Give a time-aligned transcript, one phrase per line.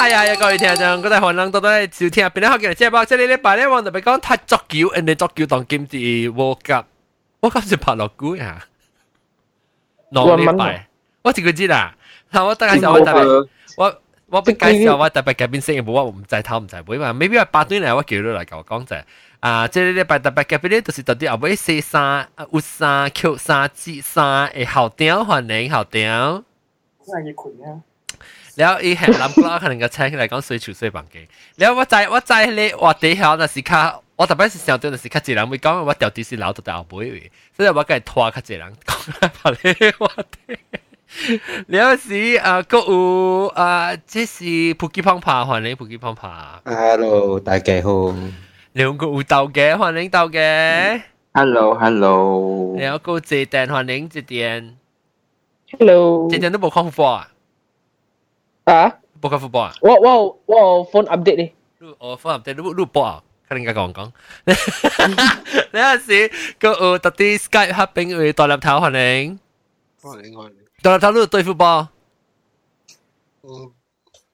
[0.00, 2.48] 系啊，各位听众，嗰啲韩人到底少听边咧？
[2.48, 8.64] 学嘅即系包，即系呢礼拜咧，我特别讲太足球，人哋足球当金字 World Cup，World Cup 是拍落股呀。
[10.10, 10.88] 两礼拜，
[11.22, 11.94] 我自己知啦。
[12.32, 17.12] 嗱，我等下我特别，我我俾介绍我特别嘅边识嘅冇，我唔制头唔制背嘛。
[17.12, 19.02] maybe 话八端嚟，我叫你嚟讲讲就系。
[19.40, 26.42] 啊，即系呢礼拜特别嘅边咧，就是到底后尾四三、五三、Q 三、G 三嘅后调欢迎后调。
[27.06, 27.80] 真系要攰啊！
[28.58, 31.14] แล้วอีแห่งลำกล้าขนาดกระแชก嚟讲水潮水房机，
[31.58, 40.58] แล้ว我在我在你我底下那时卡，我特别是想对那时卡一人会讲我掉啲是老到大后背，所以我梗系拖卡一人讲拍你我哋。
[41.68, 46.60] 了时啊，个有啊，这是普吉胖爬，欢迎普吉胖爬。
[46.64, 48.14] Hello，大家好。
[48.72, 51.02] 两个有斗嘅，欢迎斗嘅。
[51.32, 52.74] Hello，Hello。
[52.76, 54.72] แล้ว个谢电欢迎谢电。
[55.78, 57.28] Hello，谢电都冇看 football 啊？
[58.65, 58.97] Ah?
[59.21, 59.73] Bukan football ah?
[59.81, 61.47] Wow, wow, wow, phone update ni.
[61.81, 62.57] Lu, oh, phone update.
[62.57, 63.19] Lu, lu bot ah?
[63.49, 64.09] Kan enggak kong kong.
[65.75, 69.35] Nah, si, kau oh, tadi Skype happening, eh, tolap tahu haning.
[70.79, 71.91] Tolap tahu lu tu football.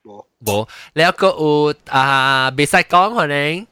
[0.08, 3.68] 冇，冇，你一個有啊，未使講可能。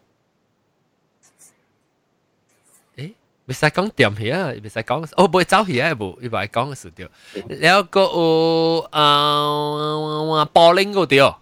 [3.47, 7.07] 袂使讲点起啊，袂使讲哦，袂走起啊，无伊袂讲个事着。
[7.47, 11.37] 了个有啊，柏林个着。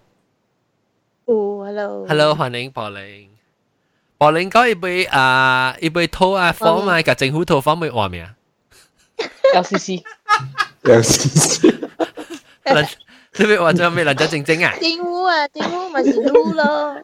[1.26, 3.30] 有，hello，hello，欢迎柏林。
[4.18, 8.28] 柏林讲伊袂啊，伊袂偷啊，房嘛，甲政府偷房袂换名。
[9.54, 11.88] LCC，LCC，
[13.36, 14.04] 你袂换做咩？
[14.04, 14.74] 人家正正啊？
[14.80, 17.02] 政府啊，政府咪是撸咯。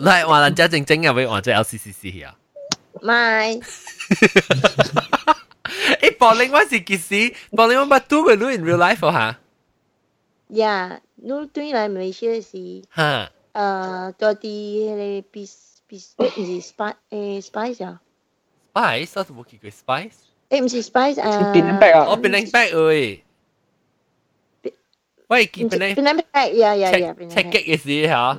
[0.00, 2.36] 来换人家正正啊，袂换做 LCCC 啊。
[3.02, 3.60] mai.
[6.02, 9.34] Eh bowling what is kisi bowling what do we do in real life or ha
[10.48, 16.96] yeah no doing like Malaysia si ha uh cho đi hele bis bis is spice
[17.10, 17.96] eh spice ya
[18.74, 19.06] spice?
[19.06, 20.16] Sao tụi bố kêu spice?
[20.48, 21.22] Eh không phải spice?
[21.22, 21.52] À.
[21.54, 22.00] Penang bag à?
[22.00, 23.22] Oh Penang bag ơi.
[25.28, 28.34] Vậy kỳ Penang Penang bag yeah yeah yeah Check check cái gì hả?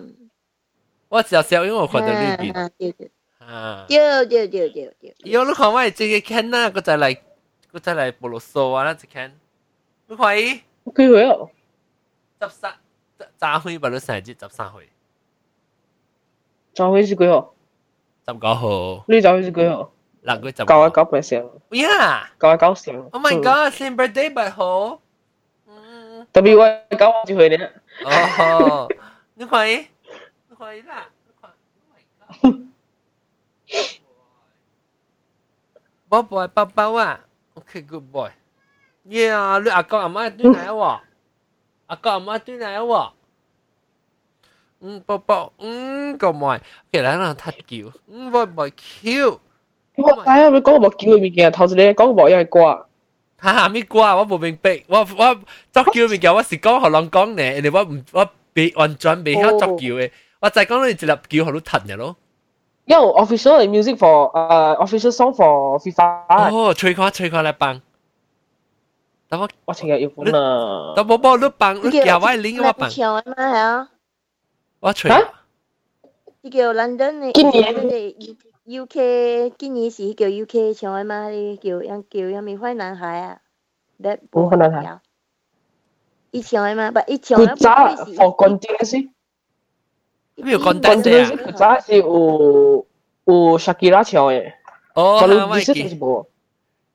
[1.10, 1.88] Tôi chỉ xem, vì tôi
[2.80, 3.08] thấy được.
[3.49, 5.15] 啊，对对对对对。
[5.25, 7.15] 有你看我即个看呐，个再来
[7.73, 9.33] 个再来菠萝酥啊，那只看。
[10.07, 10.61] 你看伊。
[10.97, 11.37] 几岁啊？
[12.43, 12.75] 十三，
[13.41, 14.89] 廿岁吧，你生日十三岁。
[16.75, 17.55] 十岁是几号？
[18.27, 19.05] 十九号。
[19.09, 19.93] 你十岁是几号？
[20.23, 20.65] 六月十。
[20.65, 21.51] 九啊九 percent。
[21.71, 22.27] Yeah。
[22.41, 23.09] 九啊九成。
[23.13, 23.73] Oh my god!
[23.75, 25.01] Same birthday 八号。
[26.33, 27.69] 特别我九啊几岁呢？
[28.05, 28.89] 哦，
[29.35, 29.77] 你看伊，
[30.51, 31.09] 你看伊啦。
[36.09, 37.21] 宝宝宝宝啊，
[37.55, 41.01] OK good boy。Yeah，你阿公阿妈对嚟喎，
[41.87, 43.11] 阿公阿妈对嚟喎。
[44.81, 46.61] 嗯，宝宝，嗯，个妹，
[46.93, 49.41] 其实嗱太叫，嗯，宝宝 Q。
[49.97, 52.85] 我睇下你讲个叫嘅物件，头先你讲个又系挂。
[53.39, 54.17] 哈哈，咩挂？
[54.17, 55.35] 我冇明白，我我
[55.73, 62.17] 作叫物件，我是讲学人讲呢，你我唔我别完全未晓作叫嘅，我就系讲你一粒叫学到腾嘅咯。
[62.89, 66.53] 因为 official music for 诶 official song for FIFA。
[66.55, 67.81] 哦，吹看吹看来帮。
[69.29, 70.93] 等我我听日要换啊。
[70.95, 72.89] 等宝宝你帮，你叫我拎我帮。
[72.91, 73.91] 唱啊嘛系啊。
[74.81, 75.11] 我吹。
[75.11, 77.33] 呢叫 London 嘅。
[77.33, 78.15] 今年。
[78.67, 83.39] UK 今年是叫 UK 唱啊嘛，你叫人叫人咪坏男孩啊。
[84.03, 85.01] that 冇坏男孩。
[86.31, 87.55] 伊唱啊嘛，不伊唱啊。
[87.55, 87.73] 佢早
[88.13, 89.09] for continuous。
[90.39, 92.87] 咩叫 continuous 佢早是有
[93.25, 94.53] 有 Shakira 唱嘅。
[94.95, 96.27] 哦，我你识唔冇？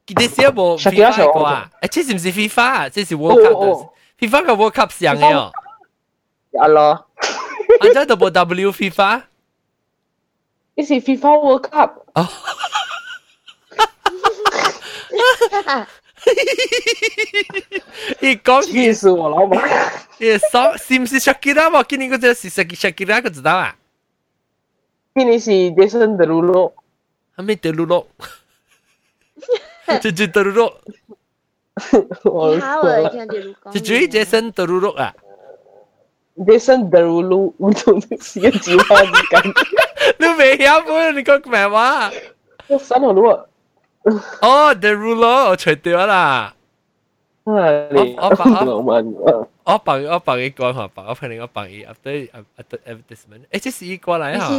[0.07, 1.69] 佢哋写冇 Shakira 唱过啊？
[1.81, 2.89] 诶，这是唔是 FIFA？
[2.89, 5.51] 这是 World Cup？FIFA 嘅 World Cup 上嘅哦。
[6.51, 7.07] 系咯。
[7.81, 9.21] 安怎都冇 W FIFA？
[10.75, 11.91] 呢是 FIFA World Cup。
[12.15, 12.27] 哦。
[18.21, 19.55] 伊讲气死我老母！
[20.19, 21.85] 伊爽是唔是 Shakira 喎？
[21.87, 23.75] 今年嗰只是 Shakira，佢知道啊？
[25.15, 26.73] 今年是 Jason Derulo。
[27.37, 28.05] 系咪 Derulo？
[30.01, 30.73] 就就 Derulo。
[31.91, 33.71] 你好啊，听 Derulo 讲。
[33.73, 35.13] 就注意 Jason Derulo 啊？
[36.37, 39.53] Jason Derulo，我同你是一句话之间。
[40.19, 41.15] 你未晓本？
[41.15, 42.11] 你讲咩话？
[42.67, 43.45] 我三号路啊！
[44.41, 46.53] 哦，The Ruler，我除掉啦。
[47.43, 48.81] 我我帮我
[49.63, 53.47] 我帮我帮你讲下，帮我帮你我帮你 after after advertisement。
[53.51, 54.49] 诶，这是一过来哈。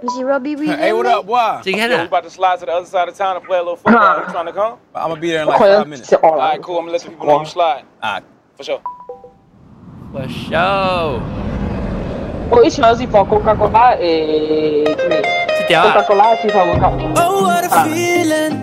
[0.00, 0.78] 不是 Robbie Williams。
[0.78, 1.62] Hey, what up, boy?
[1.62, 2.04] Jing Yo, we Henna.
[2.04, 4.18] about to slide to the other side of town to play a little football.
[4.18, 4.76] You trying to come?
[4.94, 6.12] I'm gonna be there in like five minutes.
[6.12, 6.78] All right, cool.
[6.78, 7.84] I'm gonna let the people know you slide.
[8.02, 8.22] All right,
[8.56, 8.80] for sure.
[10.12, 11.20] For sure.
[12.50, 13.96] 我以前是 for Coca Cola
[15.64, 17.22] 诶，即条 Coca 啊， Cola FIFA World Cup。
[17.22, 17.84] Oh, what a Ah.
[17.84, 18.54] feeling.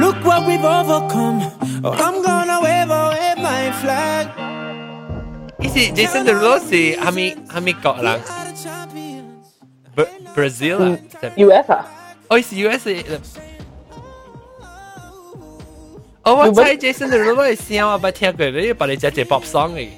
[0.00, 1.40] Look what we've overcome.
[1.82, 4.28] Oh, I'm gonna wave away my flag.
[5.60, 9.46] 伊是 Jason Derulo 是系咪系咪国人 Are the champions.
[9.96, 10.98] Bra- Brazil 啊？
[11.36, 11.86] US 啊，
[12.28, 13.20] 哦，伊是 US 的。
[16.24, 19.88] 哦，我猜 Jason Derulo 嘅声我捌听过，你把你只只 pop song 嘅。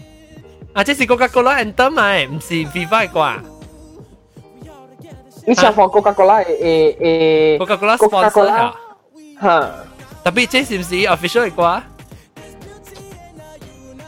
[0.74, 3.40] 啊，这是 Coca-Cola anthem 咪，唔是 FIFA 嘅
[5.45, 5.89] Misalkan ah.
[5.89, 8.73] Coca-Cola eh eh Coca-Cola sponsor Coca-Cola.
[9.41, 9.85] Ha.
[10.23, 11.83] Tapi Chase MC official ikut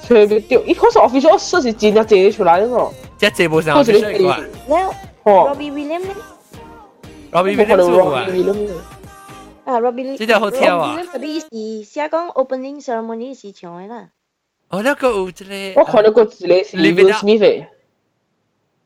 [0.06, 2.94] 吹不掉，一开始 official 说是真正做出来的咯。
[3.18, 4.44] 这这部上 official 一款。
[4.68, 4.88] 那
[5.24, 6.14] Robbie William 呢
[7.32, 8.28] ？Robbie William 做啊。
[9.66, 10.16] 啊，Robbie。
[10.16, 11.04] 这条好跳啊。
[11.12, 11.50] 特别是
[11.84, 14.10] 写讲 opening ceremony 是唱的啦。
[14.70, 15.82] 哦，那个有这个。
[15.82, 17.66] 我看到过一个是 eh, Will Smith。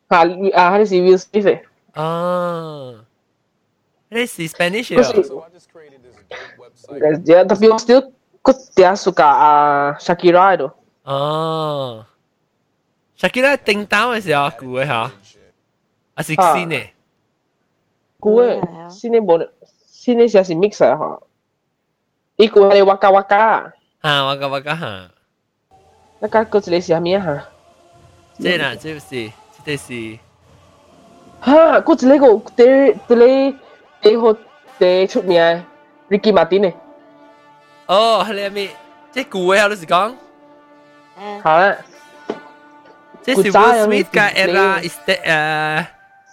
[0.08, 0.26] 啊
[0.56, 1.60] 啊，还是 Will Smith。
[2.00, 3.04] Ah.
[4.08, 5.04] They speak Spanish here.
[5.04, 5.12] À?
[6.96, 10.72] Guys, yeah, tapi orang still kau dia suka uh, Shakira itu.
[11.04, 11.12] Ah.
[11.12, 12.08] Ờ.
[13.20, 15.12] Shakira ting tao is ya aku ha.
[16.16, 16.88] Asik sini.
[18.24, 19.52] Kue sini boleh
[19.92, 21.20] sini sih mix ya ha.
[22.40, 23.76] Iku ada waka waka.
[24.00, 24.94] Ha waka waka ha.
[26.24, 27.38] Nak kau tu lesi amia ha.
[28.40, 29.24] Jadi nak jadi si,
[29.60, 30.29] jadi si
[31.45, 33.55] 啦，即系是，即系是，吓，嗰一个个啲啲
[34.03, 34.39] 啲好
[34.81, 35.63] 啲出名嘅
[36.11, 36.73] Ricky Martin 嘅，
[37.87, 38.69] 哦，系你咩？
[39.13, 40.15] 即系估嘅，我都是讲，
[41.17, 41.77] 啊，吓啦，
[43.23, 45.87] 即系 Will 古早有 Smith 加你 Era Est 诶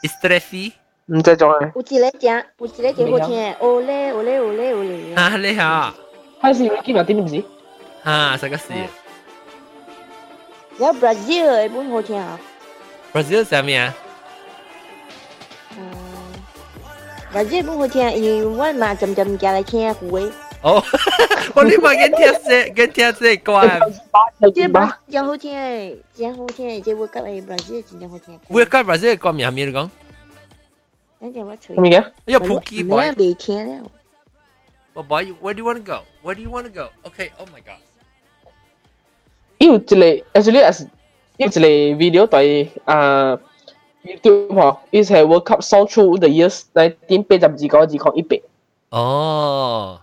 [0.03, 0.71] Estrefi，
[1.07, 5.15] 唔知做嘅，有一个正，有一个真好听嘅，Ole Ole Ole Ole。
[5.15, 5.93] 啊，系你吓，
[6.41, 7.43] 系是 Ricky Martin 唔是？
[8.03, 8.63] 啊，实个是
[10.79, 12.39] 然后 Brazil 嘅本好听啊，
[13.13, 13.93] Brazil 系咩啊？
[17.32, 20.30] Gaji bu ho tia i wa mà chậm chậm kia lại kia của wei.
[20.62, 20.84] Oh.
[21.54, 23.80] Wa ni ma gen tia se gen tia se kwa.
[24.54, 28.08] Ji ba ja ho tia, ja ho tia ji wo ka ai Brazil ji ja
[28.08, 28.38] ho tia.
[28.48, 29.88] Wo ka Brazil kwa mi ha mi gong.
[31.20, 31.78] Nan ja wa chui.
[31.78, 32.02] Mi ge?
[32.26, 33.04] Ya pu ki boy.
[33.04, 33.34] Ya be
[35.42, 36.00] where do you want to go?
[36.22, 36.88] Where do you want to go?
[37.04, 37.80] Okay, oh my god.
[39.58, 40.86] Yêu chile, actually as
[41.38, 43.38] yêu chile video tại à uh,
[44.05, 48.41] YouTube 嗬，伊系 World Cup song through the years，嚟点八十二个二抗一百。
[48.89, 50.01] 哦，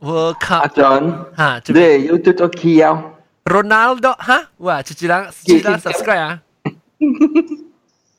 [0.00, 3.12] World 阿 Cup John，哈，你系 YouTube 做 key 啊？
[3.44, 6.42] Ronaldo 哈，哇，就只人只人 subscribe 啊，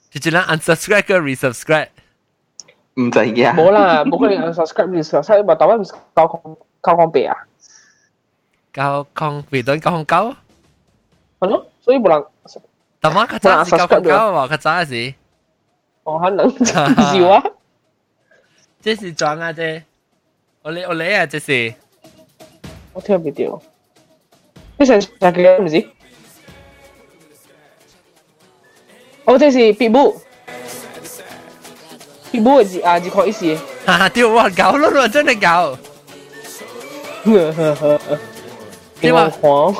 [0.10, 1.88] 就只人 unsubscribe 个 resubscribe，
[2.96, 3.54] 唔使嘅。
[3.56, 7.36] 冇啦，冇可能 unsubscribe resubscribe，咪台湾唔是交空交空白啊？
[8.74, 10.36] 交空别等交空交，
[11.40, 12.25] 系咯，所以冇人，
[13.00, 15.13] 但系佢真系交空交喎，佢真系是，
[16.04, 16.81] 我可能笑
[17.30, 17.44] 啊！
[18.81, 19.81] 这是装啊啫，
[20.63, 21.74] 我嚟我嚟啊，这是
[22.94, 23.62] 我听唔到。
[24.78, 25.88] 呢成成嘅唔知。
[29.25, 33.56] 我这是 Pitbull。Pitbull 系啊，只看一时。
[33.86, 35.78] 哈哈，丢我搞咯，我真系搞，
[39.02, 39.74] 点话黄？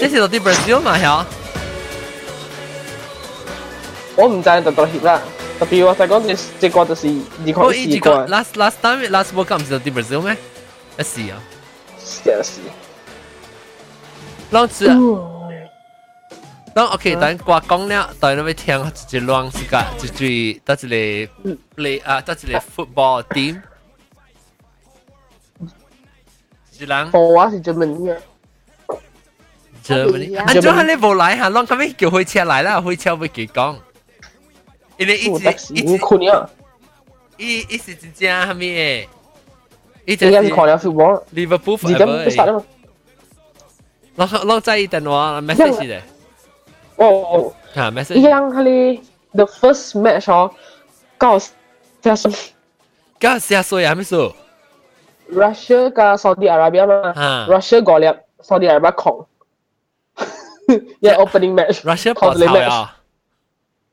[0.00, 1.26] 这是到底 Brazil 嘛吓？
[4.16, 5.20] 我唔赞特特协啦。
[5.58, 10.36] 特别我就讲这这个就是只看我一直讲一时个， last last time last World Cup 唔是到底 Brazil 咩？
[10.98, 11.38] 一时啊，
[11.98, 12.60] 是是。
[14.50, 14.96] 浪子啊。
[16.74, 18.74] 当 OK，等我讲了，等你咪听
[19.10, 23.60] 一浪是个，一最得一个 play 啊，得一个 football team，
[26.78, 28.16] 一人我话是专门嘅。
[29.84, 33.76] Germany，啊，就系你冇来吓，浪咁样叫火车来啦，火车会佢讲，
[34.98, 36.50] 因为一我直得是你一直看了，
[37.38, 39.08] 一一时之间系咩？
[40.04, 41.22] 一直应该是看了 football。
[41.34, 42.64] Liverpool 而家不杀 forever，啦嘛。
[44.16, 46.02] 浪浪在电话 message 咧，
[46.96, 47.52] 哦哦。
[47.74, 48.14] 吓 message。
[48.14, 49.00] 一样佢哋
[49.32, 50.50] the first match 哦，
[51.18, 52.52] 九十四
[53.20, 54.34] 搞下所以系咩数？
[55.32, 58.06] Russia 加 Saudi Arabia 嘛啊，Russia 过粒，
[58.42, 59.24] Saudi Arabia 狂，
[61.00, 62.95] 一 opening match Russia 靠你爆炒 match，啊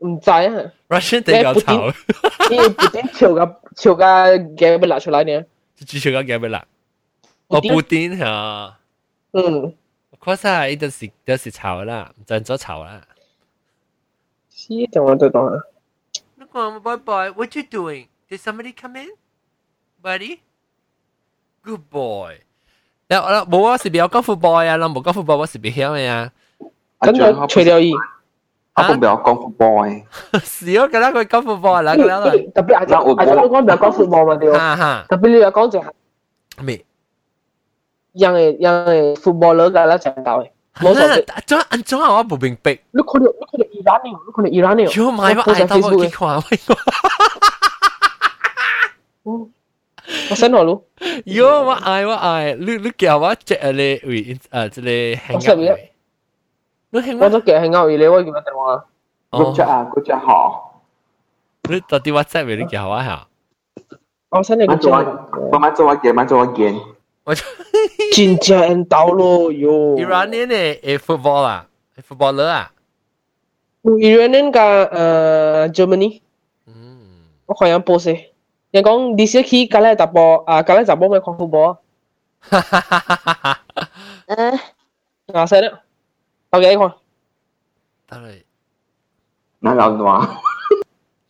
[0.03, 1.93] 唔知啊， ！Russia 地够炒，
[2.49, 4.03] 因为不点跳个跳个
[4.57, 5.41] game 拿出来呢，
[5.75, 6.65] 就只系个嘅咩啦？
[7.47, 8.77] 我布丁吓，
[9.33, 9.73] 嗯，
[10.19, 13.01] 确 实系都是都是炒啦，唔真咗炒啦。
[14.49, 15.63] 是等我再等下，
[16.37, 18.07] Look, Mama, boy, boy, what you doing?
[18.29, 19.09] Did somebody come in,
[20.01, 20.39] buddy?
[21.63, 22.35] Good boy.
[23.07, 26.31] 嗱，我冇啊，是比较高富 boy 啊，嗱冇高富 boy，我是比晓嘅啊。
[26.99, 27.91] 跟住除掉伊，
[28.75, 30.03] 我唔系我讲 football 嘅，
[30.43, 32.19] 是哦，咁啦，佢讲 football 啦，咁啦，
[32.55, 34.51] 特别阿仔阿仔，我讲唔系讲 football 嘛，对。
[34.53, 35.85] 哈哈，特别你又讲就系
[36.61, 36.85] 咩？
[38.13, 40.49] 人嘅人嘅 footballer 㗎啦，就系到嘅。
[40.79, 41.25] 冇错嘅。
[41.45, 42.13] 咁安怎啊？
[42.17, 42.71] 我冇明白。
[42.91, 44.09] 你看到你看到伊朗呢？
[44.25, 44.85] 你看到伊朗呢？
[44.87, 46.41] 哟妈，我爱到我去看，
[49.23, 49.49] 我
[50.29, 50.83] 我 send 我咯。
[51.25, 55.77] 哟，我爱我爱，你你叫我即系你为诶即系 hang out 嘅。
[56.93, 58.85] 你 hang 我都叫 hang out 你，我叫乜电话？
[59.31, 60.81] good job 啊，good job 好。
[61.69, 63.27] 你到底 WhatsApp 你叫我下？
[64.29, 66.75] 我 send 你个 慢做啊，慢慢做啊件，慢做啊件。
[67.23, 67.35] 我
[68.15, 69.95] 真正到咯哟。
[70.03, 71.67] Iranian 嘅诶 football 啊，
[72.07, 72.71] footballer 啊。
[73.83, 74.89] Iranian 嘅
[75.69, 76.21] 诶 Germany，
[76.65, 76.97] 嗯，
[77.45, 78.25] 我看人 post 嘅，
[78.71, 81.77] 人讲呢时去隔离直播啊，隔离直播咪看 football
[82.41, 83.59] 哈哈哈哈哈！
[84.27, 84.51] 嗯，
[85.33, 85.79] 啊，send 啦
[86.53, 86.95] ，OK 你看。
[88.07, 88.43] 得嚟。
[89.59, 90.27] 那老暖。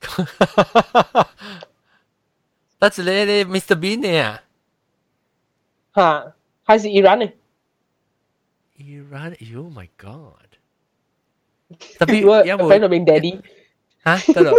[2.79, 4.43] 得一个咧，Mr Bean 嘅啊。
[5.95, 7.33] 吓，还是 Iran 嘅。
[8.79, 10.47] Iran, oh my god！
[11.99, 13.41] 特我别有 friend 冇入面 daddy，
[14.05, 14.57] 吓得咯？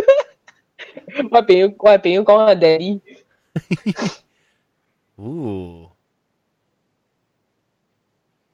[1.31, 3.01] 我朋友我朋友讲系 daddy，
[5.17, 5.91] 哦，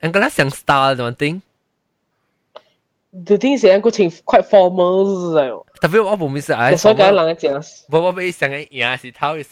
[0.00, 1.42] ang gala siyang style naman ting.
[3.13, 5.03] the thing is, I'm going quite formal.
[5.35, 5.53] Like,
[5.83, 6.71] tapi apa mesti ai.
[6.75, 7.59] That's why kan lang aja.
[7.91, 9.51] Bawa bawa isang ai ya si tahu is.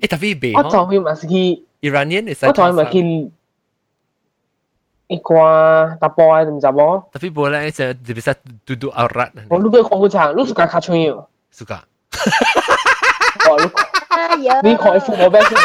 [0.00, 0.54] Eh tapi be.
[0.54, 2.38] Aku tahu masih Iranian is.
[2.46, 3.34] Aku tahu masih
[5.10, 5.50] ikwa
[5.98, 6.88] tapo ai macam apa.
[7.18, 9.34] Tapi boleh aja bisa duduk aurat.
[9.50, 11.26] Oh, lu ber kongkang, lu suka kacung yo.
[11.50, 11.84] Suka.
[13.50, 13.68] Oh, lu
[14.43, 15.57] 呀，你看副我俾先，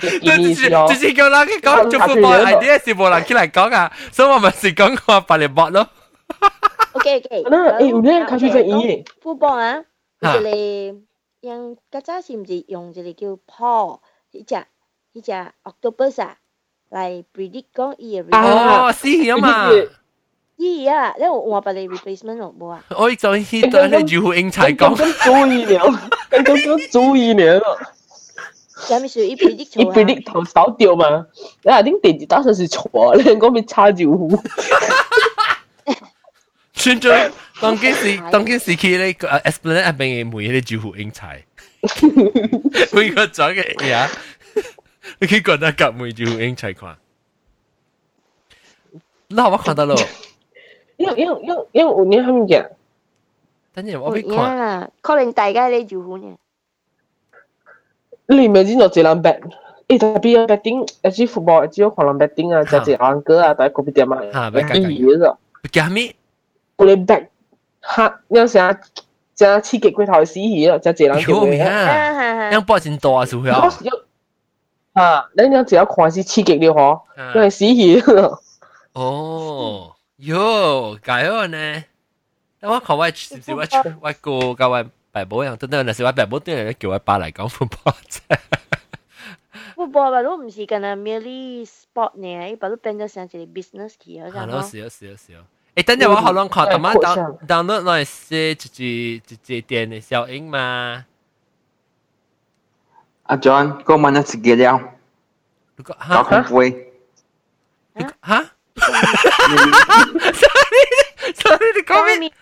[0.00, 0.94] 你是见意思咯就。
[0.94, 5.88] 是叫人去讲做 football idea 是冇人起嚟讲啊，所以我咪是讲我白嚟搏咯。
[6.92, 7.42] OK OK。
[7.50, 9.84] 那诶，有啲卡穿真意嘅， football 啊，
[10.20, 10.98] 哈一个
[11.42, 14.00] 用较早是毋是用一个叫 Paul，
[14.32, 14.54] 迄只
[15.14, 16.36] 迄只 octopus 啊，
[16.90, 18.88] 来 predict 讲伊嘅啊 result。
[18.88, 19.68] 哦，是啊嘛。
[20.56, 22.82] 伊啊，你有换别嘅 replacement 有无啊？
[22.90, 24.94] 我就去对你住户英才讲。
[24.96, 25.84] 咁注意了，
[26.30, 27.60] 咁咁注意了。
[28.80, 29.94] 啥物事伊 predict 伊错啊？
[29.94, 31.26] predict 头少掉嘛，
[31.62, 34.30] 你话啲地打算是错，你讲咪差招呼。
[36.74, 41.42] 算咗当件事，当件事佢咧诶 explain 系俾每啲住户英才，
[42.92, 44.08] 每个咗嘅嘢，
[45.18, 46.96] 你佢觉得夹每住户英才看。
[49.28, 49.96] 那我看到咯，
[51.02, 52.68] 因为因为因为因为有年佢嘅，
[53.74, 56.36] 等阵我俾有看，啦，可能大家咧就款嘅。
[58.26, 59.40] 你咪知道这人 bet，
[59.88, 65.36] 诶特别有 betting，一支 football 一支可能 betting 啊，就系人哥啊，但系嗰边点啊，一嘢啫，
[65.72, 66.14] 加咩？
[66.76, 67.26] 我哋 bet
[67.82, 68.78] 吓，有时啊，
[69.34, 71.68] 正刺激佢头死嘢啊，就系人叫有咩嘅。
[71.68, 71.74] 啊？
[71.88, 73.68] 啊哈哈，样波真多啊，是会啊？
[74.92, 77.00] 啊，你有只要看是刺激了嗬，
[77.34, 78.38] 因为死嘢。
[78.92, 79.91] 哦，
[80.22, 81.84] 哟，解咗呢？
[82.60, 83.60] 但我看我是唔是我
[84.00, 88.20] 我个教我爸母样，真系那时我爸母啲人叫我爸嚟讲 football 啫。
[89.76, 94.62] football 吧，都毋是干那 merely sport 呢，伊把都变咗成一个 business 去啊，系咯，咁咯。
[94.62, 95.44] 是啊，是啊，是啊。
[95.76, 101.06] 诶，等阵我可能看，同埋诶 down download 来写一只一只电嘅效应嘛。
[103.22, 104.80] 阿 John，个问一次嘅了，
[105.76, 106.86] 如果搞吓恐怖嘅。
[108.26, 108.50] 吓
[110.32, 112.32] ，sorry，sorry，你讲咩？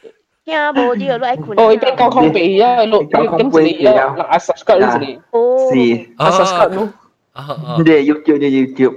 [0.44, 1.58] 听无啲都爱困。
[1.58, 3.22] 哦，伊边交空鼻啊，录咁
[3.64, 5.72] 一个啊，嗱 subscribe 呢一个，哦。
[5.72, 5.76] 是，
[6.16, 6.88] 啊 subscribe 咯，
[7.34, 8.96] 哦哦，你 YouTube 你 YouTube，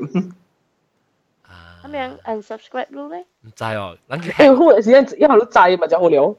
[1.84, 3.26] 咁样 unsubscribe 咯咧？
[3.42, 6.36] 唔知哦，谂住诶好嘅时间一下都制咪就好了，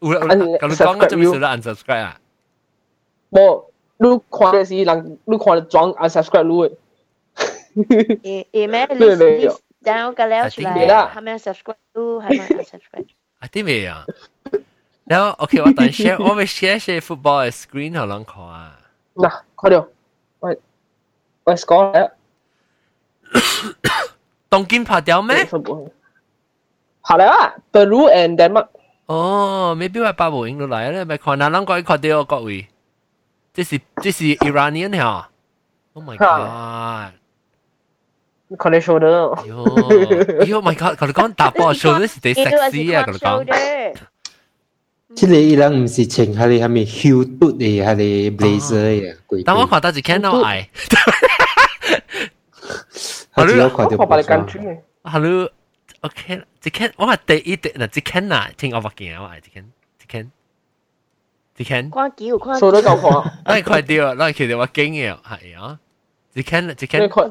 [0.00, 1.56] 有啦，咁你讲我做咩事啦？
[1.56, 2.16] unsubscribe 啊？
[3.30, 3.64] 冇，
[3.98, 6.70] 你看嘅是人，你看装 unsubscribe 咯，
[7.76, 12.22] 诶诶咩对对 list list，然后个了出来，对啦系咪 subscribe 咯？
[12.22, 13.08] 系咪 unsubscribe？
[13.40, 14.04] 啊，啲咩啊？
[15.04, 18.78] 然后 OK，我等 share，我咪 share share football 嘅 screen 可能看啊。
[19.14, 19.86] 嗱，快啲，
[20.40, 20.58] 喂，
[21.44, 22.10] 喂 score 嚟啊，
[24.50, 25.36] 东京拍掉咩？
[25.44, 28.68] 下嚟啊，Peru and Denmark，
[29.06, 32.66] 哦，maybe 我爸母影到嚟咧，咪看哪能讲看到各位，
[33.52, 35.28] 这是这是 Iranian 吓，
[35.92, 37.12] Oh my god！
[38.58, 40.96] 看你 show 到，哟哟 my god！
[40.98, 43.02] 佢哋讲打波 show 是几 sexy 啊！
[43.06, 43.94] 佢哋讲，
[45.14, 50.68] 即个伊人毋是穿迄个虾米 Hue 嘟嘅，迄个 blazer 嘅，但我看到是看到爱，
[53.34, 55.50] 我只有看到我把你部分赶出嘅，系咯，
[56.02, 59.70] OK 啦，一间我话第一第嗱一间呐，听我发见我系一间
[60.02, 60.30] 一间
[61.56, 63.10] 一间，看球看数得够看，
[63.60, 64.14] 攞快啲啊！
[64.14, 65.78] 攞其实我经嘅系啊，
[66.34, 67.30] 一间一你间看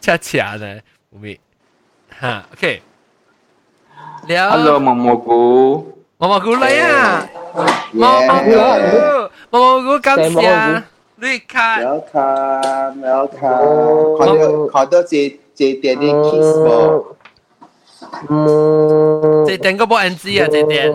[0.00, 1.38] 恰恰呢，唔咪
[2.20, 2.82] 吓 OK。
[4.28, 7.26] 了 Hello 毛蘑菇，毛毛菇嚟啊！
[7.92, 8.50] 毛毛菇，
[9.50, 10.82] 毛毛菇感谢
[11.16, 14.18] 你看， Welcome, welcome.
[14.18, 17.04] 看到看到这这点啲 kiss 冇？
[18.28, 20.92] 嗯，这点个冇 NG 啊，这点。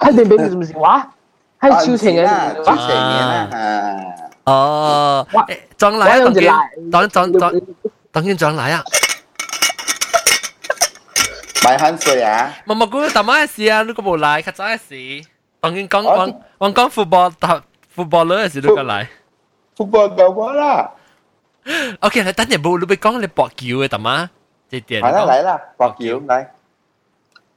[0.00, 1.10] 喺你边是唔是话？
[1.60, 4.13] 喺超情啦，嘅，超情嘅啦吓。
[4.44, 7.60] 哦，诶装嚟啊，当见，当当当
[8.12, 8.82] 当见装嚟啊！
[11.62, 12.54] 买香水啊！
[12.64, 15.28] 毛毛菇大妈嘅事啊，你个冇嚟，较早嘅事。
[15.60, 17.62] 当见讲讲讲讲 football 打
[17.94, 19.06] football 嘅事，你个嚟。
[19.76, 20.90] Football 够我啦，
[22.00, 24.28] OK，你等阵冇，你俾讲你搏球嘅大妈，
[24.70, 25.02] 这点。
[25.02, 26.46] 系啦嚟啦，博桥嚟。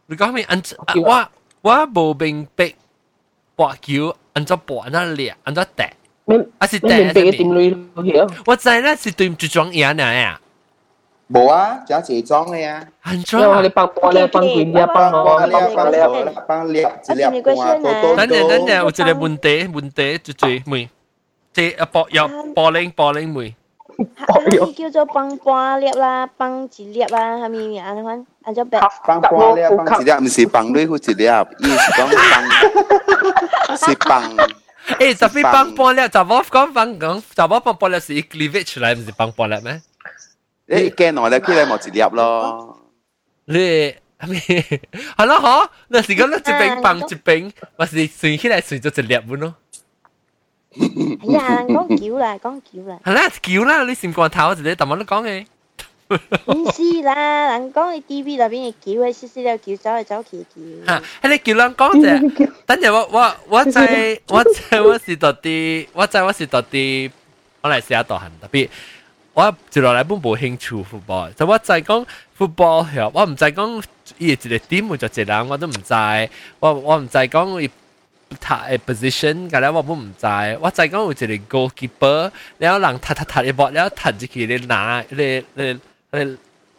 [0.07, 0.43] 你讲咩？
[0.49, 0.61] 按
[1.01, 1.29] 我
[1.61, 2.73] 我冇明白
[3.55, 5.96] 搏球按照搏按照力按照踢，你
[6.57, 8.29] 啊是你明白嘅踢点类嘅？
[8.45, 10.39] 我知咧是对唔住装嘢啊，
[11.31, 12.83] 冇啊，仲有自装嘅啊。
[13.01, 13.71] 很因为我哋装。
[13.73, 19.05] 帮波咧，帮佢咧，帮我帮帮帮我帮帮猎一猎半啊，多多等阵等阵，有多。
[19.05, 20.89] 一个问题问题最最妹，
[21.53, 23.55] 即系搏入波零波零妹，
[24.51, 28.25] 伊叫做帮半粒啦，帮一粒啦，系咪安款？
[28.43, 28.79] 按照白。
[29.05, 34.23] 帮半猎帮一猎，唔是帮女好一猎，伊是讲帮，是帮。
[34.99, 39.81] 诶特别帮波咧，就我讲帮讲，就我帮波咧是 cleavage 出来，唔是帮波咧咩？
[40.65, 42.79] 你惊我咧，佢嚟冇一猎咯。
[43.45, 45.35] 你系咪系咯？
[45.41, 49.55] 嗬，那时讲咧一边帮一边，或是算起来算咗一粒半咯。
[50.75, 55.45] 哎呀，讲球啦，讲球啦，系啦，叫啦，你闪光头，我就你头晚都讲嘅。
[56.46, 60.86] 唔是啦，人講嘅 TV 入邊嘅球，係細細粒球走嚟走去嘅球。
[60.86, 62.52] 嚇，喺你叫人講啫。
[62.66, 67.10] 等陣我我我知我知我是到啲，我知我是到啲，
[67.60, 68.68] 我嚟試下度行特別。
[69.34, 73.82] 我接落嚟本冇興趣 football，就我就係講 football 係，我唔就係講
[74.18, 75.94] 伊一個 team 就一人，我都唔知。
[76.58, 80.26] 我我唔就係講伊踢誒 position，咁咧我本唔知。
[80.60, 85.80] 我就係講有一個 goalkeeper，然後人踢踢踢一波，然後踢入去你拿你你你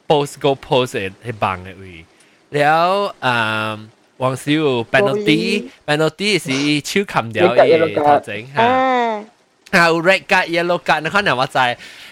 [0.07, 2.05] post goal post 系系棒嘅位。
[2.51, 3.79] 了诶，
[4.17, 8.63] 黄少 penalty penalty 是超冚掉嘅头整吓。
[8.63, 9.25] 啊，
[9.73, 11.59] 啊有 red card yellow card 你可能我知。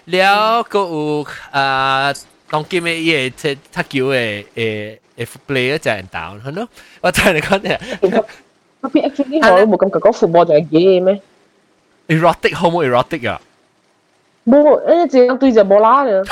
[0.07, 6.68] 了个有诶当今嘅嘢即系踢球嘅诶诶 player 就系 down 系咯。
[7.01, 7.79] 我知你讲嘅
[8.83, 11.21] 嗰边 actually 我都冇感觉讲 football 就系嘅咩？
[12.09, 13.40] erotic 好冇 erotic 啊？
[14.45, 14.59] 冇，
[15.07, 16.25] 诶只对只波啦嘅，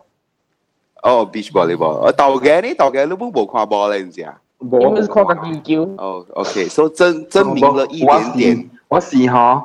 [1.02, 2.00] 哦，beach volleyball。
[2.00, 4.34] 我豆嘅呢，豆嘅你冇冇看波咧，你知啊？
[4.58, 5.82] 你们是看个技巧。
[5.98, 8.70] 哦，OK，所以证证明了一点点。
[8.88, 9.62] 我是嗬，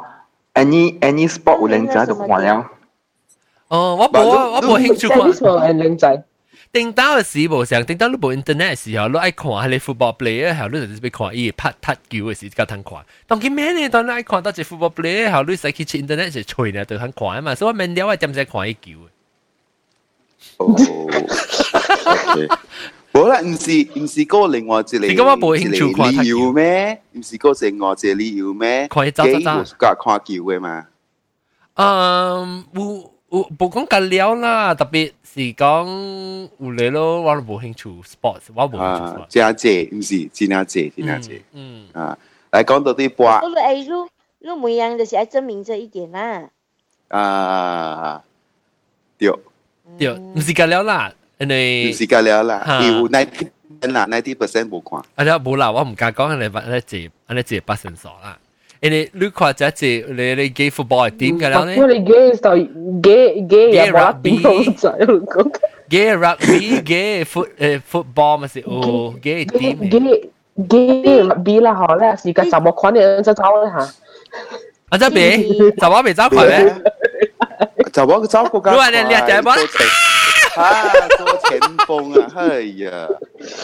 [0.53, 2.69] any any sport 有靓仔就看了。
[3.69, 5.17] 哦，我冇啊，我冇兴趣看。
[5.19, 6.23] tennis 咪系靓仔。
[6.73, 12.99] 叮当嘅时无上，叮当你部 internet 嘅时候，你爱看系你 football player 嘅时候，你就俾看伊拍踢球嘅时较通看。
[13.27, 13.89] 当佢咩呢？
[13.89, 17.55] 当你爱看到只 football player 嘅时候，你使去 internet 就吹呢，就通看啊嘛。
[17.55, 19.07] 所以我明了我点使看伊球嘅。
[20.57, 22.47] 哦，OK。
[23.13, 27.01] 好啦，唔是唔是嗰个另外一个，你咁我冇兴趣看踢理球由咩？
[27.11, 28.87] 唔是嗰个另外一个理由咩？
[28.87, 30.87] 看伊走走走几有隔看球嘅嘛？
[31.75, 41.41] 嗯，有有冇讲紧了啦，特别是讲有嚟咯，我都冇兴趣 sports，我冇兴趣啊 sports。，真谢，唔是真系谢，真系谢。
[41.53, 42.17] 嗯，啊，
[42.51, 44.07] 嚟讲到啲波我哎，路
[44.39, 46.49] 路每样就是要证明这一点啦。
[47.09, 48.23] 啊，
[49.17, 49.29] 对。
[49.97, 51.11] 对，唔是紧了啦。
[51.39, 53.47] 因为唔是㗎了啦，吓有 ninety
[53.93, 54.99] 啦，ninety percent 冇看。
[55.15, 58.37] 啊，你冇啦，我唔敢讲，你你你接，你接不成熟啦。
[58.79, 62.49] 因为你看只只你你 gay football 系点嘅啦呢因为你 gay 就
[63.01, 65.51] gay gay 又冇点好仔讲？
[65.89, 70.29] gay rugby gay foot 诶 football 咪是哦，gay 点 gay
[70.67, 73.93] gay B 啦嗬咧，是个什么款嘅就走啦吓。
[74.89, 76.75] 啊，这边就我未走快咩？
[77.95, 79.51] 就我走过你话你你就系冇
[80.55, 80.83] 啊，
[81.17, 83.07] 做前锋啊，哎呀！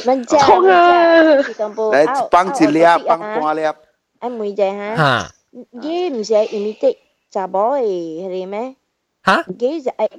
[0.05, 1.43] mình cha Không à.
[1.47, 3.61] thì toàn bộ 嚟帮一粒，帮半粒。
[4.19, 5.29] anh mùi chạy hả 吓
[5.81, 6.93] ghê mình sẽ imitate
[7.31, 8.73] chả bỏ thì thì mấy
[9.25, 10.09] 吓 ghê sẽ ai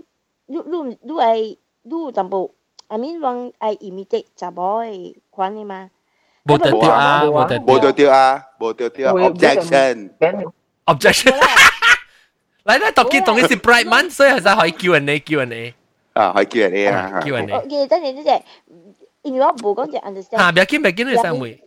[0.49, 2.51] lúc lúc lúc ai lúc toàn bộ
[2.89, 5.89] I mean wrong ai imitate chả bỏ thì khoan đi mà
[6.45, 9.13] 冇得掉啊，冇得冇掉对掉啊，冇对掉，
[10.87, 11.33] objection。
[12.65, 12.65] objection。
[12.65, 15.73] 嚟咧，读见同嘅是 bright man，所以系真可以叫人哋叫人哋
[16.13, 17.55] 啊，可以叫人哋啊，叫人哋。
[17.61, 18.43] ok tất nhiên thế
[19.23, 21.61] 因为我冇讲就 understand 吓，唔要紧唔要紧，你三妹。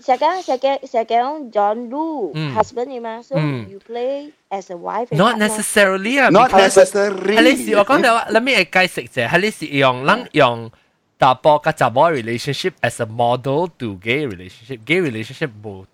[0.00, 1.14] 成个成个成个
[1.50, 6.20] John Lu 嗯 husband 嚟嘛，so 嗯 you play as a wife and Not partner necessarily
[6.22, 7.36] 啊 Not because- necessary。
[7.36, 10.70] 系你是我讲到话，let me 解释啫，系你是用咱用
[11.18, 15.84] 大波甲查某 relationship as a model to gay relationship。gay relationship 冇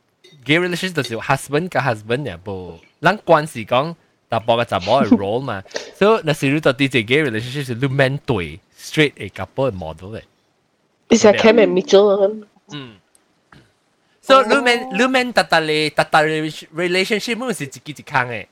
[0.44, 3.94] gay relationship 就是 husband 甲 husband 嘅冇，咱关系讲
[4.29, 5.61] 打包个杂包个 role 嘛。
[5.97, 7.91] 所以那时候到 djg relationship 是 look
[8.79, 10.23] straight a couple 嘅 model 诶。
[11.09, 12.45] 你是 Cam and Mitchell？
[12.71, 12.95] 嗯。
[14.21, 15.09] 所以 look man look
[16.73, 18.47] relationship 唔是自己自康诶。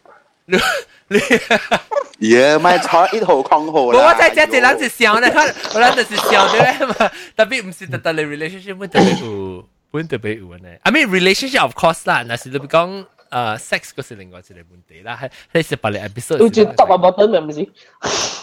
[2.20, 4.08] 耶，咪坐一头空好啦！
[4.08, 5.32] 我在家只两只笑咧，
[5.74, 6.96] 我两只是笑咧嘛。
[7.36, 10.80] 特别唔是特特咧 relationship，唔特别唔，唔特别唔咧。
[10.82, 13.06] I mean relationship of course 啦，那是你讲。
[13.37, 16.39] 诶 sex 嗰是另外一个问题啦，系系是别个 episode。
[16.39, 17.61] 有只搭啊冇得咪唔是？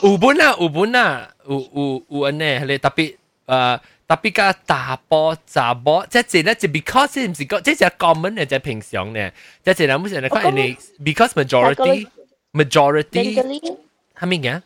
[0.04, 9.32] 有本啊，有本啊，有有有安尼，系特别诶特别个大波杂波，即系咧就 because 唔是讲，即系 common 嘅，即系平常嘅，
[9.64, 12.08] 即系人唔是人讲你 because majority
[12.54, 13.78] majority mentally
[14.18, 14.62] 系咩嘅？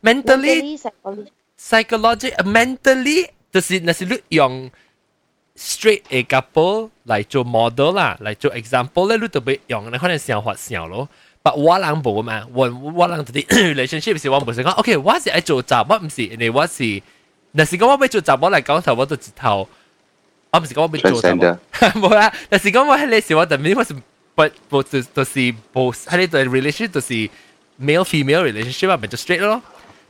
[0.00, 1.26] mentally mentally psychology
[1.58, 4.70] psychology mentally 就是那是你用
[5.56, 11.08] straight a couple 嚟做 model 啦，嚟做 example 咧，你特别用你可能想法想咯。
[11.42, 17.02] 但我人冇嘛，我我人啲 relationship 是我唔是讲，OK，我是爱做杂，我唔是，你我是，
[17.52, 19.68] 那是讲我要做杂，我嚟讲头我都一头，
[20.50, 21.58] 我唔是讲我要做杂，
[21.94, 23.94] 冇啦，但是讲我喺你时我特别我是
[24.34, 25.38] 不不就就是
[25.72, 27.14] 冇喺你对 relationship 就是
[27.80, 29.62] male female relationship 啊，咪就 straight 咯。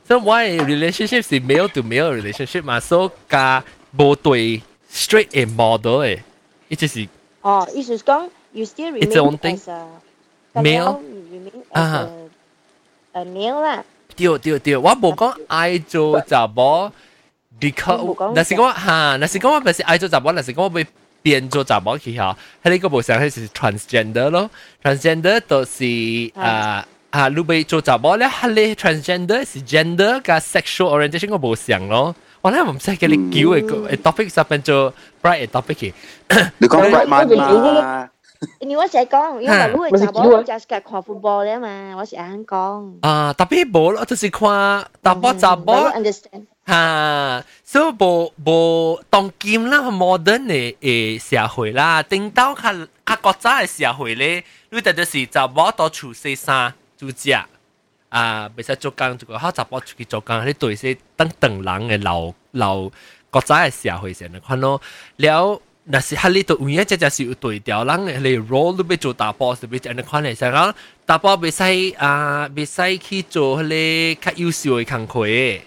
[0.07, 3.63] So why relationship 是 male to male relationship 嘛，so 加
[3.95, 4.61] 冇对
[4.94, 6.22] straight a model 诶，
[6.68, 7.08] 意思是
[7.42, 11.00] 哦，意思是讲 you still remain as a male
[11.32, 12.08] remain as a
[13.12, 13.84] a male 啦。
[14.14, 16.92] 对对对，我冇讲 I 做杂波
[17.58, 20.86] ，because 那是讲哈，那是讲我不是 I 做杂波，那是讲我被
[21.20, 24.48] 变做杂波去吓，系呢个冇想系是 transgender 咯
[24.82, 25.84] ，transgender 都是
[26.40, 26.86] 啊。
[27.10, 32.12] 啊，你被做杂波咧，哈咧 transgender 是 gender 加 sexual orientation 个冇想咯。
[32.43, 35.93] 我咧唔识叫你叫嘅个 topic 十分做 bright 嘅 topic 嘅。
[36.59, 38.09] 你讲 right man 嘛？
[38.61, 42.93] 因为我成日讲，因为如果咪是查某叫啊我就系看 football 咧嘛，我成日肯讲。
[43.01, 44.47] 啊，特别冇咯，就是看
[45.03, 45.75] 杂波杂波。
[45.91, 46.45] understand。
[46.65, 50.75] 哈，所以无无当今啦，modern 嘅
[51.19, 52.71] 诶社会啦，顶到较
[53.05, 57.35] 较国早嘅社会咧，你哋就是查某到厝洗衫煮食
[58.13, 62.89] 啊，袂使做工，就个好查某出去做工，你对些等等人嘅老老
[63.29, 64.81] 国早嘅社会先嚟看咯，
[65.17, 65.61] 了。
[65.91, 75.61] 那是哈你都有影，这就是有对调人嘅你 role 你要做大 boss，你要安尼看嚟，成讲大 boss 袂使啊，袂使去做迄个较优秀嘅工课嘅。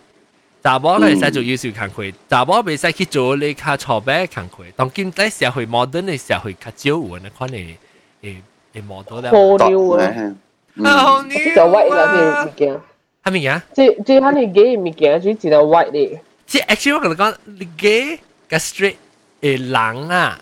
[0.62, 4.72] 查某咧会使做优秀工课，查某袂使去做你较错别嘅工课。
[4.76, 7.74] 当今在社会 modern 嘅社会较少有安尼款嘅
[8.22, 8.36] 诶
[8.74, 9.30] 诶 model 咧。
[10.76, 10.96] 好牛啊！
[11.02, 12.80] 好牛即系 white 啦啲物件，
[13.24, 13.64] 系咪啊？
[13.74, 16.20] 即即系你 gay 物件，就只系 white 嘅。
[16.46, 18.96] 即 actually 我同你讲，你 gay 嘅 straight
[19.40, 20.40] 诶人啊，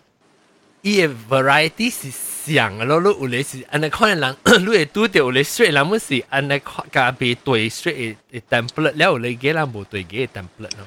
[0.82, 2.10] 伊嘅 variety 是
[2.52, 10.86] 像嘅咯，你有咧是安尼看嘅人，你会拄到有咧 straight 人们是安尼看加被对 straight 嘅 template，了有咧 gay 人无对 gay 嘅 template 咯。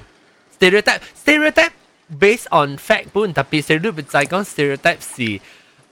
[0.58, 1.70] stereotype stereotype
[2.20, 5.40] based on fact 本特别 stereotype 就系讲 stereotype 是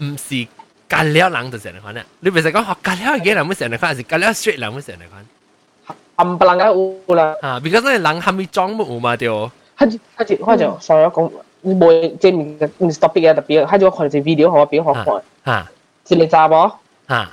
[0.04, 0.46] 唔是
[0.88, 2.04] 隔了人就成日看咧？
[2.20, 5.96] 你唔系讲学隔了 gay 人们成日看，还是隔了 straight 人们成日看？
[6.16, 7.35] 冚唪唥嘅有啦。
[7.40, 9.28] 啊，because 嗰人系咪装冇有嘛对？
[9.28, 9.50] 佢
[9.90, 11.30] 就佢就佢就 sorry 我讲，
[11.64, 15.04] 冇即系唔唔 topic 嘅特别，佢就看只 video 好俾我看，
[15.46, 15.68] 吓
[16.08, 16.70] 一个查某
[17.08, 17.30] 吓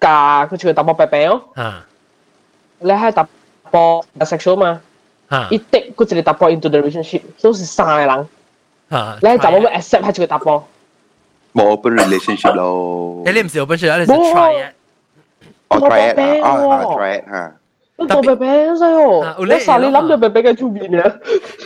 [0.00, 1.82] 加佢就打波白白哦，吓
[2.78, 3.26] 你喺打
[3.70, 4.80] 波 bisexual 嘛，
[5.30, 8.28] 吓一 take 嗰一个搭波 into the relationship，都是三个人，
[8.90, 10.68] 吓，你就冇乜 accept 系一个搭波，
[11.52, 13.22] 冇 open relationship 咯。
[13.26, 14.68] 诶你唔是 open 出，你是冇 try 嘅。
[15.68, 17.56] 哦，try it 冇啊，啊冇，try it 吓。
[17.96, 21.16] 你做伯伯所以哦啊，有咧你啥你谂到伯伯嘅出面啊？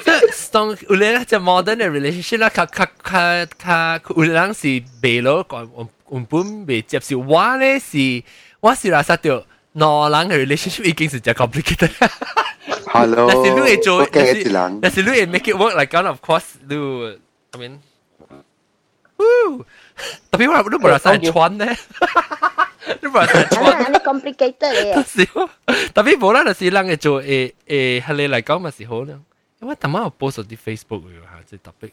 [0.04, 4.66] 即系当有咧就 modern 嘅 relationship 啦，较较较较有人是
[5.00, 5.66] 袂落讲
[6.10, 8.22] 原本袂接受，我咧是
[8.60, 11.90] 我是拉萨掉两人嘅 relationship 已经是真 complicated。
[12.86, 14.78] Hello，但是你会做，我但是嘅一人。
[14.82, 16.74] 但是你会 make it work like kind of course 你
[17.52, 17.78] I mean，Woo！
[20.30, 21.76] 特别我你冇拉萨穿咧，
[23.02, 23.72] 你冇拉萨啊，穿。
[23.84, 24.94] 安尼 complicated 嘅。
[25.02, 25.48] 少，
[25.92, 29.14] 特别冇啦，就是人嘅做诶诶，系你嚟讲咪是好啦。
[29.60, 31.90] 因为特晚我 post 啲 Facebook 嘅吓，即系特别。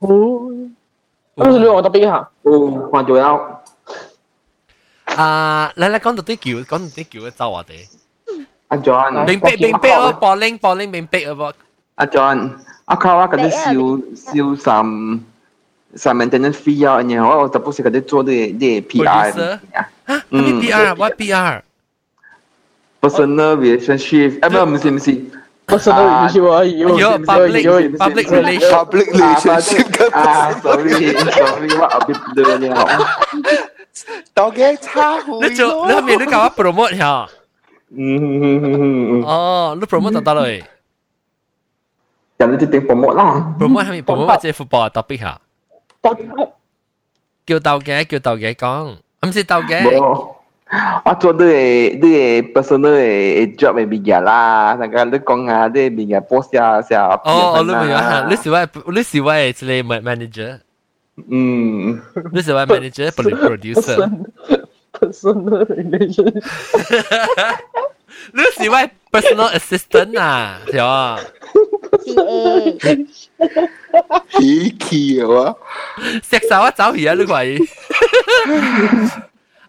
[0.00, 0.76] 嗯，
[1.36, 3.60] 咁你我特别下，哦，看咗有。
[5.16, 7.86] 啊，嚟嚟讲到啲桥，讲到啲桥嘅走我哋。
[8.68, 11.52] 阿 John，明逼明逼哦，玻璃玻璃明逼啊噃。
[11.96, 12.52] 阿 John，
[12.86, 14.84] 阿靠啊，嗰啲烧烧三
[15.94, 19.60] 三 maintenance fee 啊，然后我就不是嗰啲做啲啲 PR 吓，
[20.06, 21.60] 系咪 PR？what PR？
[23.00, 25.24] personal relationship，啊唔唔是唔是。
[25.66, 26.88] personal relationship 啊，有
[27.20, 27.62] public
[27.96, 28.68] public relation。
[28.68, 32.86] public relationship 啊，sorry sorry，我后边对了。
[34.34, 37.26] 到嘅差你做你后面你搞我 promote 下。
[37.90, 38.74] 嗯嗯嗯嗯
[39.20, 39.24] 嗯。
[39.24, 40.64] 哦，你 promote 得得嘞
[42.36, 43.54] 人哋定 promote 啦。
[43.58, 45.40] ？promote 系咪 promote 即系 football topic 下？
[47.46, 49.82] 叫斗嘅叫斗嘅讲，唔是斗嘅。
[49.98, 50.34] 冇，
[51.04, 58.26] 我做啲系啲系 personal 嘅 job 嘅边嘅啦，大家你讲下啲边嘅 boss 啊，成日哦，你明啊？
[58.28, 60.58] 你是位你是位即系 manager，
[61.30, 62.00] 嗯，
[62.32, 64.10] 你是位 manager producer。
[64.98, 66.42] personal relationship，
[68.32, 71.18] 你 是位 personal assistant 啊，系啊。
[72.04, 73.06] CA
[74.30, 75.54] 起气啊！
[76.22, 77.66] 石手一走而家呢个系。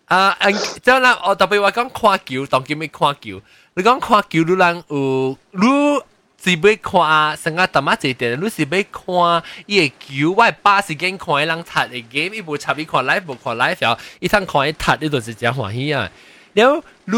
[0.05, 0.35] 啊，
[0.83, 3.41] 之后啦，我特别话讲看球，当叫咩看球？
[3.75, 6.01] 你讲看球，你人有你
[6.41, 16.09] 是要看成个淡仔一点，你是要看伊个球，我系巴时间看伊人踢嘅 game，伊无插伊看 live，无看 live 后，伊通看伊踢，你就是真欢喜啊！
[16.53, 17.17] 然后你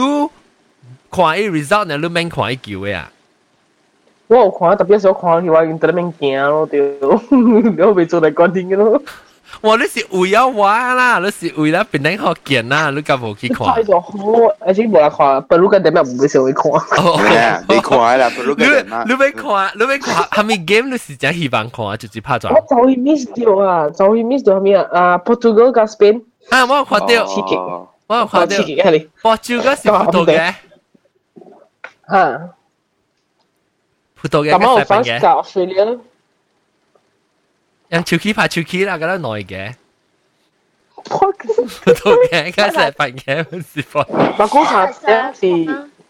[1.10, 3.10] 看伊 result 呢，你免看伊球嘅啊。
[4.28, 6.80] 我有看，特别是我看佢话已经在那边惊咯，对，
[7.32, 9.02] 你我未做嚟关听嘅咯。
[9.62, 9.76] 哇！
[9.76, 13.67] 你是为咗玩啦，你是为咗变靓学见啦，你咁冇去看。
[13.67, 14.10] 太咗好，
[14.60, 16.72] 而且冇人看，不如跟点解唔会成会看？
[17.04, 17.62] 哦咩啊？
[17.67, 19.04] 你看啦，不如你嘅人啦。
[19.06, 21.98] 你要看，你要看，系咪 game 你是真希望看啊？
[21.98, 22.48] 就是拍咗。
[22.50, 24.88] 我就会 miss 掉啊，就会 miss 掉系咩啊？
[24.98, 28.63] 啊，Portugal 加 Spain，啊，我有看到，刺激哦我有看到刺。
[28.63, 30.54] 激系你波招嗰是葡萄嘅，
[32.10, 32.50] 吓。
[34.29, 36.01] 咁我嘅細份 France 嘅，加 Australia，
[37.89, 39.75] 用手機拍手機啦，覺得耐嘅，
[40.97, 44.01] 我葡萄嘅嘅細份嘅，是否？
[44.01, 44.81] 我講下
[45.15, 45.65] 啊是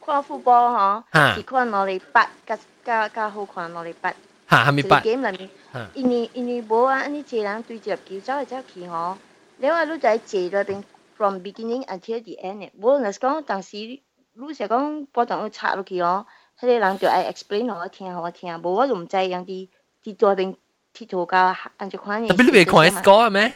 [0.04, 4.12] 看 football 嗬，是看攞嚟八，加加加好看攞嚟八。
[4.48, 9.16] 嚇係咪八？game 裏面嚇，因為因為無啊，呢一人對接球走嚟走去嗬，
[9.58, 10.82] 你話你就喺坐裏邊
[11.16, 16.24] from beginning until the end 嘅，無人講當時你成講波動要插落去嗬，
[16.59, 19.67] 迄个人就爱 explain 互我听，互我听，无我就唔知样啲
[20.03, 20.55] 啲在边
[20.95, 22.27] 铁图教按照款嘅。
[22.29, 23.53] 特别你未看 score 咩？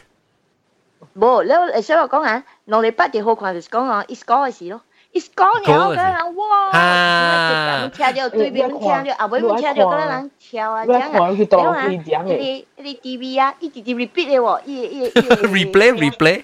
[1.14, 4.80] 无，你诶所以我讲啊，两礼拜就好看，就是讲啊，一 score 嘅事咯。
[5.12, 11.30] 一 score 然后嗰个人哇，啊听到对面听到，后尾听到嗰个人跳啊，你看这样啊。
[11.30, 16.42] 佢当然后啊，佢讲嘅，迄个迄个 TV 啊，一直直 repeat 嘅喎，伊伊伊 replay replay，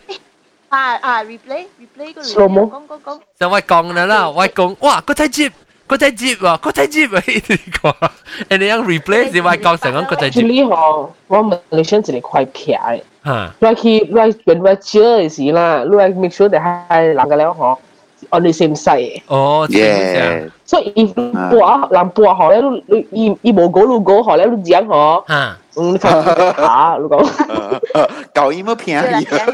[0.70, 5.52] 啊啊 replay replay 个 Slow mo 讲讲讲，就我讲啦啦，我讲哇，嗰只接，
[5.88, 7.94] 嗰只接喎，嗰只接啊，一直讲，
[8.48, 17.76] 人哋样 replay 是我讲成讲嗰只接， actually 嗬，我问你想一个块皮嘅，吓你去你when 你招嘅时啦，你 make sure 你系人嘅了嗬，
[18.30, 19.20] on the same side。
[19.26, 20.24] 哦，知唔知啊？
[20.24, 20.50] 耶！
[20.64, 26.08] 所以伊播人播学咧，你你伊伊无讲你讲学咧，你讲嗬，吓，嗯，你睇
[26.56, 29.52] 下，你讲诶诶，搞音冇便对啦，宜这样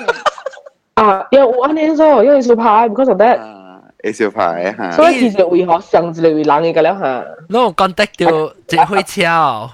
[0.95, 3.39] 啊，因为我安尼所，因为小牌，because of that，
[4.03, 4.03] 啊！
[4.05, 7.27] 诶小牌吓，所以其实为学上一个为人嘅了吓。
[7.49, 9.71] 你有 contact 到只火车，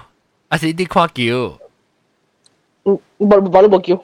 [0.49, 1.57] 还是啲看球？
[2.85, 4.01] 嗯，冇冇都冇叫，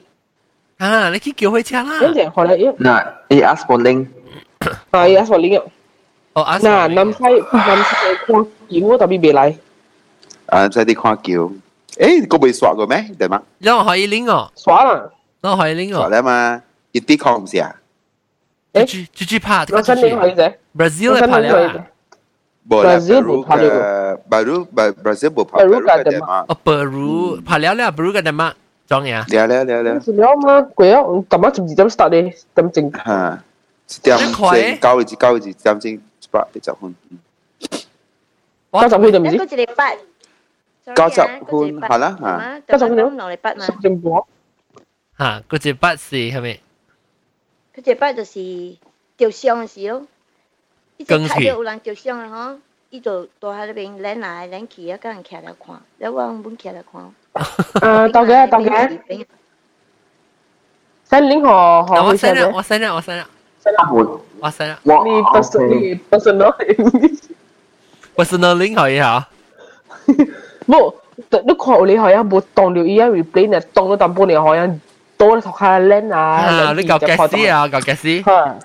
[0.78, 2.14] 啊，你去叫火车啦因。
[2.14, 4.06] 为后来因嗱，he ask for link，
[4.90, 5.62] 啊，而家所领嘅，
[6.34, 7.94] 哦，阿嗱，南西南西
[8.26, 8.36] 看
[8.80, 9.54] 叫我特别未嚟，
[10.46, 11.52] 啊，即系啲看叫。
[11.94, 13.04] 诶，个未刷过咩？
[13.18, 13.42] 对吗？
[13.58, 15.10] 因为可以拎哦，耍啦，
[15.42, 16.08] 我可以拎刷哦。
[16.08, 16.60] 咧嘛，
[16.92, 17.62] 一啲看唔是
[18.76, 18.80] 啊？
[18.80, 21.86] 诶猪猪猪拍，我真领佢啫， Brazil 我真嚟拍领佢啫了。
[22.70, 24.66] 无啦 Brazil 冇拍了嘅，Baru
[25.02, 28.52] Brazil 冇拍 Peru Peru 嘅嘅嘛，哦，Peru 拍了了，Peru 嘅点乜
[28.86, 29.26] 装嘢啊？
[29.28, 32.90] 了了了了，是了嘛，贵啊，咁啊，十二点 start 咧，咁正。
[32.92, 33.42] 吓，
[33.88, 36.00] 一点你快正九个字九个字，点正一
[36.30, 36.94] 百一十分，
[38.70, 39.96] 我九十分就唔一知，个一礼拜。
[40.96, 43.66] 九十分系啦吓，九十分两礼拜嘛。
[43.82, 44.26] 正波。
[45.18, 46.60] 吓，嗰只笔是系咪？
[47.76, 48.76] 佢一摆就是
[49.16, 50.02] 照相嘅时候，
[50.96, 52.58] 一直睇到有人照相啊，嗬，
[52.90, 57.14] 伊就坐喺里边领来领去啊，个人徛嚟看，你我本徛嚟看。
[58.04, 58.88] 诶，当嘅当嘅，
[61.08, 63.26] 新领河我河去 send 啦，上嘅，我 send 啦，我 send 啦，
[63.92, 66.54] 我我 send 啦你哇 person 你 personal，
[68.16, 69.28] ，personal link 可以吓。
[70.66, 74.80] 冇，你看你好像冇当了伊啊 replay 呢，当咗淡薄你好像
[75.16, 78.24] 多头下 lens 啊，啊，你旧 gas 丝啊，旧 gas 丝。
[78.24, 78.58] 吓。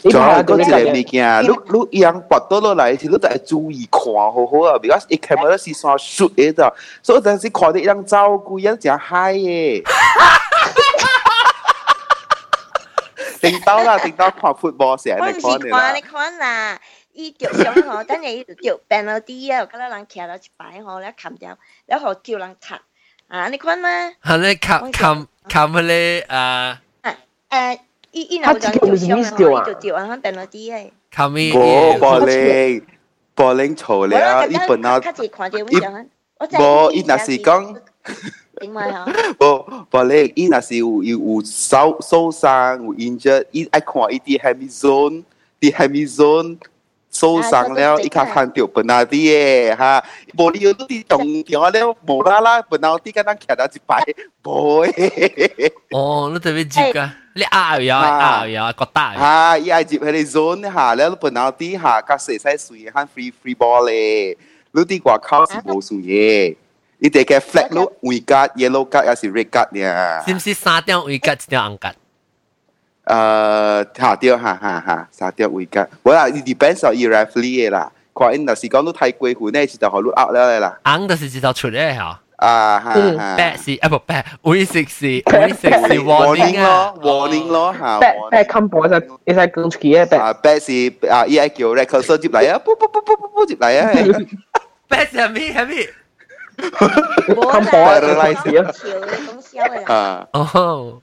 [0.00, 1.48] 你仲有睇下嗰到你个物件，你
[1.90, 9.82] 你样拔到落嚟，你都系注意看好好啊，because 一 camera 是算 shoot 嘅咋，所以有阵时看到一样照顾一样嗨嘅。
[13.40, 16.00] 定到啦，定到看 football 成日我唔嚟看你啦是看你。
[16.02, 16.78] 看啦，
[17.12, 22.80] 伊照相嗬，等你照病咗啲啊，嗰啲人徛到一摆嗬，你冚掉，然后叫人擦
[23.32, 23.88] 啊，你看嘛？
[24.22, 26.76] 系你冚冚冚佢哋诶
[27.50, 27.78] 诶，
[28.12, 30.90] 伊伊若有人照相啊，伊就照啊，病咗啲诶。
[31.14, 32.82] 冚咪冇玻璃，
[33.36, 36.06] 玻璃嘈了，一本啊，较只看到咁样，
[36.38, 37.76] 我真冇，伊若是讲。
[38.60, 39.06] 点解啊？
[39.40, 45.22] 无无咧，伊若是有有有受受伤有 injured，伊爱看伊啲 hammy zone，
[45.60, 46.58] 啲 hammy zone
[47.12, 50.04] 受伤了，伊较看到 penalty 嘅吓，
[50.36, 54.04] 无你有啲动电了，无啦啦 penalty 敢若徛到一排，
[54.44, 64.36] 无诶，哦，你特别接㗎，你拗有拗有觉得吓，伊爱接迄个 zone 吓，了 penalty 吓，较细细水喊 free free ball 咧，
[64.72, 66.56] 你啲外口是无算嘅。
[67.00, 70.20] 你哋嘅 flag 咯，white card、yellow card 还是 red card 呢？
[70.26, 71.88] 是唔是三张位格一张红格？
[73.05, 75.87] 啊，下掉下下下，下掉會噶。
[76.03, 77.91] 我啦，depends on your family 啦。
[78.13, 80.79] 可能那时讲都太贵，乎呢，就好落 out 啦。
[80.85, 82.19] 硬就是知道出嚟嚇。
[82.37, 82.93] 啊哈。
[83.37, 87.99] bad 是啊不 bad，会食是会食是 warning 咯，warning 咯吓。
[87.99, 90.19] bad bad combo 就一齐跟住啊 bad。
[90.19, 93.91] 啊 bad 是啊，依家叫 record 收接嚟啊，不不不不不不接嚟啊。
[94.89, 95.89] bad 系咩系咩
[97.35, 99.67] ？combo 啊，东西啊。
[99.87, 100.27] 啊。
[100.31, 101.01] 哦。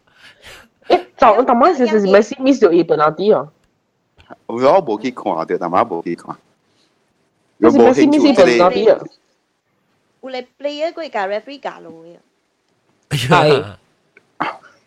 [0.89, 3.47] 诶，就淡薄时是咪是 miss 咗伊本拿啲啊？
[4.47, 6.35] 我冇去看到，但系冇去看。
[7.57, 8.99] 你是咪是 miss 本拿啲啊？
[10.21, 12.17] 有嚟 play 一个教 referee 教路嘅。
[13.09, 13.63] 系。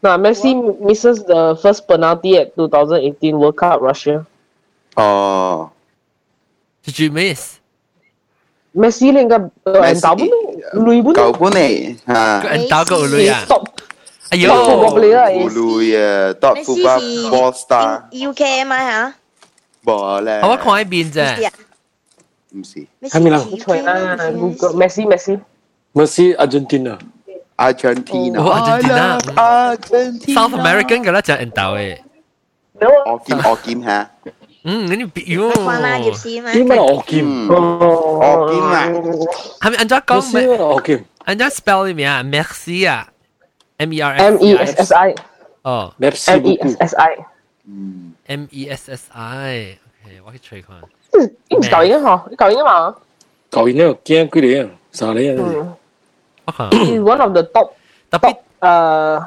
[0.01, 4.25] 嗱，Messi misses the first penalty at 2018 World Cup Russia。
[4.95, 5.71] 哦。
[6.85, 7.57] Did you miss？
[8.75, 11.13] Messi 呢个人打本累本。
[11.15, 12.41] 旧本嚟吓。
[12.43, 13.41] 个人打个累啊！
[14.33, 15.27] 哎呦，冇累啊！
[15.29, 18.03] 累啊，top football ball star。
[18.11, 19.15] UK 嘛吓？
[19.85, 20.41] 冇咧。
[20.43, 21.51] 我看一边啫。
[22.51, 22.87] 唔是。
[23.03, 25.41] 系咪啦除啦，Google Messi Messi。
[25.95, 26.99] Messi Argentina。
[27.57, 28.41] Argentina。
[28.41, 29.19] 哦，Argentina。
[29.35, 30.35] Argentina。
[30.35, 31.99] South American 嘅啦，就人斗嘅。
[33.07, 34.11] 我剑我剑吓。
[34.65, 35.51] 嗯，你比哟。
[35.55, 36.53] 关啦，叶师嘛。
[36.53, 37.25] 点解我剑？
[37.49, 38.89] 我剑啊！
[39.61, 40.49] 系咪按照讲咩？
[40.59, 41.05] 我剑。
[41.25, 43.09] 按照 spell 里面啊，Merci 啊
[43.79, 45.15] ，M E R M E S S I。
[45.63, 47.17] 哦，Merci M E S S I。
[47.67, 48.13] 嗯。
[48.27, 50.77] M E S S I。OK，我去 check 看。
[51.49, 52.29] 你唔是旧年嗬？
[52.31, 52.95] 你旧年嘛？
[53.51, 54.71] 旧年有惊几年啊？
[54.93, 55.77] 三年啊？
[56.45, 56.71] 我看。
[56.71, 57.71] He's one of the top
[58.11, 59.27] 特别诶。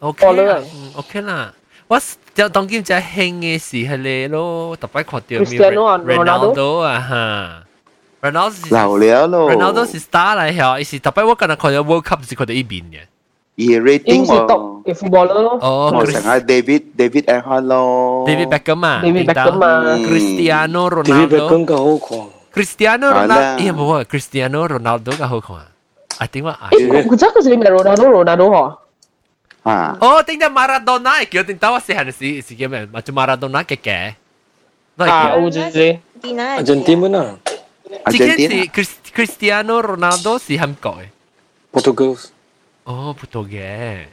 [0.00, 0.62] OK 啦，
[0.96, 1.54] OK 啦。
[1.88, 2.00] 我
[2.32, 3.02] 就当今只兴
[3.34, 7.64] 嘅事系你咯，特别看到 Cristiano 啊 Ronaldo 啊哈，
[8.22, 9.52] Ronaldo 是老了咯。
[9.52, 13.00] Ronaldo 是 star 嚟吓，是特别我今日看到 World Cup 是看到呢边嘅。
[13.57, 14.35] gì rating mà
[14.85, 15.59] cái footballer đó.
[15.67, 16.23] Oh, Chris...
[16.23, 18.25] chẳng David David Erhalo.
[18.27, 19.01] David Beckham à.
[19.03, 19.97] David Beckham à.
[20.09, 21.13] Cristiano Ronaldo.
[21.13, 22.29] David Beckham cái hậu khoảng.
[22.53, 23.63] Cristiano Ronaldo.
[23.63, 25.65] Iya bộ Cristiano Ronaldo cái hậu khoảng.
[26.21, 26.95] I think what I.
[26.95, 28.65] Eh, kau cakap sini Ronaldo Ronaldo ha.
[29.65, 29.95] À.
[29.99, 33.13] oh, tính ra Maradona, kiểu tính tao sẽ hành sĩ, sĩ kiểu mà, mà chú
[33.13, 34.13] Maradona kẻ kẻ.
[34.97, 35.97] À, ô chứ gì?
[36.37, 37.35] Argentina nữa.
[38.03, 38.65] Argentina.
[38.73, 38.83] Chỉ
[39.15, 41.05] Cristiano Ronaldo sĩ hâm cõi.
[41.73, 42.15] Portugal.
[42.84, 44.04] 哦，葡萄嘅，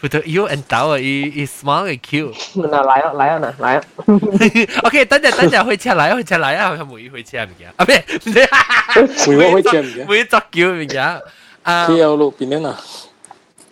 [0.00, 2.32] 葡萄有人豆啊，伊伊 small 嘅 cute。
[2.54, 4.80] 嗱，嚟啊嚟啊嗱嚟啊。
[4.84, 11.20] OK，等阵等阵回车嚟啊，回车嚟啊，系每回车唔记啊，唔系，每个回车唔记每作叫唔记啊。
[11.62, 12.80] 啊， KL 路边咧啊？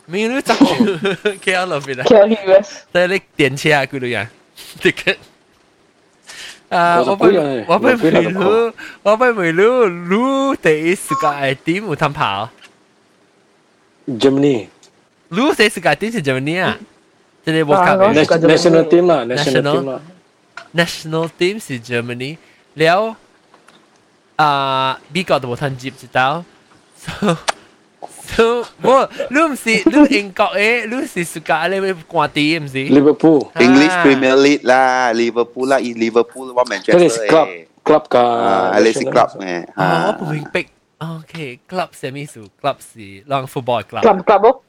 [0.04, 2.82] 没有你作叫 KL 路边啊 KL US。
[2.92, 4.30] 但系你电车啊，嗰度呀，
[4.80, 9.62] 这个 啊，我不我不问你，我不问你，
[10.10, 12.50] 你第一世界点有通跑
[14.08, 14.66] ？Germany。
[15.30, 16.78] 你第一世界点是 Germany 啊？
[17.44, 20.00] 即系 World Cup national team 啦，national team 啦。
[20.74, 22.36] National team 是 Germany，
[22.74, 23.16] 了
[24.36, 26.44] 啊美国都冇通接知道。
[26.96, 27.36] So
[28.26, 32.74] so 我你唔是你英国诶，你是世界你会挂啲唔是？
[32.76, 39.66] Liverpool English Premier League 啦，Liverpool 啦，Liverpool 我 Manchester club club 噶，啊，你是 club 咩？
[39.74, 40.64] 啊，我不明白。
[41.02, 42.40] OK，club 系咩意思？
[42.60, 44.02] club 是让 football club。
[44.02, 44.62] club club 咯。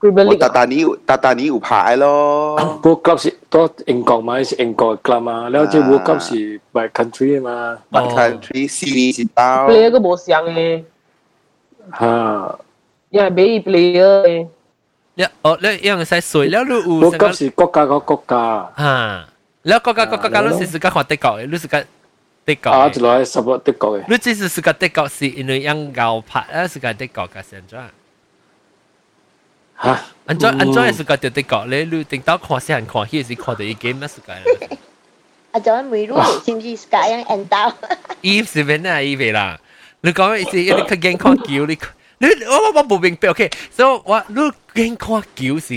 [0.00, 2.56] Premier League 达达尼达达尼有牌咯。
[2.82, 9.68] World Cup 是都英国嘛，是英国 club 嘛，แล้ว即 World Cup 是 by country 嘛，by country 悉尼是到。
[9.68, 10.82] player 个冇上嘅。
[11.98, 12.58] 吓。
[13.10, 14.48] 因为俾 player 嘅。
[15.14, 18.72] 一哦，你样使水了，你有 World Cup 是国家个国家。
[18.76, 19.28] 吓，
[19.62, 21.86] แล้ว国家国家你是世界看德国嘅，你世界
[22.46, 22.70] 德国。
[22.70, 24.04] 啊，就来 support 德国嘅。
[24.08, 27.82] 你只是世界德国是因为样高拍啊，世界德国嘅现状。
[29.82, 30.00] 吓？
[30.26, 31.84] 安怎安怎系世界德德国咧？
[31.84, 34.78] 你顶到看先看戏是看到一 game 咩世界？
[35.52, 37.74] 啊，就每路是唔是世界样 end 到？
[38.20, 39.00] 伊是咩啊？
[39.02, 39.58] 伊未啦？
[40.02, 41.78] 你讲意思，你去 game 看球你。
[42.18, 44.36] 你我我冇明白，OK，所以我你
[44.74, 45.74] 见看球是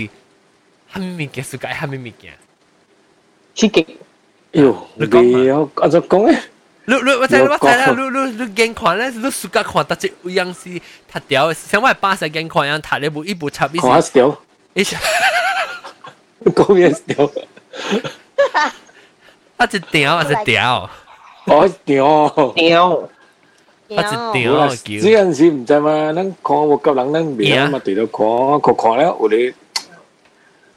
[0.92, 2.32] 系咪物件世界系咪物件？
[3.56, 3.98] 刺激。
[4.52, 6.40] 哟，你讲啊，就讲咧。
[6.88, 13.78] 你你我知我知啦，你你你见看咧，你世界看得只样是太屌，像我系巴西见看样，睇你部一部插一。
[13.78, 14.36] 看屌。
[14.74, 14.96] 一下。
[16.44, 17.28] 讲咩屌？
[19.56, 20.88] 啊，只屌啊，只屌。
[21.46, 22.28] 哦，屌。
[22.54, 23.08] 屌。
[23.88, 24.74] 我一定要叫。
[24.76, 29.54] 只阵时唔知嘛，咱看我急人咱面嘛对到看，看看了有啲，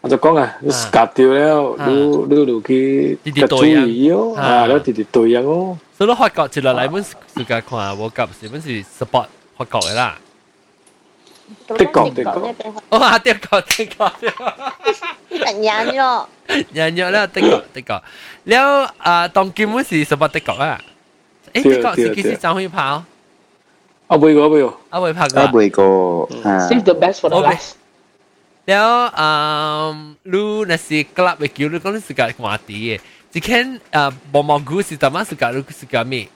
[0.01, 1.93] 我就讲啊，你夹掉了，你
[2.29, 5.77] 你就去夹注意哦，啊，你直直对样哦。
[5.96, 9.26] 所以法國一落嚟，阮自家看我甲是阮是 support
[9.56, 10.18] 法國嘅啦。
[11.68, 12.54] 德國德國，
[12.98, 13.18] 哇！
[13.18, 14.12] 德國德國，
[15.30, 16.28] 贏咗咯，
[16.74, 17.26] 贏咗啦！
[17.26, 18.02] 德國德國，
[18.44, 20.80] 了啊，當今阮是 support 德國啊。
[21.52, 23.04] 誒，德國是幾時走去跑？
[24.08, 26.28] 啊，未過未過，啊未拍過，啊未過。
[26.68, 27.72] Save the best for the last。
[28.66, 29.92] 了啊，
[30.24, 33.00] 你那是 club 嘅，你講你自家話啲嘅。
[33.33, 36.27] 只看啊，毛毛股是点样是个你是个咩？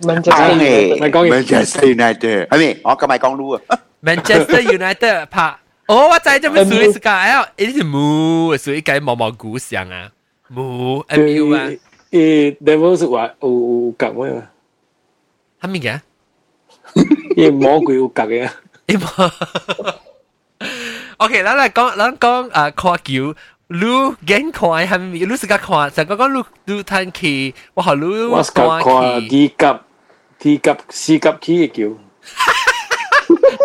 [0.00, 2.80] Manchester United，Manchester United，系咪？
[2.84, 3.60] 我今日讲路啊。
[4.02, 5.56] Manchester United 拍，
[5.88, 10.10] 哦，我知做咩属于是个，哎，呢是母，属于个毛毛股上啊，
[10.48, 11.68] 母 MU 啊。
[12.10, 14.42] 诶，level 是话有有夹咩嘛？
[15.60, 16.00] 系咪嘅？
[17.36, 18.48] 伊魔鬼有夹嘅。
[18.86, 19.08] 伊魔。
[21.18, 23.34] OK，咱来讲，咱讲啊，看球，
[23.70, 23.80] 你
[24.26, 25.26] 见看系咪？
[25.26, 29.54] 你是个看，就讲讲你你睇去，我学你我是个看 D 级、
[30.38, 31.98] D 级、C 级起嘅球。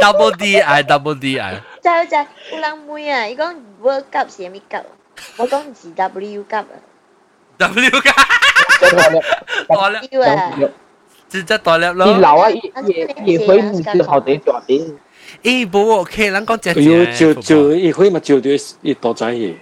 [0.01, 1.51] double D 啊，double D 啊。
[1.81, 2.17] 就就
[2.55, 4.77] 有人问啊，伊讲 World Cup 是咩级？
[5.37, 6.65] 我讲是 W 级啊。
[7.59, 8.09] W 级。
[9.69, 10.07] 大粒。
[10.11, 10.51] 要啊。
[11.29, 12.07] 真真大粒咯。
[12.07, 12.57] 伊老啊，伊
[12.87, 13.93] 伊伊会唔知学
[14.25, 14.93] 地做啲。
[15.41, 16.83] 诶，冇 OK，咱讲只只。
[16.83, 18.49] 有照照，伊会嘛照到
[18.81, 19.53] 伊多仔嘢。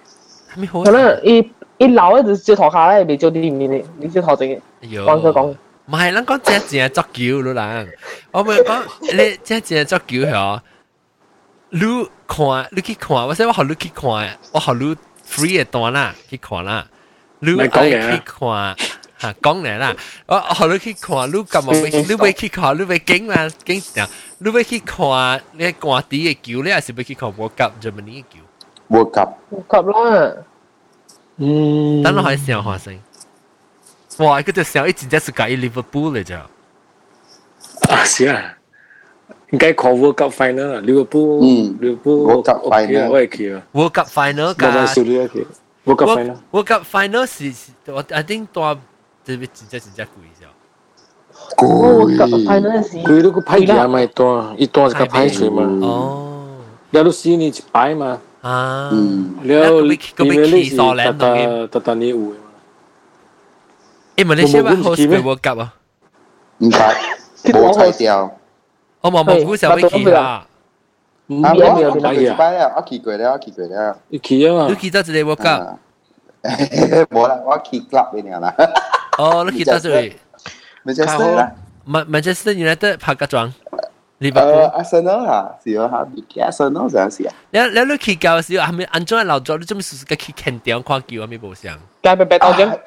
[0.55, 0.83] 系咪好？
[0.83, 4.59] 可能伊伊老一直照头下咧，未照啲面咧，你照头整嘅。
[4.83, 5.55] 讲佢讲。
[5.85, 7.85] 唔系，咱讲只只足球咯啦。
[8.31, 8.81] 我咪讲
[9.13, 10.59] 你只只足球系
[11.71, 11.79] 你
[12.27, 14.95] 看，你去看，我说我学你去看，我学你
[15.27, 16.85] free 嘅单啦，去看啦。
[17.39, 18.75] 你爱去看。
[19.21, 19.95] 吓讲嚟啦，
[20.27, 23.35] 我学你去看，你咁啊，你会去看，你会惊嘛？
[23.65, 24.07] 惊点？
[24.39, 28.39] 你会去看你国地嘅球，你还是会去看 World Cup Germany 嘅球
[28.88, 30.32] ？World Cup，World Cup 啦。
[31.36, 32.02] 嗯。
[32.02, 32.98] 等我開始發生。
[34.18, 34.40] 哇！
[34.40, 36.46] 嗰條聲一直在是改 Liverpool 嚟咋？
[37.90, 38.54] 啊，是啊。
[39.50, 43.62] 應該看 World Cup final 啊，Liverpool，嗯，Liverpool World Cup final，我係去啊。
[43.72, 44.66] World Cup final 㗎。
[44.66, 45.46] 我係少啲去。
[45.84, 46.36] World Cup final。
[46.50, 47.52] World Cup final 是
[47.92, 48.78] 我 I think 多。
[49.24, 50.10] 這邊真真真真貴
[50.40, 50.46] 咗。
[51.56, 55.62] 貴，貴都個派價咪多，一多就個派出嘛。
[55.84, 56.58] 哦，
[56.90, 58.20] 你都四年一擺嘛。
[58.46, 62.36] 啊，嗯，了，佮佮起少人同嘅，特特你有嘅嘛？
[64.16, 65.74] 誒，問你先話 host 俾我夾啊？
[66.58, 66.94] 唔係，
[67.52, 68.38] 冇拆掉。
[69.00, 70.46] 我冇冇估上會起啦。
[71.26, 71.58] 唔係，
[71.90, 72.72] 我冇起啊！
[72.76, 73.96] 我起過啦，我起過啦。
[74.08, 74.66] 你起啊嘛？
[74.68, 75.76] 你起到一個我夾。
[77.10, 78.54] 冇啦，我起 club 俾你啦。
[79.18, 79.88] 哦，你起到一個。
[80.92, 81.52] Manchester 啦
[81.84, 83.50] ，Man Manchester United 拍個莊。
[84.31, 84.45] 装。
[84.45, 87.33] 诶，Arsenal 啦，是啊，哈，你 Arsenal 上是啊。
[87.51, 89.57] 你你你去教时候，系咪安装老咗？
[89.57, 91.27] 你做咩事嘅去看点看球啊？
[91.27, 91.77] 咪冇上。
[92.03, 92.79] 介白白到点？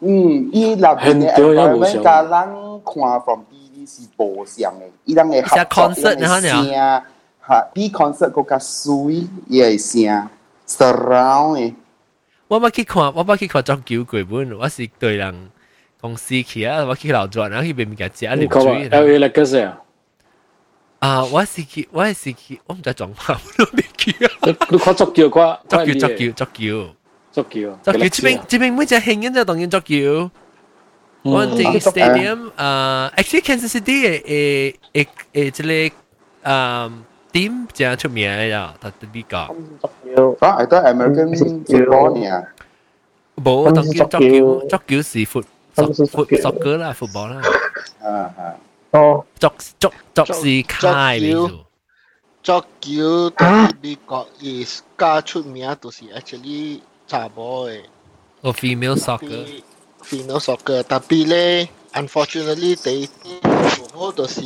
[0.00, 2.46] 嗯，伊入边嘅 environment 甲咱
[2.84, 7.02] 看 from TV 是无相嘅，伊人嘅合作，伊人嘅声，
[7.48, 10.28] 吓，比 concert 更加水，伊嘅声
[10.66, 11.74] surround 嘅。
[12.48, 15.50] 我捌去看，我捌去看足球过本，我是对人
[16.00, 18.88] 公司去啊，我去老转，然后去边物件食啊，你水。
[18.88, 19.78] L A 嚟嘅时啊？
[21.00, 21.22] 啊！
[21.24, 24.30] 我是去，我是去，我唔知撞拍，我都未去啊！
[24.70, 26.94] 你看足球，看足球，足球，足球，足球，
[27.32, 30.30] 足球，这边这边每只兴嘅就当然足球。
[31.22, 35.92] 我哋 stadium，诶，actually Kansas City 诶诶诶，即系
[36.44, 36.92] 诶
[37.32, 39.36] team 正出名嘅呀，特特啲讲。
[40.40, 42.46] 啊，系都 American football 呢？
[43.42, 45.44] 冇，当然足球，足球是 foot
[45.74, 47.40] foot soccer 啦，football 啦。
[48.02, 48.54] 啊啊！
[48.90, 51.66] 哦，作作作是开嚟做。
[52.42, 54.46] 足球喺美国而
[54.98, 57.80] 家出名，就是 actually 查某嘅。
[58.42, 63.08] 哦，female soccer。female soccer，特别咧，unfortunately 第
[63.94, 64.42] 好就是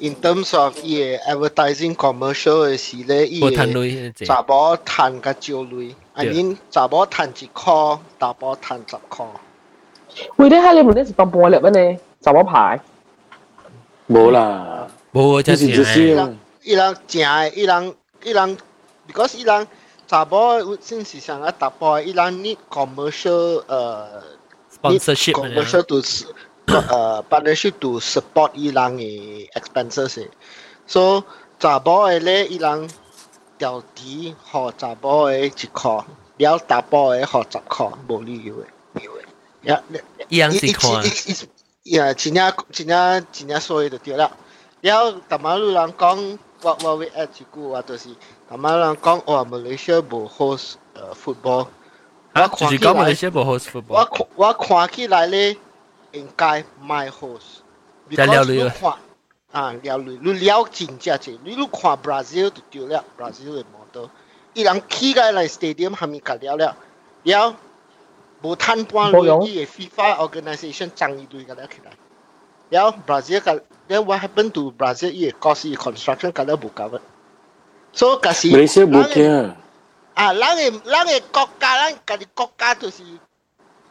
[0.00, 9.26] in terms of 伊嘅 advertising commercial 嘅时咧，伊嘅查某赚较少类，I mean 查某赚一箍，查某赚十箍。
[10.36, 11.98] 喂，你喺你们呢是帮半粒呢？
[12.20, 12.78] 查某牌。
[14.07, 16.35] 冇啦，冇真係。
[16.61, 18.57] 伊人正誒，伊人伊人
[19.07, 19.67] ，because 伊人
[20.07, 20.35] 查甫
[20.81, 24.23] 先是上啊突破，伊人 need commercial 呃
[24.81, 26.01] sponsorship commercial to
[26.89, 30.27] 呃 partnership to support 伊人嘅 expenses。
[30.87, 31.23] so
[31.59, 32.89] 查甫誒咧，伊人
[33.59, 36.03] 調底互查甫誒一箍，
[36.37, 38.55] 了突破誒互十箍，无理由
[39.65, 39.79] 誒。
[40.29, 40.91] 伊人是看。
[41.84, 44.30] 呀，真正真正真正所以就对了。
[44.82, 48.08] 了，淡马路人讲，我我会 add 一句话，就是
[48.48, 51.66] 淡马路人讲，哇，马来西亚无 host 呃 football。
[52.34, 53.94] 我看起来，马来西亚无 host football。
[53.94, 55.56] 我我看起来咧，
[56.12, 57.60] 应该卖 host。
[58.10, 58.94] 就了累看
[59.52, 64.08] 啊，了累，你了真正济，你你看 Brazil 就对了，Brazil 嘅 model，
[64.54, 66.76] 伊人起来来 stadium 下面甲了了，
[67.24, 67.56] 了。
[68.42, 71.90] 无摊半落伊嘅 FIFA organisation 争一堆个了起来。
[72.70, 77.00] 了 Brazil 个了 what happened to Brazil 伊嘅 cost 伊 construction 个了无够嘅。
[77.92, 78.48] 所以个是。
[78.48, 79.50] 马来西亚冇惊。
[80.14, 83.02] 啊，咱嘅咱嘅国家，咱家己国家就是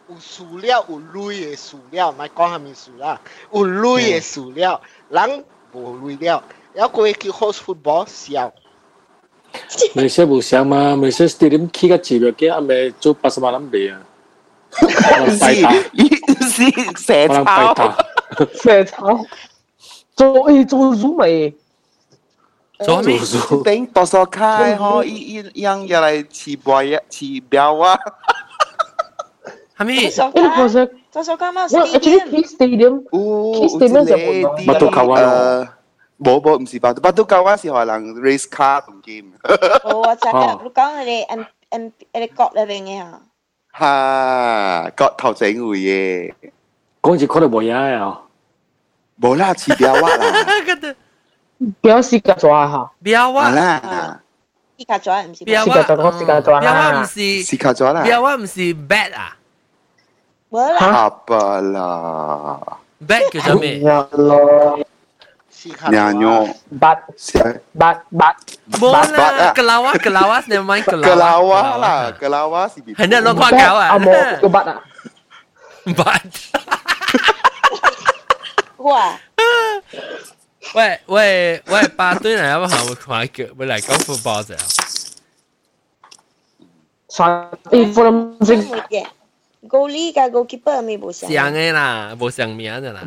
[0.09, 3.19] 有树料有镭嘅树料，唔系讲下面树啦，
[3.51, 4.81] 有镭嘅树料，
[5.11, 6.43] 咱无镭料，
[6.73, 8.53] 了过去 host football 少。
[9.95, 14.01] 马来西亚冇少嘛，马来西亚 stadium 起个字嘅，阿咪做八十万人币啊！
[14.73, 14.85] 是
[16.49, 17.95] 是蛇抄，
[18.53, 19.25] 蛇抄，
[20.15, 21.55] 做诶做鼠未？
[22.85, 23.17] 做咩？
[23.19, 27.99] 顶多数开嗬，一一样要嚟起标啊，起标啊。
[29.77, 30.09] 系咪？
[30.09, 31.67] 嗰个多数干嘛？
[31.67, 34.65] Well, actually, Key Stadium, Key Stadium 就冇。
[34.65, 35.67] 巴都卡湾。
[36.19, 39.31] 冇冇，唔是巴都，巴都卡湾是可能 race car 同 game。
[39.83, 43.21] 哦，我知啦，你讲系你 M M 你国里边嘅吓。
[43.73, 46.33] 哈，个头整会嘅，
[47.01, 48.21] 讲住可能冇嘢啊，
[49.21, 50.25] 冇啦，似标蛙啦，
[51.81, 54.21] 标是个抓吓，标蛙啦，
[54.77, 59.37] 是个抓唔是标蛙，是个是个抓啦，标蛙唔是是个抓啦，标蛙唔是 bat 啊，
[60.49, 62.59] 冇啦，吓吧啦，
[63.07, 63.79] bat 叫做咩
[65.91, 66.47] ？Nyanyo.
[66.71, 66.99] Bat.
[67.75, 67.97] Bat.
[68.11, 68.37] Bat.
[68.79, 69.51] Bola.
[69.51, 69.95] Kelawas.
[69.99, 70.43] Kelawas.
[70.47, 70.85] Never mind.
[70.85, 71.09] Kelawas.
[71.09, 71.99] Kelawas lah.
[72.15, 72.71] Kelawas.
[72.95, 73.95] Hendak lo kuat kau ah.
[73.99, 74.13] Amo.
[74.39, 74.79] Ke bat ah.
[75.89, 76.23] Bat.
[78.79, 79.19] Wah.
[80.75, 83.45] 喂喂喂，八堆人有冇行会快脚？
[83.57, 84.55] 会嚟讲 football 啫。
[87.09, 88.37] 三，诶，for them
[88.87, 89.07] 嘅，
[89.67, 91.27] goalie 加 goalkeeper 咪冇上。
[91.27, 93.01] 上嘅啦，冇上名嘅啦。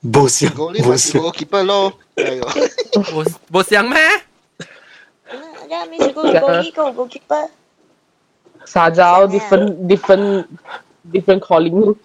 [0.00, 1.92] 无相，无相，我 keeper 咯。
[3.12, 3.98] 无无相咩？
[5.70, 7.08] 啊，咪是讲讲伊讲讲 dạ.
[7.08, 7.48] keeper。
[8.64, 10.46] 沙蕉 different different
[11.12, 11.96] different calling。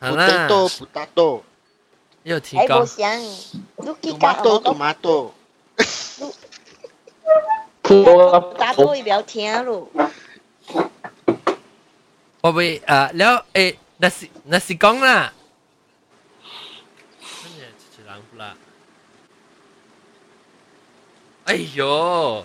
[0.00, 1.42] potato potato。
[2.24, 2.76] 又提高。
[2.76, 3.20] 哎，无相
[4.02, 5.30] ，tomato tomato。
[7.82, 9.88] potato 伊不要听咯。
[12.42, 15.32] 我喂啊，了诶，那是那是讲啦。
[21.44, 22.44] 哎呦！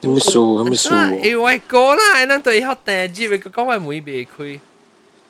[0.00, 0.38] 有咩事？
[0.38, 0.90] 有咩事？
[1.22, 4.60] 因為哥啦，係能對學第二節，佢講話每避開。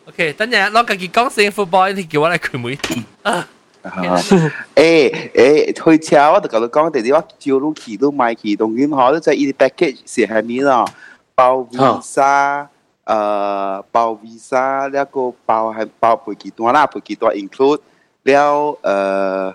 [0.06, 2.78] OK，等陣攞個佢講先，football 你叫我嚟佢每
[3.22, 3.48] 啊。
[3.84, 10.88] 誒誒，去車我就同你講，弟弟我招都去都買去，同佢好，就依啲 package 是係咪咯？
[11.34, 12.66] 包 visa，
[13.04, 16.86] 誒包 visa，一個包係包背幾多啦？
[16.86, 17.80] 背幾多 include？
[18.24, 19.54] 了呃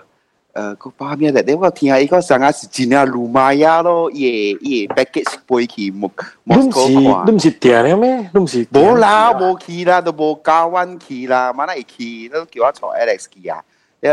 [0.52, 6.10] 呃，个画面的，我听下一个上下市真下路马亚咯，耶也 package 飞去莫
[6.42, 7.22] 莫斯科嘛？
[7.26, 8.28] 那唔是跌了咩？
[8.32, 8.66] 那唔是？
[8.72, 13.62] 无啦，冇去啦，都冇交完去啦，冇那一去，那叫我坐 Alex 去啊！
[14.00, 14.08] 一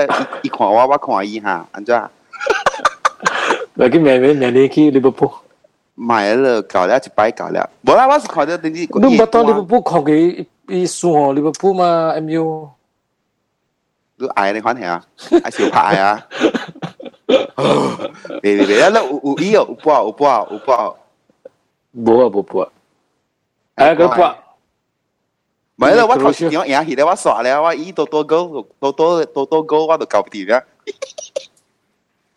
[0.45, 2.09] 一看我，我看伊下，安怎？
[3.73, 5.31] 来去明明明年去利物浦，
[5.95, 8.81] 买了搞了一摆搞了，无啦，我是看到等你。
[8.81, 10.11] 你不当利物浦看个
[10.67, 12.69] 伊输哦，利物浦嘛，M U。
[14.17, 15.01] 都矮你睇下，
[15.43, 16.27] 矮小趴矮啊！
[17.27, 20.97] 唔唔唔，阿老五五二啊，好破五好五破，好啊
[22.31, 22.71] 冇破。
[23.75, 24.35] 哎，佢破。
[25.77, 27.05] 唔係啦，我頭先點樣起嚟？
[27.05, 30.63] 我刷咧，我依多多狗，多多多多狗，我就搞唔掂啦。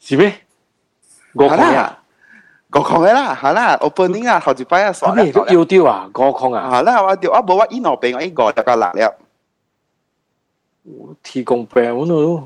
[0.00, 0.32] 是咩？
[1.36, 2.02] 高空啊，
[2.70, 5.10] 高空嘅啦，好啦，open 啲啊，好几排啊，刷。
[5.10, 5.30] 阿咩？
[5.30, 6.68] 跳跳啊，高空啊。
[6.68, 9.12] 好啦，我跳，啊冇話依腦病，我依個就夠難嘅。
[10.96, 12.42] 我提供病我都，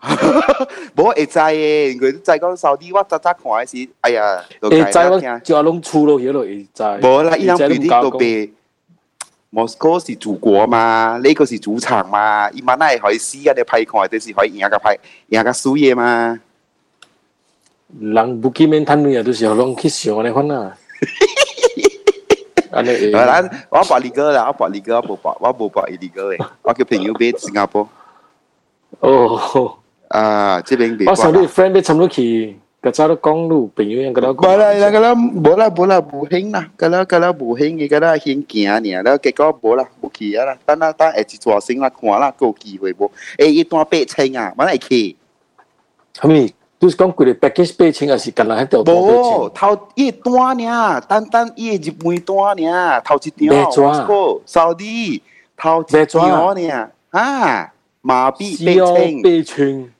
[0.96, 8.50] 我会在耶，佢在讲扫地，我咋咋看是，哎呀，会在就弄粗了，晓得会在，无啦，伊人规定都别。
[9.48, 11.18] 莫斯科是祖国嘛？
[11.22, 12.50] 呢、个是主场嘛？
[12.50, 13.16] 伊嘛那系可以
[13.48, 13.54] 啊！
[13.56, 16.38] 你拍看，都是可以赢个拍，赢个输嘢嘛？
[17.98, 18.84] 人不见面，
[19.24, 20.16] 都是去想！
[22.76, 23.16] Okay, okay.
[23.72, 25.52] Wah bawa legal lah, wah bawa legal, wah
[25.88, 26.36] illegal
[31.48, 32.54] friend 飛 Cambodia，
[46.18, 48.83] 佢都是讲佢哋 package 八千，还是近来喺度？
[48.83, 55.21] 冇头一段呢，单单一日半段呢，头一段我扫地
[55.55, 57.71] 头一段呢，啊
[58.01, 59.91] 麻痹八千八千，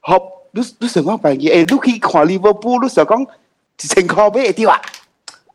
[0.00, 0.18] 好。
[0.54, 1.64] 你你想讲病嘢？
[1.64, 4.78] 诶，你去看利物浦，你想讲一千块买会掉啊？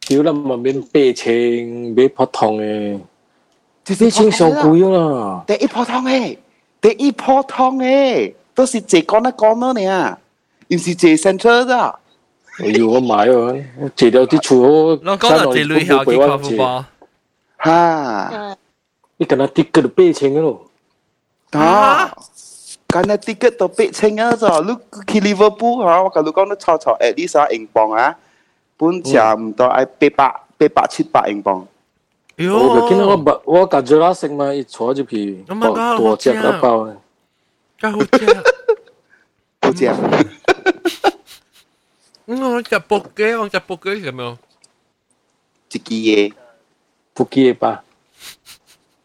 [0.08, 3.00] 掉啦，咪免八千，买普通嘅，
[3.86, 5.44] 八千上贵啦。
[5.46, 6.38] 第一普通嘅，
[6.82, 10.18] 第一普通嘅，都是借讲得讲咯呢，
[10.72, 12.00] 唔是借 centre 咋？
[12.60, 16.84] 哎呦，我买啊，借到啲厝好，我讲到借女校去看futbol，
[17.58, 18.58] 哈，
[19.18, 20.66] 你跟他跌个八千嘅咯，
[21.52, 22.12] 啊？
[22.88, 27.36] Karena tiket topik cenga so, lu ke Liverpool ha, kalau kau nak cau cau at least
[27.36, 28.16] ah ingbang ah,
[28.80, 31.68] pun jam tu ai 八百八百七百英镑。
[32.38, 36.96] 哟，我见到我把我感觉到食嘛，一坐就皮多多只一包啊，
[37.78, 38.08] 真好食，
[39.62, 39.92] 好食。
[42.26, 44.38] 我食卜鸡，我食卜鸡系咪？
[45.72, 46.34] 一支嘢，
[47.14, 47.84] 卜鸡吧。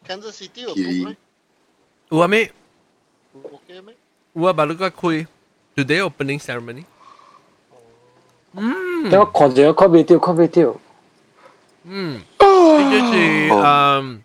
[0.07, 1.17] Kansas City 有卜鸡？
[2.11, 2.53] 有啊咩？
[3.35, 3.97] Okay, mate.
[4.35, 5.27] Ua baru ka kui
[5.75, 6.85] today opening ceremony.
[8.53, 10.77] 嗯，等我看住看未掉，看未掉。
[11.85, 12.47] 嗯，这
[12.91, 14.23] 就是嗯，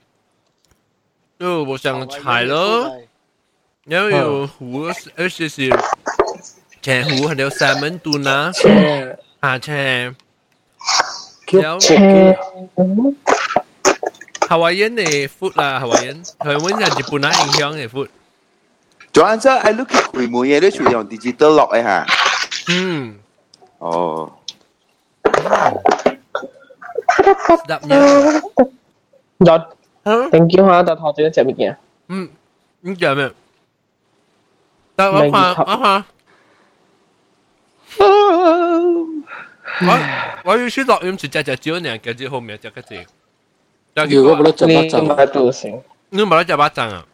[1.40, 3.02] 就我想猜了，
[3.86, 5.70] 然后有湖，而且是
[6.82, 8.52] 前湖还有三门肚呢，
[9.42, 10.16] 啊前，
[11.52, 11.80] 然后
[14.48, 18.08] Hawaiian 嘅 food 啦，Hawaiian，佢揾人日本人影响嘅 food。
[19.12, 22.06] 仲有即系 look 佢每嘢都全用 digital 落嘅吓。
[22.70, 23.20] 嗯。
[23.80, 24.32] 哦。
[27.48, 28.42] Sedapnya.
[29.40, 29.64] Dot.
[30.04, 31.76] Thank you ha, Dot 学咗一只乜嘢？
[32.08, 32.30] 嗯，
[32.82, 33.32] 呢只咩？
[34.96, 36.06] 得我看我看。
[39.80, 40.00] 我
[40.44, 42.96] 我要去录音是只只招呢，跟住后面只个字。
[44.10, 45.04] 如果冇得只巴掌，
[46.10, 47.06] 你冇得只巴掌啊？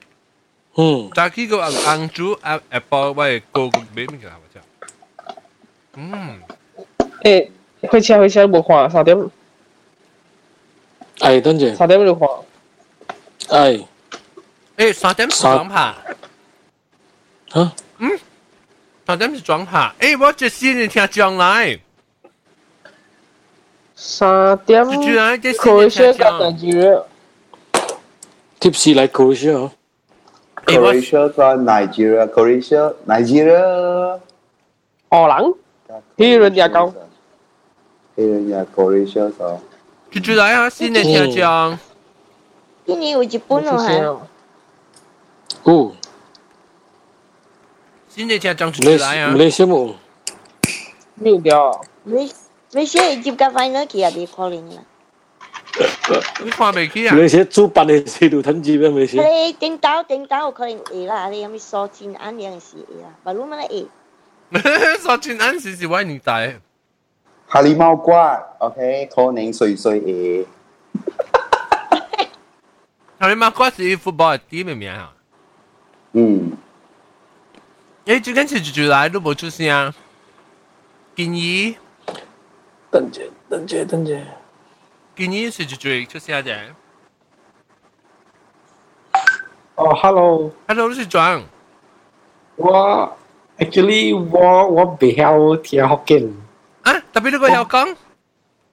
[0.75, 4.57] 嗯，但系呢个硬煮 apple 喂个个俾咩嘅系咪啫？
[5.95, 6.39] 嗯，
[7.21, 7.49] 诶，
[7.83, 9.17] 开车开车冇看三点。
[11.19, 11.75] 系，等阵。
[11.75, 12.27] 三点就看。
[13.47, 13.85] 系。
[14.77, 15.95] 诶，三点是装扒。
[17.53, 17.71] 吓？
[17.99, 18.19] 嗯，
[19.07, 19.93] 三点是装扒。
[19.99, 21.79] 诶，我这先年听将来。
[23.95, 25.01] 三点。
[25.01, 26.81] 居然这可以先讲两句。
[28.59, 29.71] Tipsy like Croatia。
[30.65, 34.19] Croatia 个 Nigeria，Croatia Nigeria。
[35.09, 35.55] 荷兰。
[36.17, 36.93] 希伦也讲。
[38.15, 39.59] 希伦也 Croatia 个。
[40.11, 40.69] 住住来啊！
[40.71, 41.77] 新年听讲。
[42.85, 44.17] 今年有日本咯系。
[45.63, 45.91] 哦。
[48.17, 49.31] 真系正讲出来啊！
[49.33, 49.93] 马来西亚冇，
[51.21, 51.81] 冇掉。
[52.03, 52.31] 你
[52.71, 54.81] 你先接甲 final 期啊，别可能啦。
[56.43, 57.15] 你看未起啊？
[57.15, 58.89] 马来西亚主办嘅时度趁住咩？
[58.89, 59.23] 马来西亚。
[59.27, 63.85] 你顶到顶到有可能会啦，你有冇数钱按样是会啦，不如乜咧
[64.51, 64.97] 会？
[64.99, 66.59] 数钱按时是我年代。
[67.47, 70.45] 哈利猫瓜，OK，可能岁岁诶。
[73.19, 75.13] 哈利猫瓜是 football 啲咩名啊？
[76.13, 76.51] 嗯。
[78.07, 79.93] 诶，最近是住住来都冇出声。
[81.15, 81.75] 建议。
[82.91, 84.21] 等阵，等阵，等阵。
[85.15, 86.55] 建议是住住出声啫。
[89.75, 90.51] 哦，hello。
[90.67, 91.41] hello，你是装？
[92.55, 93.17] 我
[93.57, 96.23] actually 我我未晓听福建。
[96.83, 97.95] 啊，特别你个晓讲？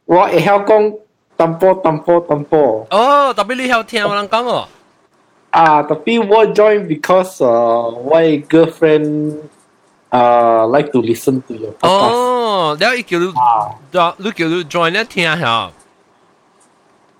[0.06, 0.98] 我会晓讲
[1.36, 2.86] 淡薄淡薄淡薄。
[2.90, 4.68] 哦，特别你晓听我人讲哦。
[5.55, 9.39] Ah, tapi war join because uh, why girlfriend
[10.11, 12.11] uh like to listen to your podcast.
[12.11, 13.71] Oh, that you look, ah.
[14.19, 15.71] look you join that 听下。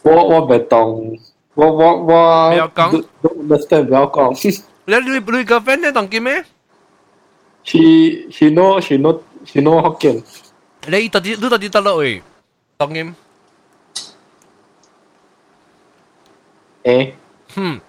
[0.03, 1.15] 我我不懂，
[1.55, 2.51] 我我我。
[2.51, 2.91] 不要讲。
[3.23, 4.36] Don't understand，不要讲。
[4.83, 6.43] 那你你 girlfriend 咧懂嘅咩
[7.63, 10.21] ？She she know she know she know Hokkien。
[10.88, 12.21] 你到底你到底得落位？
[12.77, 13.13] 懂嘅。
[16.83, 17.15] 诶。
[17.55, 17.79] Hmm.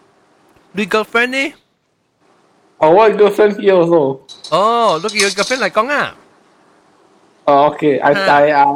[0.77, 1.53] Do you girlfriend đi?
[2.81, 4.21] Oh, what girlfriend here also?
[4.53, 6.13] Oh, look at your girlfriend like Gong ah.
[6.13, 6.15] À?
[7.47, 7.99] Oh, ờ, okay.
[7.99, 8.29] I, huh.
[8.29, 8.67] I, I,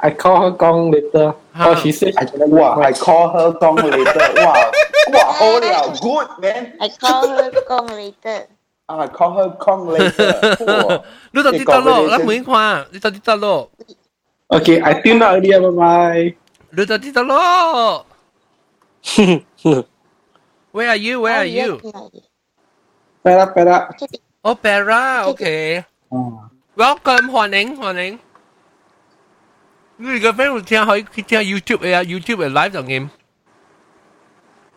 [0.00, 1.32] I call her Gong later.
[1.52, 1.68] Huh.
[1.68, 4.18] Oh, she said, I, don't wow, I call her Gong later.
[4.34, 4.72] wow,
[5.12, 6.00] wow, hold out.
[6.00, 6.72] Good, man.
[6.80, 8.46] I call her Gong later.
[8.88, 10.56] I call her Gong later.
[10.58, 11.04] Cool.
[11.32, 12.84] Lúc đầu tí tao lộ, lát mới hoa.
[12.90, 13.68] Lúc đầu tí tao lộ.
[14.48, 15.62] Okay, I tune out earlier.
[15.62, 16.30] Bye-bye.
[16.70, 18.04] Lúc đầu tí tao lộ.
[20.71, 21.21] ？Where are you?
[21.21, 21.79] Where are you?
[23.23, 23.89] Pera pera.
[24.43, 25.25] Oh, Para.
[25.29, 25.83] Okay.
[26.75, 28.19] Welcome，欢迎欢迎。
[29.97, 33.09] 你个 friend 会听可以听 YouTube 嘅啊，YouTube 嘅 live 就game。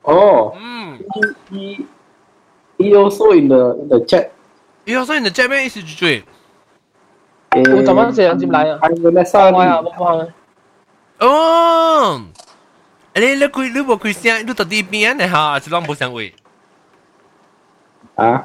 [0.03, 0.99] Oh, 嗯，
[1.51, 1.85] he
[2.79, 4.29] he also in the in the chat.
[4.85, 6.23] 你好，所以你 chat 咩意思住追？
[7.51, 8.79] 诶我怎么这样进来啊？
[8.81, 10.29] 系 Vanessa 我呀，我帮。
[11.21, 12.23] 哦，
[13.15, 15.59] 你你开你冇开声，你到底边嘅吓？
[15.61, 16.33] 是啷冇声位？
[18.17, 18.45] 啊？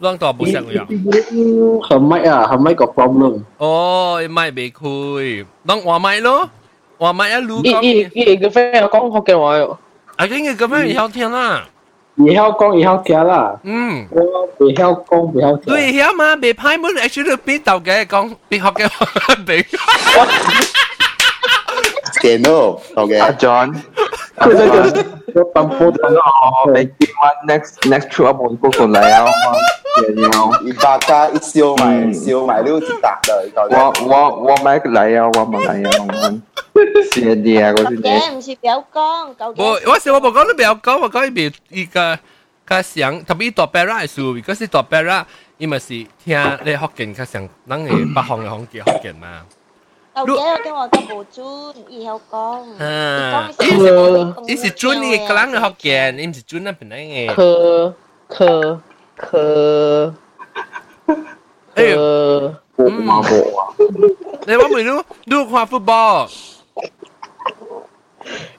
[0.00, 0.86] 啷到冇声位啊？
[0.88, 3.42] her mic 啊，her mic got problem。
[3.58, 6.50] 哦，麦未开，啷话麦咯？
[6.98, 9.76] 话麦一路伊讲伊伊个 friend 有讲福建话喎。
[10.16, 11.66] 啊，跟住咁样以后听啦。
[12.18, 13.60] 会晓讲会晓听啦。
[13.64, 14.20] 嗯，我
[14.58, 15.74] 会晓讲会晓听。
[15.74, 18.88] 对呀嘛，未派冇 actually 边度嘅讲边学嘅
[19.44, 19.64] 边。
[22.22, 23.18] 电脑，OK。
[23.18, 23.74] 阿 John，
[24.36, 29.30] 佢就就我淡薄淡我你今晚 next next trip 我冇嗰个嚟啊嘛，
[30.16, 35.90] 然一百加一烧埋烧埋都一笪啦，我我我买嚟啊，我冇嚟啊，
[36.74, 36.80] 我
[37.12, 38.20] 谢啲啊嗰啲嘢。
[38.20, 42.18] 嘅唔是表讲，究竟我我时我冇讲你不要讲，我讲伊别伊个
[42.66, 45.88] 较想，特别大白拉嘅数，如果是大白拉，伊咪是
[46.24, 49.42] 听你福建较想，咱嘅北方嘅方叫福建嘛。
[50.15, 52.77] đầu tiên cái mà cái bộ chun y hậu con.
[54.47, 57.27] Ý là chun này cái lăng học kìa em chỉ chun là bên này nghe.
[57.27, 57.91] Khờ
[58.29, 58.77] khờ
[59.17, 60.11] khờ.
[61.75, 62.49] Khờ.
[62.77, 62.89] Ừ.
[62.89, 63.73] Mà bộ
[64.47, 66.27] này bác mình nu nu khoa football.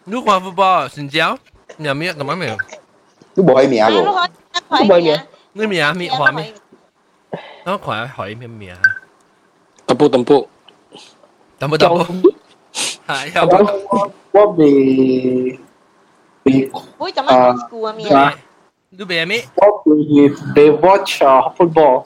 [0.06, 1.36] Nu khoa football xin chào.
[1.78, 2.56] Nhà miệng tầm mấy miệng
[3.36, 4.04] nu bồi miệng rồi?
[4.70, 5.20] nu bồi miệng
[5.54, 6.54] nu miệng miệng khoa miệng
[7.64, 8.76] nó khoa hỏi miệng miệng
[9.86, 10.46] tầm bộ tầm bộ
[11.61, 11.97] 薄淡薄。
[11.97, 12.29] 淡薄淡薄。
[13.07, 13.41] 系有
[13.89, 15.59] 我我未
[16.43, 17.93] 未会怎么 school 啊？
[17.93, 18.05] 咩？
[18.89, 19.45] 你别咩？
[19.55, 21.21] 我未未 watch
[21.57, 22.05] football。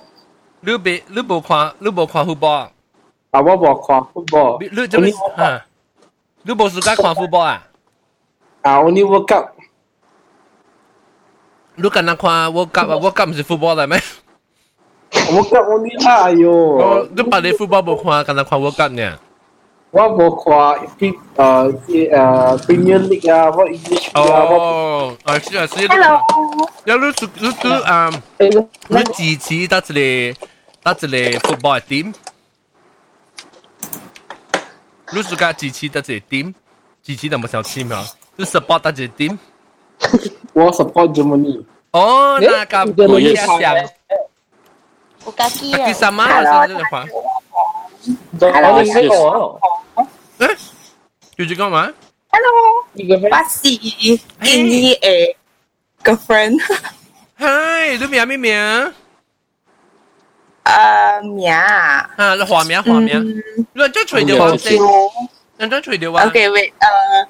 [0.61, 2.69] 你别你冇看你冇看 football。
[3.31, 4.57] 啊，我冇看 football。
[4.61, 5.11] 你你做咩？
[5.35, 5.65] 啊？
[6.43, 7.67] 你冇时间看 football 啊？
[8.61, 9.49] 啊，only World Cup。
[11.75, 12.95] 你敢那看 World Cup 啊？
[12.97, 13.99] World Cup 唔是 football 嚟咩？
[15.31, 17.07] World Cup only 啦，哎呦！
[17.15, 19.17] 你把你 football 冇看，敢那看 World Cup 呢？
[19.95, 25.85] 我冇看诶诶诶 Premier League 啊，我 English 啊，我哦，啊是啊是。
[25.87, 26.19] Hello。
[26.85, 28.09] 有你你你啊，
[28.39, 30.33] 你支持得一
[30.83, 32.13] 个得一个 football team？
[35.13, 36.53] 你自家支持得一个 team？
[37.03, 38.05] 支持得冇小 team 啊？
[38.37, 39.37] 你 support 得一个 team？
[40.53, 41.65] 我 support Germany。
[41.91, 43.89] 哦，那个不一样。
[45.25, 45.85] 我家己啊。
[45.85, 47.05] 第三嘛，是这个话。
[48.36, 49.56] Hello, hello.
[50.44, 50.54] Eh?
[51.40, 51.88] Yuji kau mana?
[52.28, 52.84] Hello.
[53.32, 53.80] Basi.
[54.44, 55.32] Ini eh
[56.04, 56.60] girlfriend.
[57.40, 58.92] Hi, lu mia mi mia.
[60.68, 61.64] Uh, mia.
[62.12, 63.24] Ha, lu hua mia hua mia.
[63.72, 64.80] Lu cho chui dia wan sen.
[65.56, 66.28] Lu cho chui dia wan.
[66.28, 66.76] Okay, wait.
[66.76, 67.20] Uh,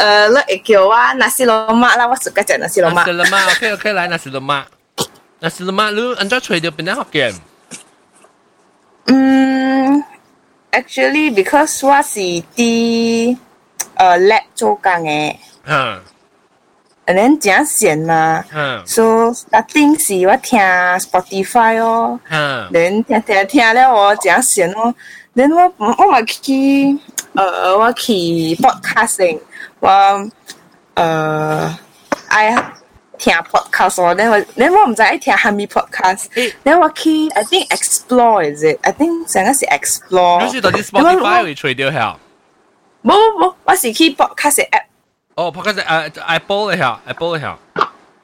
[0.00, 2.08] uh, lu ikio wa nasi lemak lah.
[2.08, 3.04] Wa suka cakap nasi lemak.
[3.04, 3.44] Nasi lemak.
[3.56, 4.64] Okay, okay, lah nasi lemak.
[5.44, 7.36] Nasi lemak lu, lu cho chui dia pernah hokkien.
[9.08, 10.00] Hmm.
[10.71, 12.19] 嗯，actually because 我是
[12.55, 13.37] 啲
[13.95, 15.35] 诶 lab 做工嘅，
[15.65, 15.99] 嗯。
[17.07, 20.59] and then 真闲嘛，嗯，so starting 是我听
[20.99, 24.93] Spotify 哦，嗯，then 听听听了我真闲哦，
[25.33, 26.99] then 我我咪去诶
[27.79, 28.13] 我去
[28.55, 29.39] podcasting，
[29.79, 29.89] 我
[30.95, 31.73] 诶
[32.27, 32.51] 爱
[33.21, 39.65] 听 podcast 哦，then 我 then 我唔知爱听虾米 podcast，then 我去 I think explore is it？I think 成个是
[39.65, 42.15] explore，你是到底 Spotify 会除掉下？
[43.03, 44.83] 冇冇冇，我是去 podcast app。
[45.35, 47.57] 哦，podcast 诶 Apple 嚟下，Apple 嚟下。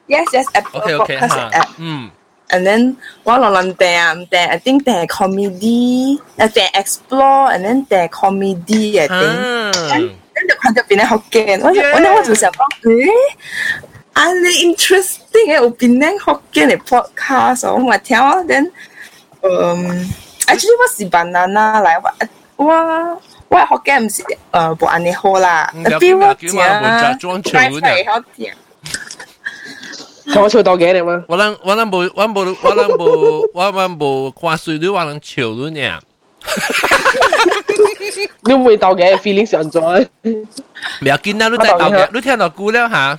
[0.06, 2.10] Yes, yes, Apple OK OK podcast 吓 app.，嗯。
[2.50, 13.08] And then 我落轮订订，I think 订 comedy，诶订 explore and then 订 comedy 嘅订，跟住看到边咧好惊，我就我咧我就想讲，诶，
[14.18, 18.70] 啊你 interesting 嘅有边咧好惊嘅 podcast，我咪听啊，then
[19.42, 20.08] 嗯，
[20.46, 22.00] actually 我是 banana 嚟，
[22.56, 26.80] 我我我学嘅唔是诶冇安尼好啦，比我正快
[28.06, 28.52] 好听。
[30.32, 31.22] 看我笑到几点啊？
[31.28, 36.00] 我能我能无我无我能无我能无挂水你我能笑你呢？
[38.46, 39.80] 你会到嘅 feeling 上咗。
[40.22, 43.18] 唔要紧啦，你再到嘅，你听到估了吓，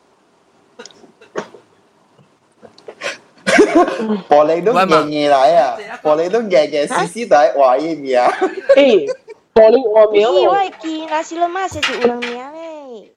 [4.28, 4.72] 玻璃都
[5.10, 8.32] 夜夜来啊，玻璃都夜夜丝丝地话一面啊。
[8.74, 9.10] 诶，
[9.54, 10.58] 玻璃我名唔是，我喎。
[10.58, 13.08] 系记那时都妈先是有人名咧。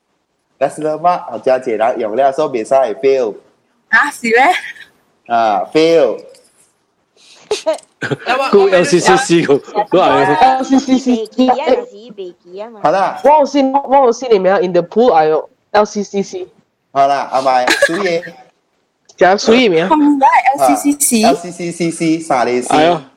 [0.57, 3.33] 但是呢嘛，我家姐人用了所以使 fail
[3.89, 4.39] 啊，是咩？
[5.27, 6.17] 啊 fail。
[8.51, 10.35] 估 LCCC 个都系。
[10.61, 12.79] LCCC 记啊，那是未记啊嘛。
[12.83, 16.47] 好啦，我有先我有先你名 in the pool 哎呦 LCCC。
[16.91, 18.23] 好啦，阿咪水嘢。
[19.17, 19.85] 就水嘢名。
[19.87, 20.25] 唔系
[20.57, 21.25] LCCC。
[21.33, 22.69] LCCC 三零四。
[22.73, 23.11] 系啊。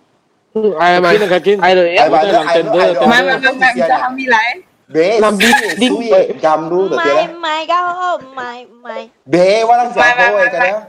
[0.54, 1.60] 嗯，哎咪，见啊见。
[1.60, 4.62] 哎对，哎咪，都系哎人哋都唔系唔系唔系唔系，系咪嚟？
[4.92, 5.20] 别
[5.88, 7.20] 水嘢监路唔就对啦。
[7.22, 9.08] 系唔系㗎，好唔系唔系。
[9.30, 10.86] 别我谂就好嘅㗎啦。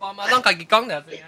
[0.00, 1.18] 我马上自己讲两声。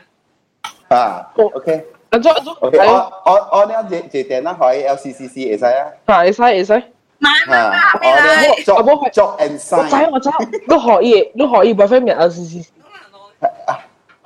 [0.89, 1.87] 啊，OK。
[2.11, 2.59] 阿咗阿咗。
[2.61, 5.87] OK，我我我呢只只电啦，可以 LCCC 会使啊。
[6.07, 6.83] 系会使
[7.21, 7.53] 会使。
[7.53, 7.73] 啊，
[8.03, 10.11] 我呢作作 and 我知 sign。
[10.11, 10.31] 我知，
[10.69, 12.67] 都可以，都可以 boyfriend 名 LCCC。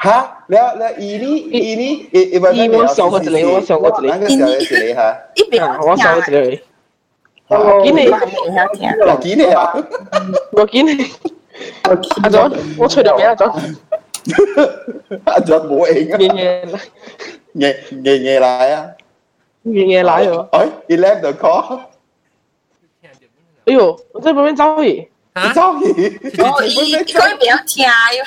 [0.03, 5.21] 吓，你你依呢依呢依依依我上过一个我上过一个那个小嘅一个吓。
[5.35, 6.63] 一边我上过一个。
[7.53, 9.75] 我见你，我见你啊！
[10.53, 11.05] 我见你。
[11.83, 11.93] 阿
[12.31, 13.45] 咗，我除咗名阿咗。
[15.25, 16.19] 阿咗冇应啊！
[16.19, 16.67] 夜夜
[17.55, 18.87] 夜夜夜来啊！
[19.65, 20.49] 夜夜来喎。
[20.53, 21.81] 哎，he left the call。
[23.67, 25.11] 哎呦，我在旁边走去。
[25.55, 26.19] 走去。
[26.43, 28.25] 哦，伊佢比较听哟，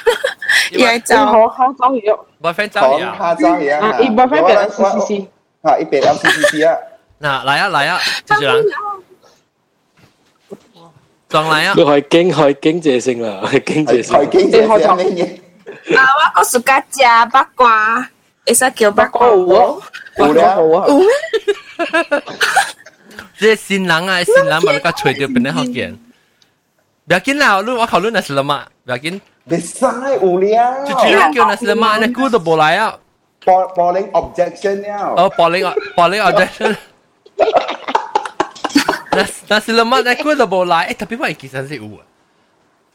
[0.71, 1.15] 伊系走。
[1.17, 2.17] 好好走去咗。
[2.41, 3.15] boyfriend 走讲呀。
[3.19, 3.87] 下走去啊！
[3.87, 5.25] 啊，伊 boyfriend 名 LCCC。
[5.63, 6.77] 啊，一边 LCCC 啊！
[7.21, 8.65] 嗱，嚟啊嚟啊，接住人。
[11.29, 11.73] 撞嚟啊！
[11.75, 14.15] 你系经系经济性啦，系经济性。
[14.15, 15.97] 系经济性乜嘢？
[15.97, 16.05] 啊，
[16.35, 17.01] 我个暑假食
[17.31, 18.07] 八卦，
[18.45, 19.77] 会使叫八卦有啊，
[20.17, 20.85] 有啦，有啊。
[20.87, 21.07] 有咩？
[23.39, 25.97] 即系新人啊，新人把你个除掉变得好见。
[27.07, 29.19] 不要紧啦，你我考虑那是了嘛，不要紧。
[29.49, 30.85] 别嘥有了。
[30.85, 32.97] 就只要叫那是了嘛，那估都冇来啊。
[33.43, 35.13] 报报领 objection 了。
[35.17, 36.47] 哦，保龄啊，保龄啊，对。
[39.11, 41.99] 那那是了嘛，那估都冇来，诶，特别我其实是有啊。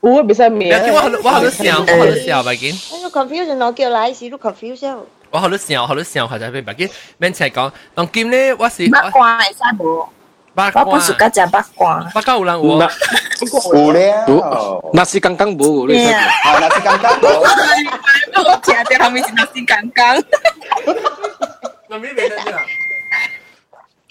[0.01, 0.69] 有啊，别使名。
[0.69, 2.73] 不要紧，我好我好多想，我好多想，不要紧。
[2.73, 4.97] 你 confusion 我叫来时都 confuse
[5.31, 6.91] 我好多想，我好多想，或者边不要紧。
[7.19, 10.01] 免请讲，当今呢，我是八卦会使无？
[10.03, 10.09] 八
[10.55, 12.01] 我本暑假食八卦。
[12.13, 12.91] 八卦有人有啊。
[13.73, 14.91] 有了。
[14.93, 16.13] 那是刚刚冇，你识。
[16.13, 17.29] 啊，那是刚刚冇。
[17.39, 20.25] 我食咗后面是那是刚刚。
[21.89, 22.67] 那边边得啦。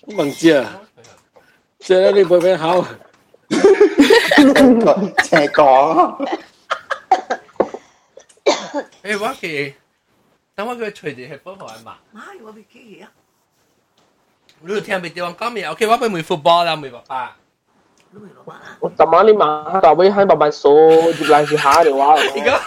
[0.07, 0.79] 唔知啊，
[1.79, 2.85] 即系你 boyfriend 好。
[5.23, 6.27] 请讲。
[9.03, 9.75] 诶，我其，
[10.55, 11.97] 等我佢随住系帮我嘛。
[12.15, 13.11] 妈，我俾机器啊！
[14.61, 15.65] 你听未对我讲咩？
[15.65, 17.35] OK，我俾梅 football 啦，梅爸爸。
[18.79, 20.69] 我昨晚你马到尾喺慢慢数，
[21.13, 22.15] 接嚟是下条话。
[22.15, 22.59] 而家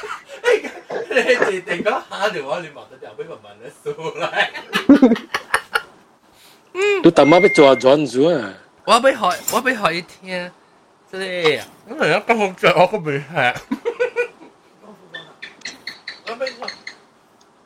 [1.11, 3.90] 你哋定讲下条话，你望到就俾慢慢嚟数
[4.20, 5.16] 嚟。
[7.03, 8.55] 你大妈俾做转咗啊！
[8.84, 9.18] 我俾学，
[9.55, 10.51] 我俾学一听，
[11.11, 13.55] 真系，因为而家咁着我个未系。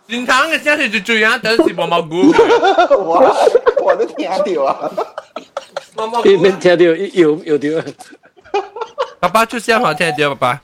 [0.08, 2.30] 正常嘅声系最最啱，但是毛毛菇。
[2.90, 3.34] 我
[3.82, 4.90] 我都听到啊！
[6.24, 7.82] 你你听到有有条？
[9.20, 10.60] 爸爸出声好听啲，爸爸。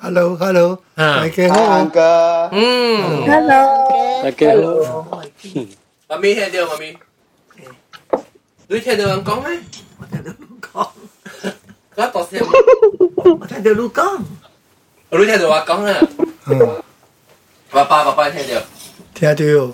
[0.00, 1.62] Hello hello，大家好。
[1.62, 5.22] 安哥，嗯，Hello，大家好。
[6.08, 6.98] 妈咪听到，妈咪。
[8.66, 9.60] 你听到人讲咩？
[10.00, 10.88] 我听到你讲。
[11.94, 12.44] 嗰度声。
[13.40, 14.18] 我听到你讲。
[15.10, 16.82] 你听到我讲啊？
[17.71, 17.71] 嗯。
[17.71, 18.61] 爸爸爸爸聽到。
[19.13, 19.73] 聽到。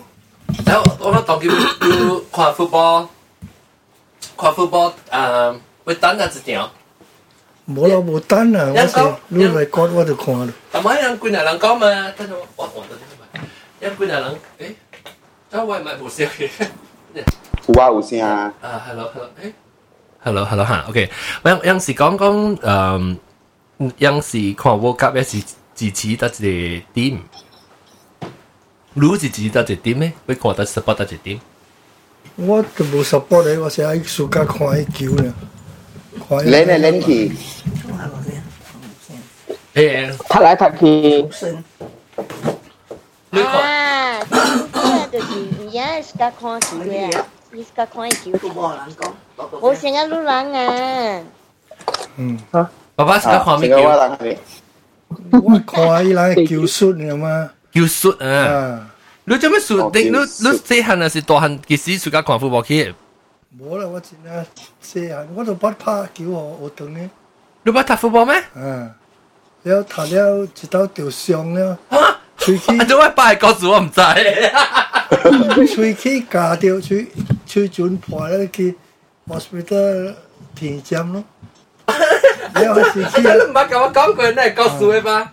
[0.65, 3.07] 然後我當叫要看 football，
[4.37, 6.71] 看 football 誒，會等啊一條。
[7.67, 8.71] 冇啦，冇等啊！
[8.75, 10.53] 我是你嚟講我就看啦。
[10.73, 11.87] 咁啊，人官啊人講嘛，
[12.17, 13.47] 等陣我我我等陣嘛，
[13.79, 14.19] 人官啊
[14.59, 14.75] 人誒，
[15.51, 16.49] 周圍咪冇聲嘅。
[17.67, 18.53] 有啊有聲啊。
[18.61, 19.53] 啊，hello hello，誒
[20.23, 21.09] ，hello hello 嚇，OK，
[21.43, 23.17] 我有有時講講誒，
[23.97, 27.17] 有時看 World Cup 一時支持得一個 team。
[28.94, 30.12] 你是支持得一 team 咩？
[30.26, 31.40] 会看得 support 得一 team？
[32.36, 35.34] 我就冇 support 你，我成日暑假看啲球呢。
[36.28, 37.32] 练嚟练去。
[39.74, 41.56] 诶，踢来踢去。
[43.30, 43.52] 你看。
[43.52, 45.26] 啊，呢就是
[45.60, 47.22] 而家是家看球嘅，
[47.52, 48.32] 你家看球。
[49.60, 51.22] 我成日路人啊。
[52.16, 52.38] 嗯。
[52.50, 52.70] 啊。
[52.96, 53.76] 爸爸是家看咩球？
[55.30, 57.50] 我看伊人球术嘅嘛。
[57.72, 58.90] 叫术啊！
[59.24, 59.90] 你做咩术？
[59.94, 60.16] 你你你
[60.58, 62.94] 细汉啊是大汉，其实暑假看 football 去。
[63.60, 64.44] 冇啦，我真系
[64.82, 67.08] 细汉，我都不拍球哦，学堂嘅。
[67.64, 68.42] 你不打 football 咩？
[68.54, 68.94] 啊，
[69.64, 71.78] 了读了一道就伤了。
[71.90, 72.20] 啊！
[72.38, 72.84] 喙齿，啊！
[72.86, 74.00] 做咩爸告诉我唔知？
[75.74, 77.08] 喙齿夹掉，喙
[77.46, 78.76] 喙唇破了去
[79.26, 80.14] hospital
[80.54, 81.24] 填针咯。
[82.54, 83.34] 了是去啊！
[83.34, 85.32] 唔系咁我讲句，你系告诉你吧？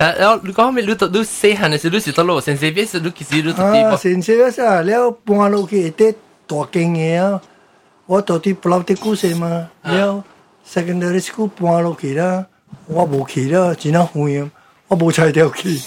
[0.00, 4.28] แล้วลูกก็ไม่รู้ตัวรู้เสียหันสิรู้สิตัวรู้เซนเซฟิสรู้กี่สิรู้ตัวที่ 啊，先生
[4.68, 4.90] 啊，了
[5.26, 6.02] 搬落去啲
[6.50, 7.40] 大间嘅啊，
[8.10, 10.22] 我到啲不嬲啲故事嘛，了
[10.72, 12.46] secondary school 搬落去啦，
[12.86, 14.50] 我冇去啦，只能远，
[14.88, 15.80] 我冇踩掉去。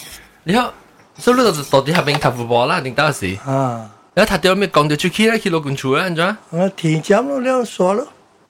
[0.45, 0.71] แล้ว
[1.17, 6.25] 所以你就到底系边踢 football 啦，定当时啊，แล้ว踢到咩讲到出去咧，去攞棍球啊，安怎？
[6.25, 6.35] 啊，
[6.75, 8.07] 填针咯，了耍咯，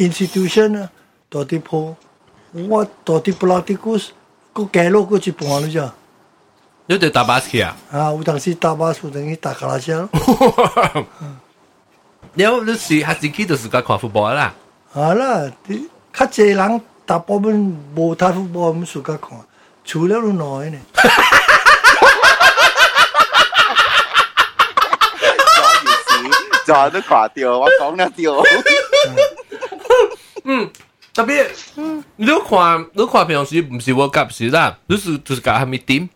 [0.07, 0.89] institution
[1.33, 1.81] toti po
[2.73, 4.03] wa toti politicus
[4.57, 5.89] ko kelo ko chi pon lu ja
[6.89, 9.99] yo te tabas kia ah u tang si tabas u tang hi ta kala sia
[12.39, 14.49] leo lu si ha ji ki de su ga kwa football la
[15.09, 15.33] ala
[15.65, 15.75] ti
[16.17, 19.41] ka je lang 大部分冇睇 football 咁暑假看，
[19.83, 20.79] 除了你耐呢。
[26.68, 28.34] 就都垮掉，我讲得掉。
[30.46, 30.70] 嗯，
[31.14, 31.48] 特别，
[31.78, 36.10] 嗯，你看你看平时唔是我夹是啦，你是就是夹系咪点？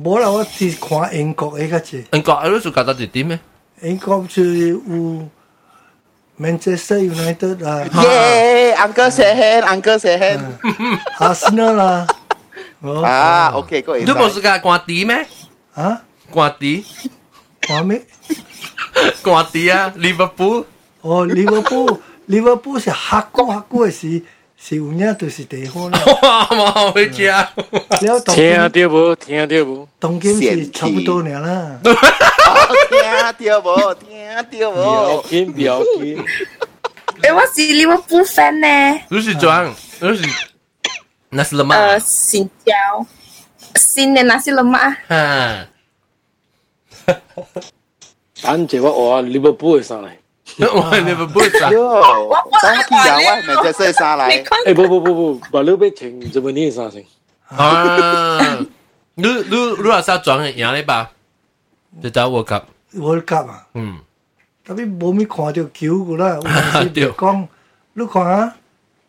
[0.00, 2.04] 冇啦，我是看英国嘅较济。
[2.12, 3.38] 英国你是夹到一点咩？
[3.82, 4.78] 英国就有
[6.38, 7.84] Manchester United 啊。
[8.02, 12.06] 耶，Uncle say hand，Uncle say hand。Arsenal 啦。
[13.04, 13.96] 啊，OK，个。
[13.98, 15.26] 你冇是夹关啲咩？
[15.74, 16.02] 啊？
[16.32, 16.84] 关啲？
[17.62, 18.02] 关咩？
[19.22, 20.64] 关啲啊，Liverpool。
[21.02, 24.22] 哦，Liverpool，Liverpool 是黑股黑股嘅事，
[24.58, 25.98] 是有影就是地方啦。
[26.22, 27.50] 哇，冇回家。
[27.98, 29.14] 听到无？
[29.16, 29.88] 听到无？
[29.98, 31.80] 东京是差不多年啦。
[33.38, 33.94] 听到无？
[33.94, 34.82] 听到无？
[34.82, 36.24] 要紧不要紧。
[37.22, 39.00] 诶，我是 Liverpool fan 呢。
[39.08, 39.74] 你是装？
[40.00, 40.28] 你是？
[41.30, 41.74] 那是什么？
[41.74, 43.06] 呃，新疆，
[43.76, 44.96] 新的那是什么？
[48.42, 48.52] 啊。
[48.56, 50.08] 等住我我 Liverpool 上嚟。
[50.58, 51.70] 我 Liverpool 上。
[51.74, 54.44] 我当期啊，我系咪只衰上嚟？
[54.66, 57.04] 诶，不不不不，把六倍钱怎么你上先？
[57.48, 58.58] 啊！
[59.14, 61.10] 你你你话啥转赢你吧？
[62.02, 62.62] 就打 World Cup。
[62.94, 63.98] World Cup 啊，嗯，
[64.64, 67.46] 特别冇咩看到球噶啦，有阵时就讲，
[67.94, 68.54] 你看啊，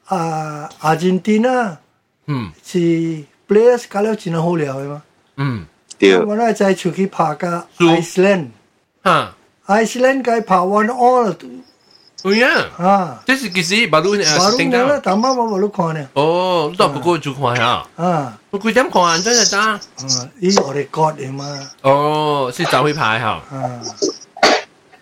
[0.06, 1.80] 啊，阿根廷啊，
[2.28, 2.78] 嗯，是
[3.48, 5.04] players 搞了真好料嘅嘛。
[5.38, 5.66] 嗯，
[6.00, 8.48] 对，我咧就系出去拍个 Iceland，
[9.06, 9.36] 哈，
[9.68, 11.36] Iceland 佢拍 one all
[12.24, 12.46] 有影，
[12.78, 15.02] 啊，这是其实马路诶马路顶呢，到。
[15.06, 16.08] 但妈我冇得看呢。
[16.14, 19.60] 哦，你都不过就看下，啊，我几点看真系打？
[19.72, 19.80] 啊，
[20.40, 21.70] 咦，我哋 God 嚟嘛。
[21.82, 23.26] 哦，是走去排吓。
[23.28, 23.82] 啊，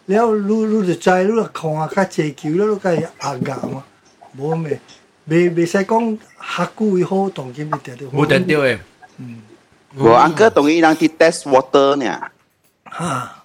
[0.08, 2.92] แล้วรู้รู้จะใจรู้ละของอาคาเจคิวแล้วรู้ก็
[3.24, 3.84] อากา嘛，
[4.38, 4.80] 冇咩，
[5.30, 8.04] 未未使讲客观以后当今咪得到。
[8.18, 8.80] 冇定掉诶。
[9.98, 12.06] 我安哥同伊人去 test water 呢，
[12.86, 13.43] 啊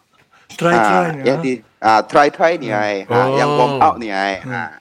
[0.58, 4.72] ，try 啊， try 一呢，啲啊 try try 呢系，啊，哦yang warm out 呢系，啊，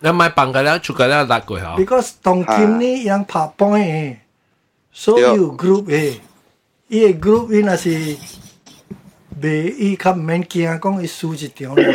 [0.00, 1.76] 你买棒嘅咧，出嘅咧辣过吓。
[1.76, 4.16] because 当今呢样拍 point 诶，
[4.92, 6.14] 所有 group 诶，
[6.88, 8.16] 伊个 group 伊那是
[9.42, 11.94] 未伊较免惊讲伊输一场咧，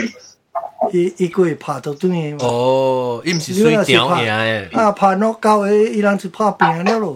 [0.94, 2.46] 伊伊个会拍到对嘅嘛。
[2.48, 4.78] 哦，伊唔是水条嘢诶。
[4.80, 7.16] 啊，拍 knock out 诶，伊人是拍平了咯。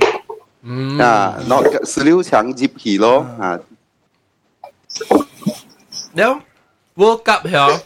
[0.63, 3.57] 嗯，啊，攞十六强入去咯，啊，
[6.14, 6.40] Yeah.
[6.96, 7.80] Woke up here.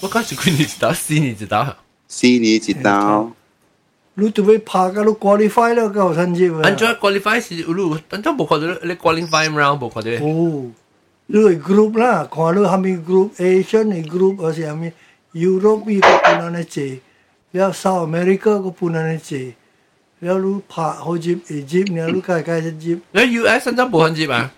[0.00, 1.76] 我讲是几年一刀，四年一刀。
[2.06, 3.32] 四年一刀。
[4.14, 5.02] 你做咩拍噶？
[5.02, 6.62] 你 qualify 了，够成绩未？
[6.62, 10.10] 安怎 qualify 是有路，安怎无看到你 qualify round 无看到？
[10.24, 10.70] 哦，
[11.26, 14.92] 你 group 啦，看你下面 group，Asian 的 group，或是下面
[15.32, 16.84] Europe 伊个不能来坐，
[17.52, 19.36] 了 South America 个不能来坐，
[20.20, 22.98] 了你拍好接 Egypt，了你改改成接。
[23.10, 24.52] 那 US 安怎无成绩啊？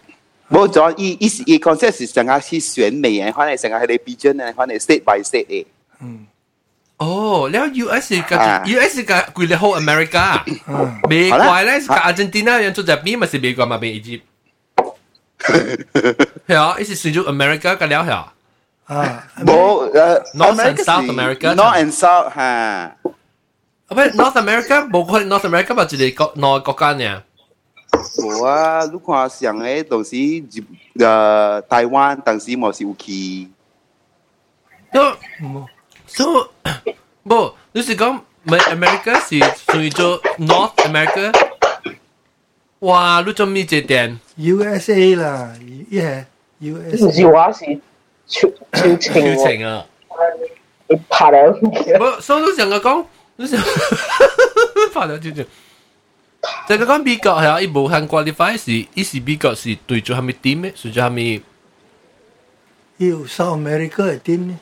[0.51, 5.67] 冇咗意意思，意 concept 成日去选美嘅，可能成日喺你 vision，可能 state by state 嘅。
[6.01, 6.27] 嗯。
[6.99, 10.41] 哦，然后 US 嘅 US 嘅归 whole America，
[11.09, 14.23] 美国咧 Argentina，原住在边咪是美国嘛，边以及。
[16.47, 18.33] 系啊，一是属于 America 嘅了，系啊。
[19.45, 22.97] 冇诶，North and South America，North and South 吓。
[23.89, 27.23] 喂，North America 冇可能，North America 咪就系国内家嘅。
[28.18, 30.64] 冇啊，你看上嘅当时日
[30.96, 33.50] 诶台湾当时冇是有去。
[34.92, 35.14] 都
[36.08, 36.50] 所
[36.86, 39.40] 以不，你是讲咪 America 是
[39.72, 41.32] 属于做 North America？
[42.80, 44.20] 哇，你做咩这点？
[44.38, 46.26] USA 啦，伊系
[46.62, 47.06] USA。
[47.08, 47.66] 唔是话是
[48.28, 49.86] 超超情表情啊！
[50.88, 51.52] 你拍了。
[51.52, 53.60] 不，所以你成日讲，你成
[54.94, 55.44] 拍了就就。
[56.68, 61.42] 就系讲美国系啊，伊无限 qualify 是，伊是美国是对住系咪 team 嘅，对住系咪？
[62.98, 64.60] 要 South America 系点呢？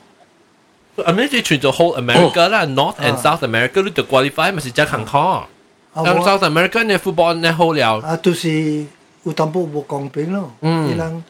[0.98, 5.46] America 除咗 whole America 啦，North and South America 你就 qualify 咪是只行卡。
[5.94, 7.98] 咁 South America 呢 football 呢好了。
[8.00, 8.84] 啊，就是
[9.24, 10.52] 有淡薄无公平咯。
[10.60, 11.24] 嗯伊人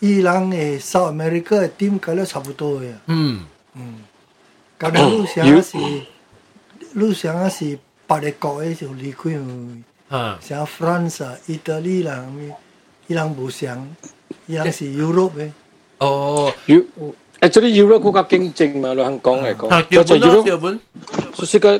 [0.00, 0.34] 伊人
[0.80, 2.92] 诶 South America 嘅点解咧差不多嘅。
[3.06, 3.44] 嗯。
[3.74, 4.00] 嗯。
[4.78, 5.78] 咁你想系是，
[6.94, 7.78] 你想系是
[8.08, 9.38] 别个国嘅就离开
[10.09, 12.25] 啊，像 France 啊、意大利啦，
[13.07, 13.87] 伊人无像，
[14.45, 15.51] 伊人是 Europe 诶。
[15.97, 16.85] 哦，U，
[17.41, 20.79] 诶，这里 Europe 国家竞争嘛，乱讲来讲，叫做 Europe。
[21.33, 21.77] 所以个，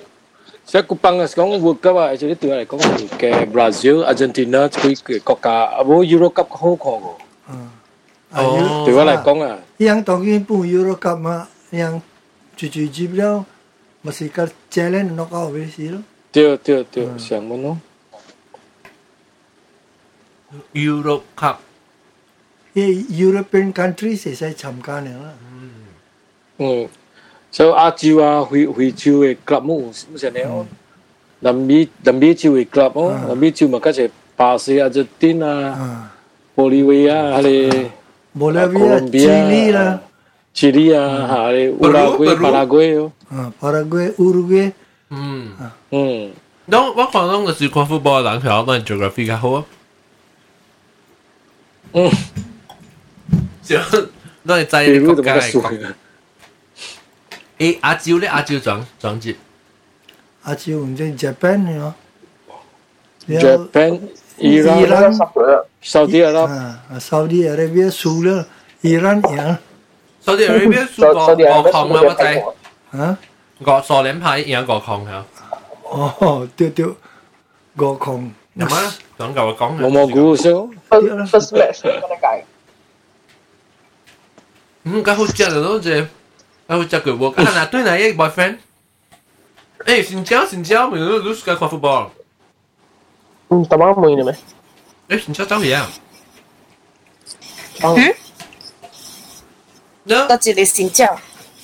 [0.66, 7.08] 即个帮啊，讲我个话，就是对我来讲，是个 Brazil、Argentina 这几个国家，啊，无 Europe 甲好看个。
[8.32, 12.02] 哦，对我来讲啊，伊人当然不 Europe 甲嘛，伊人
[12.58, 13.46] 最最最了，
[14.02, 16.04] 咪是个 Challenge 那个位置咯。
[16.32, 17.80] 对对对，想问侬。
[20.51, 20.59] 咯。
[20.73, 21.13] 对对对，上门咯。
[21.13, 21.57] Europe Cup。
[22.75, 25.35] 啲 European countries 系使参加嘅啦。
[26.59, 26.89] 嗯，
[27.51, 30.65] 所以亚洲啊、非非洲嘅 club 冇冇成样。
[31.41, 36.11] 南美南美洲嘅 club 哦，南美洲咪嗰只巴西、阿根廷啊、
[36.57, 40.01] 玻利维亚、系你玻利维亚、智利啦、
[40.55, 43.13] 智利啊、系你乌拉圭、巴拉圭哦。
[43.29, 44.73] 啊，巴拉圭、乌拉圭。
[45.11, 45.51] 嗯
[45.91, 46.31] 嗯。
[46.71, 49.65] 咁我可能就是看 football 篮球，当然 geography 较好啊。
[51.97, 52.11] 嗯。
[53.63, 53.79] 就
[54.47, 55.71] 都系制你国家嘅国。
[57.59, 59.37] 诶，亚洲咧，亚洲转转接。
[60.45, 61.95] 亚洲唔知 Japan 嘅咯。
[63.29, 64.01] Japan、
[64.37, 65.13] 伊朗、
[65.83, 68.47] Saudi Arab、啊，Saudi Arabia 输了，
[68.83, 69.57] 伊朗赢。
[70.25, 72.99] Saudi Arabia 输过五抗啦，我知。
[72.99, 73.19] 啊？
[73.65, 75.23] 个锁链牌赢个抗系。
[75.85, 76.85] 哦，对对，
[77.77, 78.33] 个抗。
[78.57, 78.95] 有吗？
[79.19, 79.79] 讲够我讲。
[79.79, 80.51] 冇蘑菇少。
[80.91, 82.43] First match 咁样计。
[84.85, 86.03] 嗯，咁好食啊，都只，
[86.69, 87.35] 咁好食佢喎。
[87.45, 88.57] 啊，嗱，对嗱一 boyfriend。
[89.85, 92.09] 诶，新疆新疆咪都都系看 football。
[93.49, 94.33] 嗯，大妈妹你咩？
[95.09, 95.89] 诶，你出走嘢啊？
[97.83, 98.15] 嗯？
[100.05, 101.19] no，多谢你先教。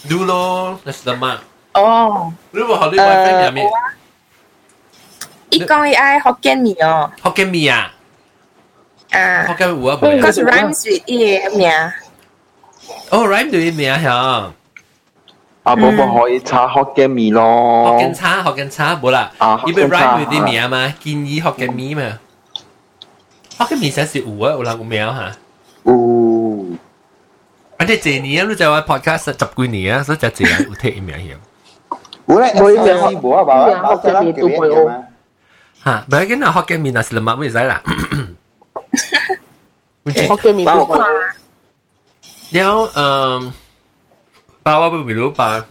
[0.08, 1.40] ดู咯，那是嘛？
[1.74, 2.32] 哦。
[2.50, 3.66] 你话学你 WiFi 入面？
[5.52, 7.10] 伊讲伊爱福建面哦。
[7.22, 7.92] 福建面啊？
[9.12, 9.44] 啊。
[9.46, 10.20] 福建有啊，冇。
[10.20, 11.70] Because rhymes with 伊个名。
[13.10, 14.08] 哦，rhyme 对伊名系。
[14.08, 14.52] 啊，
[15.76, 17.98] 冇冇可以查学嘅面咯。
[17.98, 19.30] 学紧差，学紧差，冇啦。
[19.38, 22.18] 啊，因为 rhyme 啲名嘛，建议学紧面嘛。
[23.58, 25.32] 学紧面写是有啊，有人有名吓。
[25.84, 25.94] 有。
[27.80, 31.36] 我哋这年你就话 podcast 十几年啊，所以就这样有听名嘅。
[32.26, 33.44] 有咧，冇名学冇啊，
[33.82, 34.90] 冇学嘅面都会有。
[35.84, 37.82] 吓，唔系紧系学紧面，那是乜唔使啦。
[40.06, 40.98] 学嘅面都会。
[42.50, 43.52] 然后嗯。
[44.60, 45.64] 巴我不如巴，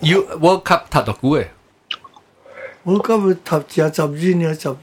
[0.00, 1.46] U World Cup 踢到几诶？
[2.84, 4.74] World Cup 踢只十二年，十二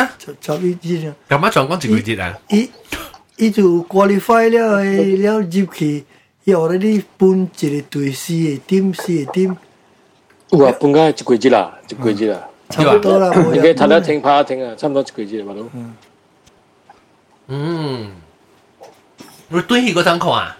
[0.00, 1.14] 啊，十十二年。
[1.28, 2.38] 咁啊，仲讲几个节啊？
[2.48, 2.70] 伊
[3.36, 6.06] 伊就 qualify 了了入去，
[6.44, 9.56] 伊 already 搬一个队四个 team 四个 team。
[10.50, 12.48] 哇，搬紧一个节啦，一个节啦。
[12.70, 13.30] 差唔多啦。
[13.52, 15.70] 你嘅睇得停拍停啊，差唔多一个节啦，都。
[17.48, 18.10] 嗯。
[19.48, 20.56] 你对佢嗰阵看啊？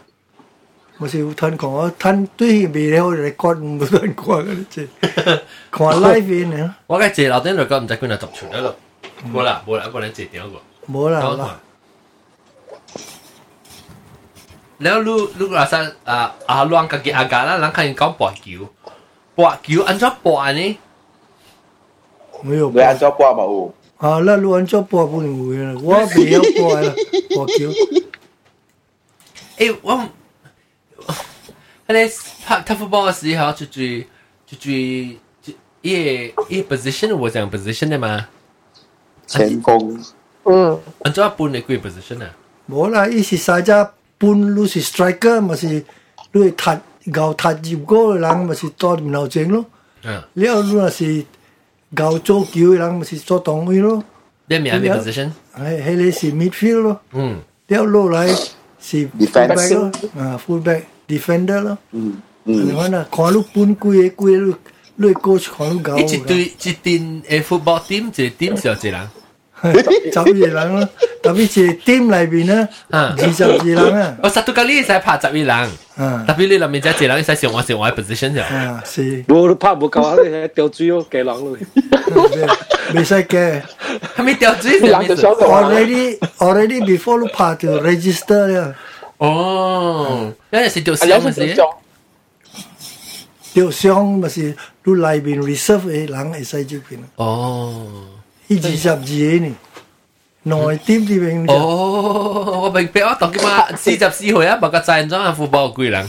[0.98, 4.06] 我是有睇看，我睇对未了嚟讲唔睇看
[4.46, 4.86] 嘅啫，
[5.70, 6.74] 看 live 呢。
[6.86, 8.76] 我嘅借楼顶嚟讲唔知佢系集团咯，
[9.32, 10.60] 冇啦冇啦，一个人借点一个。
[10.92, 11.60] 冇啦啦。
[14.82, 18.46] แล้วลูลูกอาซาอ่าอาลวงกับกีอากาศแล้วหลังคัน讲搏球，
[19.38, 20.78] 搏球按照搏呢？
[22.42, 22.70] 没有。
[22.70, 23.72] 你按照搏冇？
[23.96, 26.92] 啊，那你按照搏不能会啦，我未有搏啦，
[27.34, 27.70] 搏球。
[29.56, 30.08] 诶，我。
[31.86, 32.12] 喺
[32.46, 34.00] 拍踢 football 嘅时候，就最
[34.46, 35.52] 就最就
[35.82, 38.26] 一一 position 我讲 position 嘅嘛，
[39.26, 39.98] 前锋。
[40.44, 40.80] 嗯。
[41.02, 42.30] 按照半你几 position 啊？
[42.68, 43.72] 冇啦，伊是三只
[44.18, 45.66] 半，你是 striker，咪是
[46.32, 49.64] 你系踢 旧踢入嗰个人，咪是做面后正咯。
[50.02, 50.14] 嗯。
[50.34, 51.24] 了你若是
[51.94, 54.02] 旧做球嘅人，咪是做挡位咯。
[54.46, 55.30] 你咩咩 position？
[55.56, 57.00] 系系你是 midfield 咯。
[57.12, 57.38] 嗯。
[57.68, 58.28] 了落来
[58.80, 59.90] 是 defense 咯，
[60.20, 62.16] 啊 fullback。defender 咯，嗯
[62.46, 64.58] 嗯，你看啊，看你搬几个几个，
[64.96, 65.98] 你 coach 看你搞。
[65.98, 69.10] 一队一队诶 football team 一个 team 是有几人？
[69.62, 70.88] 十二人咯，
[71.22, 74.16] 特别是 team 里边咧，二十二人啊。
[74.22, 78.42] 我实到嗰啲使拍十二人，特别你里面只一人使上我上我嘅 position 就。
[78.42, 79.24] 啊，是。
[79.28, 80.16] 我拍唔够啊！
[80.22, 81.56] 你系掉水咯，计人咯。
[82.94, 83.62] 未使嘅，
[84.16, 84.80] 系咪掉水？
[84.80, 88.74] Already already before 你拍就 register 了。
[89.16, 91.56] 哦，因为是条箱咪是？
[93.54, 94.40] 条箱咪是
[94.82, 96.98] 你里边 reserve 嘅人会使入边。
[97.16, 97.86] 哦，
[98.48, 99.54] 伊二十二个呢，
[100.42, 101.50] 内点啲边？
[101.52, 106.08] 哦，我明白我当佢嘛四十四岁啊，冇个赞装啊，副波贵人。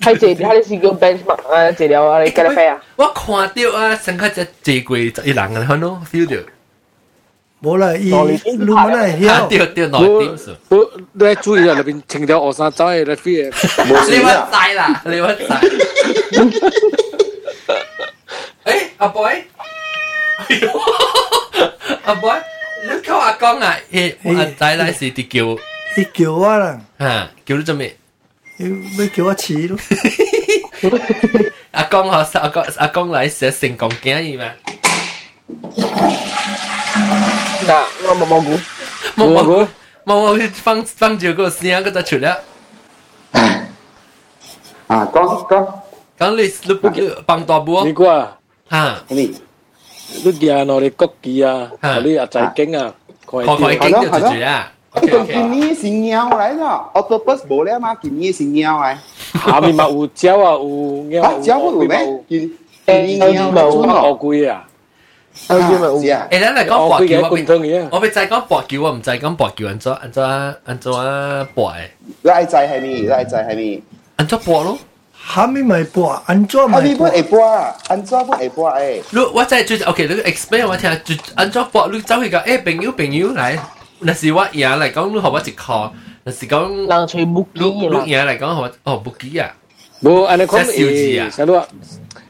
[0.00, 2.80] 系借啲，系是叫 benchmark 啊，借了啊，你计得飞啊？
[2.96, 6.36] 我看到啊，成个只借贵一人嘅，可能 feel 到。
[7.62, 9.48] 冇啦，伊你冇啦，晓。
[9.48, 10.50] 掉掉内点数。
[10.68, 13.44] 我你喺注意啊，里边清条学生走嚟嚟飞嘅。
[13.84, 15.60] 你屈晒啦，你屈晒。
[18.64, 19.42] 诶，阿 boy，
[22.04, 22.38] 阿 boy，
[22.84, 23.76] 你叫阿公啊？
[23.92, 25.62] 诶，阿仔嚟是啲叫。
[25.96, 26.80] 你叫我啦。
[26.98, 27.96] 吓，叫你做咩？
[28.58, 29.78] 要叫我似咯。
[31.72, 34.54] 阿公学阿公阿公嚟写成功惊嘢咩？
[37.66, 38.58] 嗱，我冇蘑菇，
[39.16, 39.68] 冇蘑菇，
[40.04, 42.28] 冇冇放放住个声嗰就出嚟。
[44.86, 45.68] 啊，讲讲
[46.18, 46.42] 讲你
[47.02, 47.84] 你帮大波。
[47.84, 48.38] 你估啊？
[48.70, 49.34] 吓，你
[50.24, 51.70] 你见我哋国旗啊，
[52.04, 52.94] 你阿仔经啊，
[53.26, 54.72] 开开经就住住啊。
[54.98, 58.96] 今年是鸟嚟啦，octopus 冇咧嘛，今年是鸟嚟。
[59.44, 60.52] 下面咪有鸟啊，
[61.10, 61.22] 有鸟。
[61.22, 61.98] 啊，鸟有咩？
[62.28, 64.66] 今今年冇我贵啊。
[65.48, 66.28] 我叫咪有啊！
[66.30, 67.28] 诶，你嚟讲博桥，我
[67.90, 70.22] 我咪就系讲博桥，我唔就系讲博桥，按咗按咗
[70.64, 71.74] 按咗啊博诶。
[72.22, 72.88] 你系就系咪？
[72.88, 73.82] 你系就系咪？
[74.16, 74.78] 按咗博咯。
[75.34, 76.74] 下面咪博，按咗咪。
[76.76, 77.44] 下面本会博，
[77.88, 79.02] 按咗本会博诶。
[79.10, 83.58] 你我真系最 OK，你 explain 我听，就按咗博，你走去个诶朋友朋友嚟，
[84.00, 85.90] 那是我嘢嚟讲，你学我一课，
[86.24, 88.00] 那是讲人随木机啦。
[88.06, 89.50] 嘢嚟讲学哦木机啊。
[90.02, 91.60] 冇，按你讲诶，小路。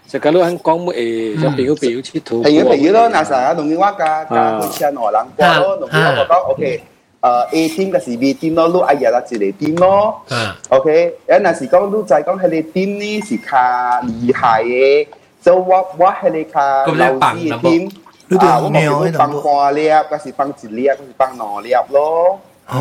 [0.09, 2.43] 就咁样讲诶，就朋友朋友佚佗。
[2.44, 6.84] 朋友朋友咯，那啥，农业话家家会请我人播咯，农业话讲 OK，
[7.22, 10.22] 誒 A team 嘅是 B team 咯，擼阿爺啦是你 team 咯。
[10.69, 15.07] OK，誒嗱時講擼仔講係你 team 呢是卡厲害嘅，
[15.41, 17.91] 就我我係你卡老師嘅 team。
[18.39, 22.39] 啊，我冇會幫半粒，嗰時幫一粒，嗰時幫兩粒咯。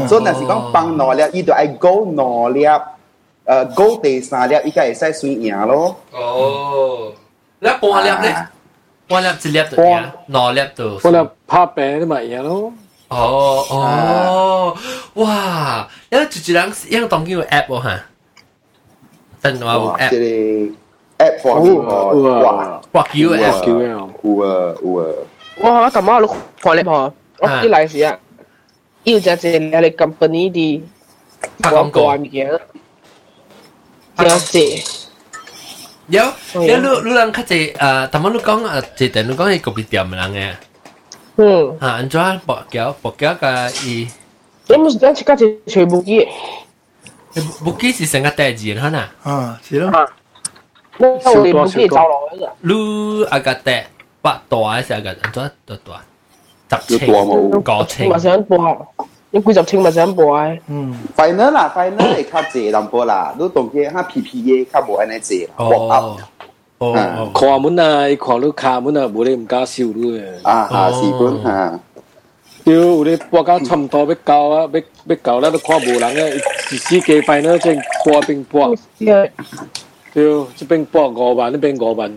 [0.08, 2.66] 所以嗱時講幫兩粒，伊就係 go 兩粒，
[3.44, 5.96] 誒 go 第三粒，伊個會使算贏咯。
[6.12, 7.12] 哦，
[7.58, 8.46] 你半粒咧？
[9.08, 10.98] 半粒一粒就贏，兩粒就。
[11.00, 12.72] 半粒拍平你咪贏咯。
[13.09, 14.77] 哦哦，
[15.15, 15.87] 哇！
[16.09, 18.05] 因为就一人因为当叫 app 喎吓，
[19.43, 20.09] 真话有 app。
[20.09, 20.71] 即系
[21.19, 25.13] app for 哇哇叫 app 叫 app，有啊有啊。
[25.61, 25.85] 哇！
[25.85, 26.27] 我感觉我
[26.61, 28.17] 看你嗬，我一来时啊，
[29.03, 30.81] 要只只你哋 company 啲
[31.61, 32.49] 广告物件，
[34.17, 34.81] 要借。
[36.07, 36.21] 有
[36.53, 40.55] 有你你人较济诶，头先你讲诶，即系你讲系个别店嘅人嘅。
[41.39, 43.47] 嗯，啊，安怎博缴博缴个
[43.85, 44.07] 伊？
[44.67, 46.27] 你唔是讲即个系全部机？
[47.63, 49.01] 部机是成个代字可能？
[49.23, 49.91] 啊，是咯。
[50.97, 52.51] 我哋部机走落去啦。
[52.61, 53.87] 你阿个代
[54.21, 56.79] 百大还是阿个安怎多大？
[56.87, 58.09] 十清五千。
[58.09, 58.87] 咪想播，
[59.31, 60.59] 你几十清咪想播诶？
[60.67, 65.53] 嗯，final 啦，final 系较济淡薄啦，你当嘅吓 PPA 较无安尼济啦。
[65.57, 66.17] 哦。
[66.80, 70.24] 哦，看门啊，伊看你看门啊，无咧毋敢收你诶。
[70.42, 71.78] 啊啊，是本啊，
[72.64, 76.40] 对有咧搬家差毋多要交啊，要要交咱都看无人诶，
[76.72, 77.76] 一时加班呢，正
[78.06, 78.72] 搬边搬。
[78.98, 82.10] 对，即边搬五万，那边五万，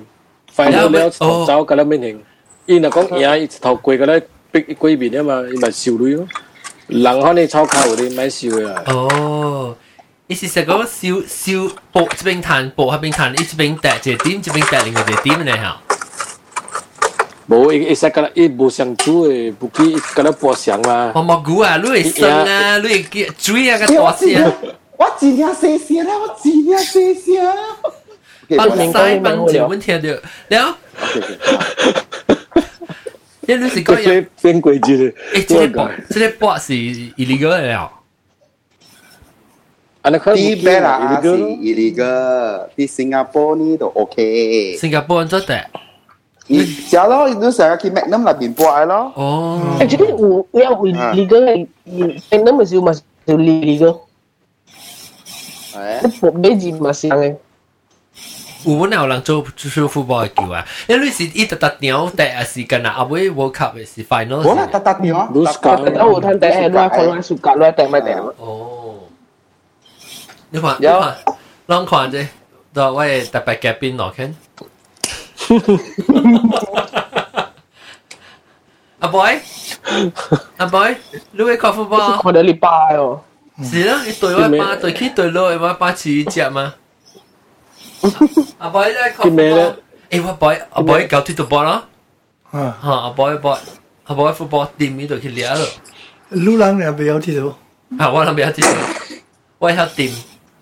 [0.48, 2.18] 反正了走到咱面前。
[2.66, 6.26] 伊若讲赢，伊一头跪甲咱逼一跪面啊嘛，伊嘛收你咯。
[6.88, 8.84] 人看你超卡有咧，买收诶啊。
[8.88, 9.76] 哦。
[10.27, 15.77] 意思系讲烧烧播这边弹播嗰边弹，一边带一个点，一边带另外一个点嚟吓。
[17.49, 21.13] 冇，伊伊使个伊无上主诶，不记个咧播上嘛。
[21.15, 24.53] 我冇估啊，你会生啊，你会记追啊个大声。
[24.99, 27.55] 我真正细声啦，我真正细声啦。
[28.57, 30.77] 帮晒帮住，我听到了。
[33.41, 35.15] 你你是讲嘢变规矩咧？
[35.43, 37.91] 诶，这个播，这个播是 illegal 嘅了。
[40.03, 44.79] Anak di Bella si illegal, di Singapore ni to okay.
[44.79, 45.59] Singapore 做得。
[46.89, 49.13] ya lo, itu saya ki Magnum lah bin buat lo.
[49.13, 49.77] Oh.
[49.77, 51.67] Actually, u ya u illegal,
[52.33, 54.07] Magnum masih masih illegal.
[55.77, 56.01] Eh.
[56.23, 57.37] 我没字masih yang
[58.65, 64.43] 有本有人做做 football 球啊，因为是一特特鸟第一时间啊，后尾 World Cup 是 final。
[64.43, 66.07] 我啦特特鸟，你讲。
[66.07, 68.11] 我有睇第一，我可能暑假我第咪第。
[68.39, 68.72] 哦。
[70.53, 71.17] 你看，你看，
[71.67, 72.27] 啷看啫？
[72.73, 74.33] 到我特别嘉宾落去。
[79.01, 79.39] 阿 boy，
[80.57, 80.95] 阿 boy，
[81.33, 82.21] 你会看 football？
[82.23, 83.21] 看到你爸哦。
[83.63, 86.75] 是啦，你对我爸对去对落，我爸似只嘛。
[88.59, 89.75] 阿 boy 咧看 football，
[90.11, 91.83] 诶我 boy，阿 boy 搞踢到波咯。
[92.51, 93.57] 啊，吓阿 boy boy，
[94.05, 95.67] 阿 boy football 点呢度去掠咯。
[96.31, 97.47] 路人又未有踢到。
[97.99, 98.69] 啊，我谂未有踢到，
[99.59, 100.13] 我系点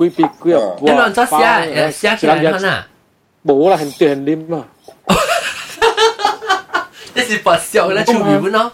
[0.00, 0.80] 博几笔几啊博。
[0.80, 1.26] 你乱咗
[1.64, 2.86] 写，写起来看啊！
[3.44, 4.64] 冇啦，很断啉啊。
[7.14, 8.72] 你是把笑咧出语本咯。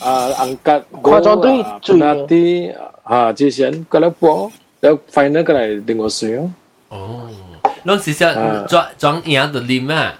[0.00, 2.74] 啊，红格夸张对最那啲
[3.04, 6.50] 啊，之前嗰粒波，有 final 过嚟另外水哦。
[6.88, 7.30] 哦，
[7.84, 8.32] 拢是说
[8.68, 10.14] 装装赢就啉啊。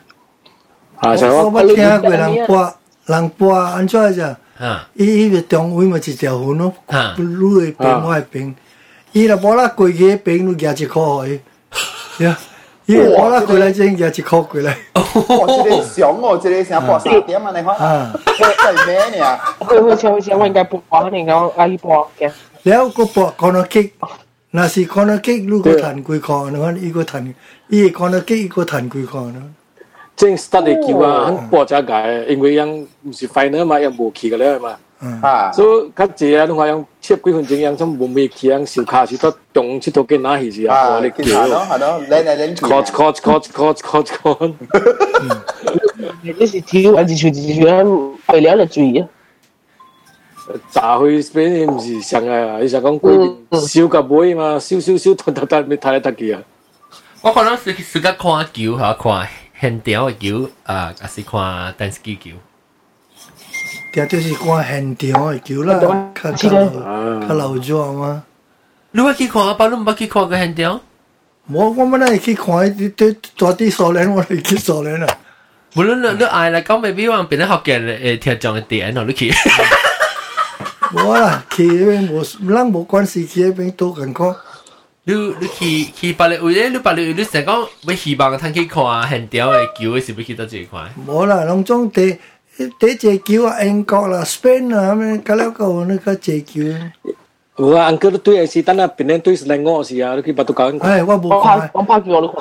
[0.97, 2.75] 啊，就我捌听过人播
[3.07, 4.37] 人播安怎啫？
[4.59, 6.73] 啊，伊迄个中位嘛一条鱼咯，
[7.17, 8.55] 你嘅边我嘅边，
[9.14, 11.40] 伊若无啦规个平路举一箍互伊，
[12.24, 12.36] 呀，
[12.88, 14.76] 伊无啦过来真举一箍过来。
[14.96, 19.38] 哦，即个上哦，即个啥破三点啊，你看，啊，真咩呢？
[19.60, 22.32] 会会像像我应该不播，你讲阿姨播嘅。
[22.64, 23.92] 了个播 corner kick，
[24.50, 27.36] 那是 corner kick，如果弹几箍，你看伊个弹，
[27.68, 29.44] 伊 corner kick 伊个弹几箍呢？
[30.16, 34.76] 正 study 球啊，播只个，因为样唔是 final 嘛，又无去个了嘛。
[35.23, 40.99] 啊，所以较济啊，你话用切几分钟，样种冇咩去，样小卡是都动切到嘅哪系是啊？
[41.01, 41.39] 你叫。
[41.41, 42.65] 系咯系咯，练嚟练去。
[42.65, 44.55] coach coach coach coach coach coach。
[46.23, 47.67] 你是跳还是跳自跳？
[48.35, 49.07] 为了就注意啊！
[50.71, 52.59] 炸去边唔是上啊？
[52.59, 56.43] 你就讲佢烧个妹嘛，烧烧烧，突突突，你睇嚟睇去啊！
[57.23, 59.29] 我可能是是个看球吓，看
[59.61, 61.41] 现条嘅球啊，还是看
[61.79, 62.31] 电视机球？
[63.93, 65.75] 定就是看现场嘅球啦，
[66.15, 68.23] 较较较流转嘛。
[68.93, 69.55] 你捌去看啊？
[69.55, 70.81] 巴你毋捌去看过现场？
[71.51, 75.07] 我我们那去看啲啲大啲数年，我哋去数年啦。
[75.75, 77.79] 无论你你爱嚟讲，未必话变得学嘅
[78.17, 79.33] 诶听众嘅点咯，你去。
[80.93, 84.35] 冇啦，去嗰边冇，人冇关系，去嗰边都咁讲。
[85.05, 90.81] 你你去去别个位咧，你别个位你成讲要希望睇去看现场嘅球，是要去到最快。
[91.07, 91.45] 冇啦，
[92.58, 96.74] tế chế cứu anh có là Spain là cái lão cầu nó có chế cứu
[97.56, 100.32] Ừ, anh cứ tôi chỉ tan là bên em tôi là ngõ gì à, khi
[100.32, 100.80] bắt tôi cắn.
[100.80, 101.60] Ai, tôi không phải.
[101.74, 102.36] Tôi phải cứu luôn.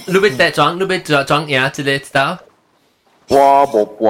[0.06, 2.38] 你要带装，你要装装嘢之类知道？
[3.28, 3.38] 我
[3.68, 4.09] 冇播。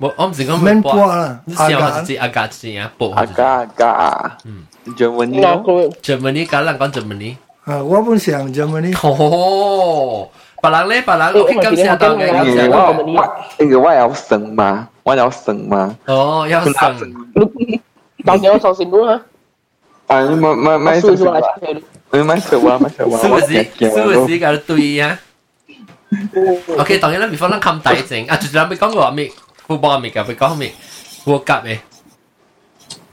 [0.00, 3.12] 我我唔是讲免播啦，你想我自己阿家自己啊播。
[3.14, 4.64] 阿家阿家，嗯，
[4.96, 5.62] Germany 咯，
[6.02, 7.36] Germany 讲人讲 Germany。
[7.64, 8.96] 啊，我本想 Germany。
[9.02, 10.28] 哦，
[10.62, 12.32] 别人咧，别人我去感谢到嘅。
[12.32, 15.96] 呢个我有神嘛，我有神嘛。
[16.06, 17.14] 哦，有神。
[18.24, 19.20] 当年我上线都吓。
[20.08, 21.00] 啊，你咪咪咪。
[21.00, 21.40] 输咗啦，
[22.10, 23.18] 你咪食话咪食话。
[23.18, 23.62] 是不是？
[23.78, 25.18] 是不是搞对啊？
[26.78, 29.30] OK，当然啦，before 咱冚大正啊，就是咱要讲过咩？
[29.66, 30.72] 副波咪㗎，要讲咩？
[31.24, 31.78] 我夹咩？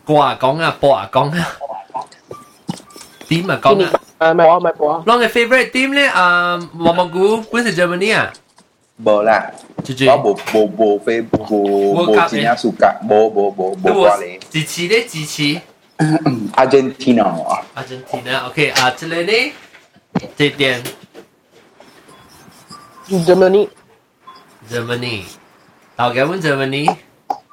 [0.05, 1.47] 歌啊讲啊，播啊讲啊，
[3.27, 3.91] 点啊讲啊？
[4.19, 5.03] 诶，咪我咪播啊。
[5.05, 6.07] 啷个 favorite team 咧？
[6.07, 8.31] 啊，毛毛菇本是 Germany 啊？
[9.03, 14.39] 冇啦，我冇冇冇非冇冇真正暑假，冇冇冇冇挂咧。
[14.49, 15.59] 支持咧，支持。
[16.55, 17.61] Argentina 啊。
[17.75, 19.53] Argentina，OK 啊，这里呢？
[20.37, 20.83] 这点。
[23.09, 23.67] Germany。
[24.71, 25.23] Germany。
[25.97, 26.95] 头嘅本 Germany，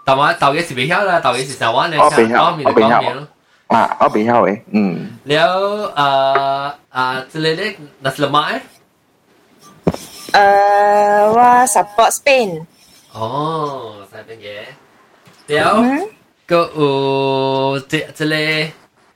[0.07, 3.27] 头晚头嘅是未晓啦，头嘅是台湾咧，我未晓，我未晓。
[3.68, 5.18] 啊，我比较诶，嗯。
[5.26, 8.62] 了，呃啊，之类的，那是买？
[10.32, 12.66] 呃，我 support Spain。
[13.14, 15.74] 哦，西班牙。
[15.74, 16.08] 了，
[16.46, 18.72] 个有这这类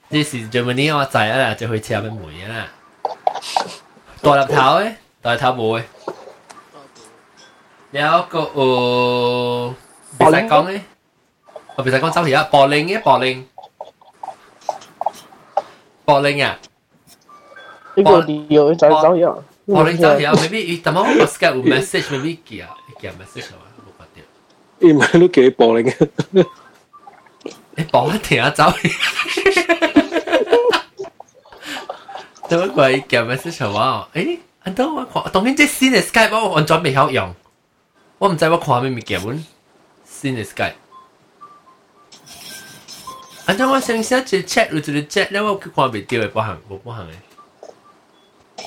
[0.09, 2.67] ，this is Germany，我知啦，就去车边梅啦。
[4.21, 5.83] 大粒头诶，大头梅。
[7.91, 9.73] 了，个有，
[10.17, 10.81] 别使讲诶，
[11.75, 13.47] 我别使讲走起啊，保龄诶，保龄。
[16.04, 16.58] 柏林啊，
[17.94, 18.10] 呢个
[18.48, 22.70] 要就走而柏林走而家，maybe 伊但系我 Skype 有 message，maybe 寄啊，
[23.00, 24.22] 寄 message 啊，冇发掉。
[24.78, 26.08] 伊唔系都几柏林嘅，
[27.74, 28.72] 你柏林停下走。
[32.48, 37.34] 都鬼寄 message 话，诶，安都我看，当然即新嘅 Skype 我完全未晓用。
[38.18, 39.44] 我唔知我看咩物件本
[40.04, 40.74] 新嘅 Skype。
[43.46, 47.12] 安怎我想写一 chat 有一个 chat 咧，我看袂到嘅，不行，无不行嘅，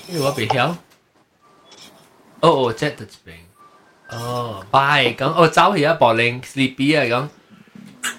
[0.07, 0.73] 因为我袂晓。
[2.41, 3.33] 哦哦，chat 就一边。
[4.11, 7.27] 哦，bye，讲哦走去啊，柏林 sleepy 啊讲。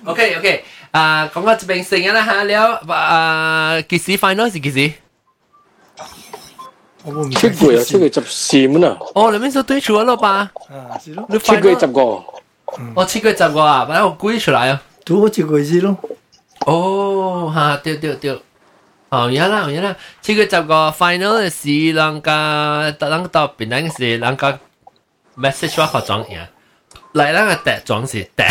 [0.05, 4.93] OK OK，啊，讲到这边成日啦吓了，啊，几时 final 是几时？
[7.03, 8.99] 出柜啊，出柜十四蚊啊！
[9.15, 10.51] 哦，你边数对出咗吧？
[10.69, 11.25] 啊，是咯。
[11.31, 12.23] 你出柜十个，
[12.95, 14.83] 我七个十个啊，把我估出来啊。
[15.07, 15.97] 都我一个字咯。
[16.66, 18.40] 哦，哈，對對對。
[19.10, 24.60] 哦，有啦有啦，七个十个 final 是人家，人到邊那個是人家
[25.38, 26.40] message 我化妝嘢，
[27.14, 28.48] 嚟那個帶妝是帶。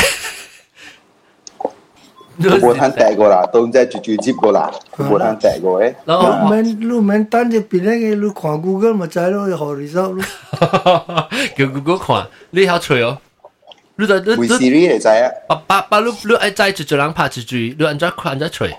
[2.41, 5.95] 冇攤帶過啦，當真係絕絕接過啦，冇攤帶過嘅。
[6.05, 11.29] 你免你免等住邊咧嘅，你看 Google 咪知咯，學 result 咯。
[11.57, 13.19] 叫 Google 看，你好吹哦。
[13.96, 15.32] 你就你你 Siri 嚟知啊？
[15.48, 18.70] 爸爸爸，你你爱知就就人拍住住，你按咗按咗吹。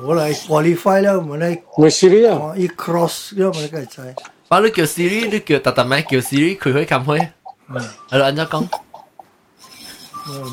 [0.00, 1.48] 冇嚟 qualify 啦，冇嚟。
[1.76, 2.54] 咪 Siri 啊？
[2.56, 4.14] 一 cross 咗咪梗系知。
[4.48, 6.02] 爸，你叫 Siri，你叫特特咩？
[6.02, 7.28] 叫 Siri，佢可以揿开。
[7.68, 7.76] 嗯，
[8.08, 8.68] 系咯，按咗讲。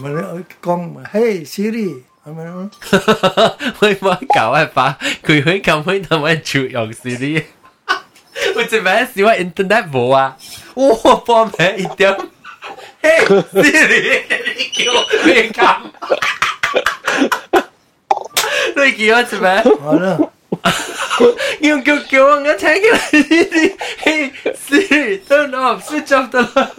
[0.01, 2.69] 咪你讲，Hey Siri，系咪咯？
[3.79, 4.97] 喂，我搞系吧？
[5.23, 7.43] 佢可以揿开，但系就用 Siri。
[8.55, 10.37] 我这边是我 internet 冇啊，
[10.75, 12.15] 哇，帮咩一点
[13.02, 14.92] Hey Siri, ridichio,
[15.26, 15.80] becca.
[18.76, 19.62] Tôi kêu chứ mẹ.
[19.84, 20.16] Voilà.
[21.60, 23.68] Yêu kêu kêu ông nghe thấy cái này.
[23.98, 24.30] Hey
[24.68, 26.72] Siri, turn off, switch off the light.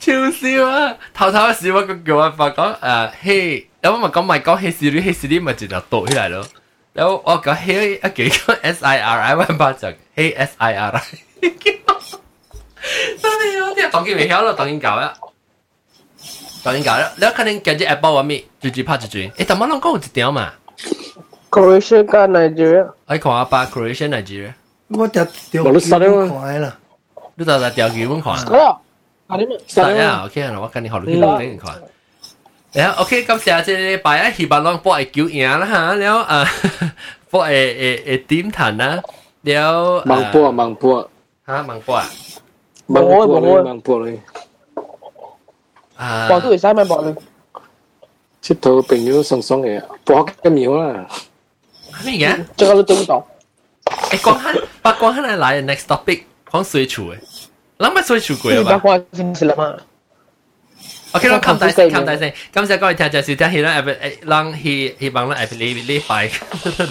[0.00, 3.96] Chiêu siêu á, thâu thâu xíu á, con kêu anh phát có à, hey, nếu
[3.96, 6.42] mà có mày có hey Siri, hey Siri mà chỉ là tội lại đó.
[6.94, 8.30] Nếu mà có hey, cái cái
[8.74, 11.18] S I R I mà bắt chặt, hey S I R I.
[11.42, 15.12] 真係有啲當見未曉咯，當見搞啦，
[16.64, 17.12] 當見搞啦。
[17.16, 18.44] 你肯定今日 Apple 話咩？
[18.60, 20.52] 最最怕最最，誒，怎麼能講一條嘛
[21.50, 24.52] ？Croatia 加 Nigeria，哎，看下吧，Croatia Nigeria。
[24.88, 26.76] 我釣釣魚款啦，
[27.36, 28.38] 你就就釣魚款。
[28.44, 28.76] 係啊，
[29.68, 31.82] 係啊，OK 啦，我跟你學你去釣魚款。
[32.72, 36.46] 然後 OK，咁下次禮拜一希望攏博會球贏啦嚇，然後啊，
[37.30, 39.02] 博會會會點談啦，
[39.42, 40.00] 然後。
[40.02, 41.08] 盲博盲博。
[41.42, 42.04] ha măng quả
[42.88, 44.18] măng ôi măng ôi măng quả này
[45.96, 46.26] à.
[46.28, 47.14] Bỏ tuổi sai mà bỏ được
[48.40, 50.86] chết thôi bình như song song này bỏ cái miếu à.
[50.86, 51.04] là
[51.92, 53.14] cái gì vậy cho cái lúc chúng ta
[54.10, 56.18] ê quang hán bà quang hán lại next topic.
[56.52, 57.18] 讲水柱诶，
[57.78, 58.72] 咱咪水柱过啊吧？
[58.72, 59.74] 八卦先是啦嘛。
[61.12, 66.24] OK，咱咁大聲，咁大聲，咁先講嚟聽就係聽迄咱下邊，誒，咱希希望咱下邊禮禮拜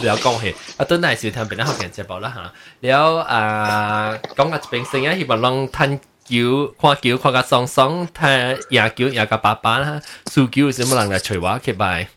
[0.05, 9.99] 了講起，啊，等下時聽邊咱學嘅節目啦嚇，了啊，講下一邊先啊，希望咱探球、看球、看甲爽爽，睇贏球、贏甲爸爸啦，
[10.31, 12.07] 輸球先冇人來找我，去拜。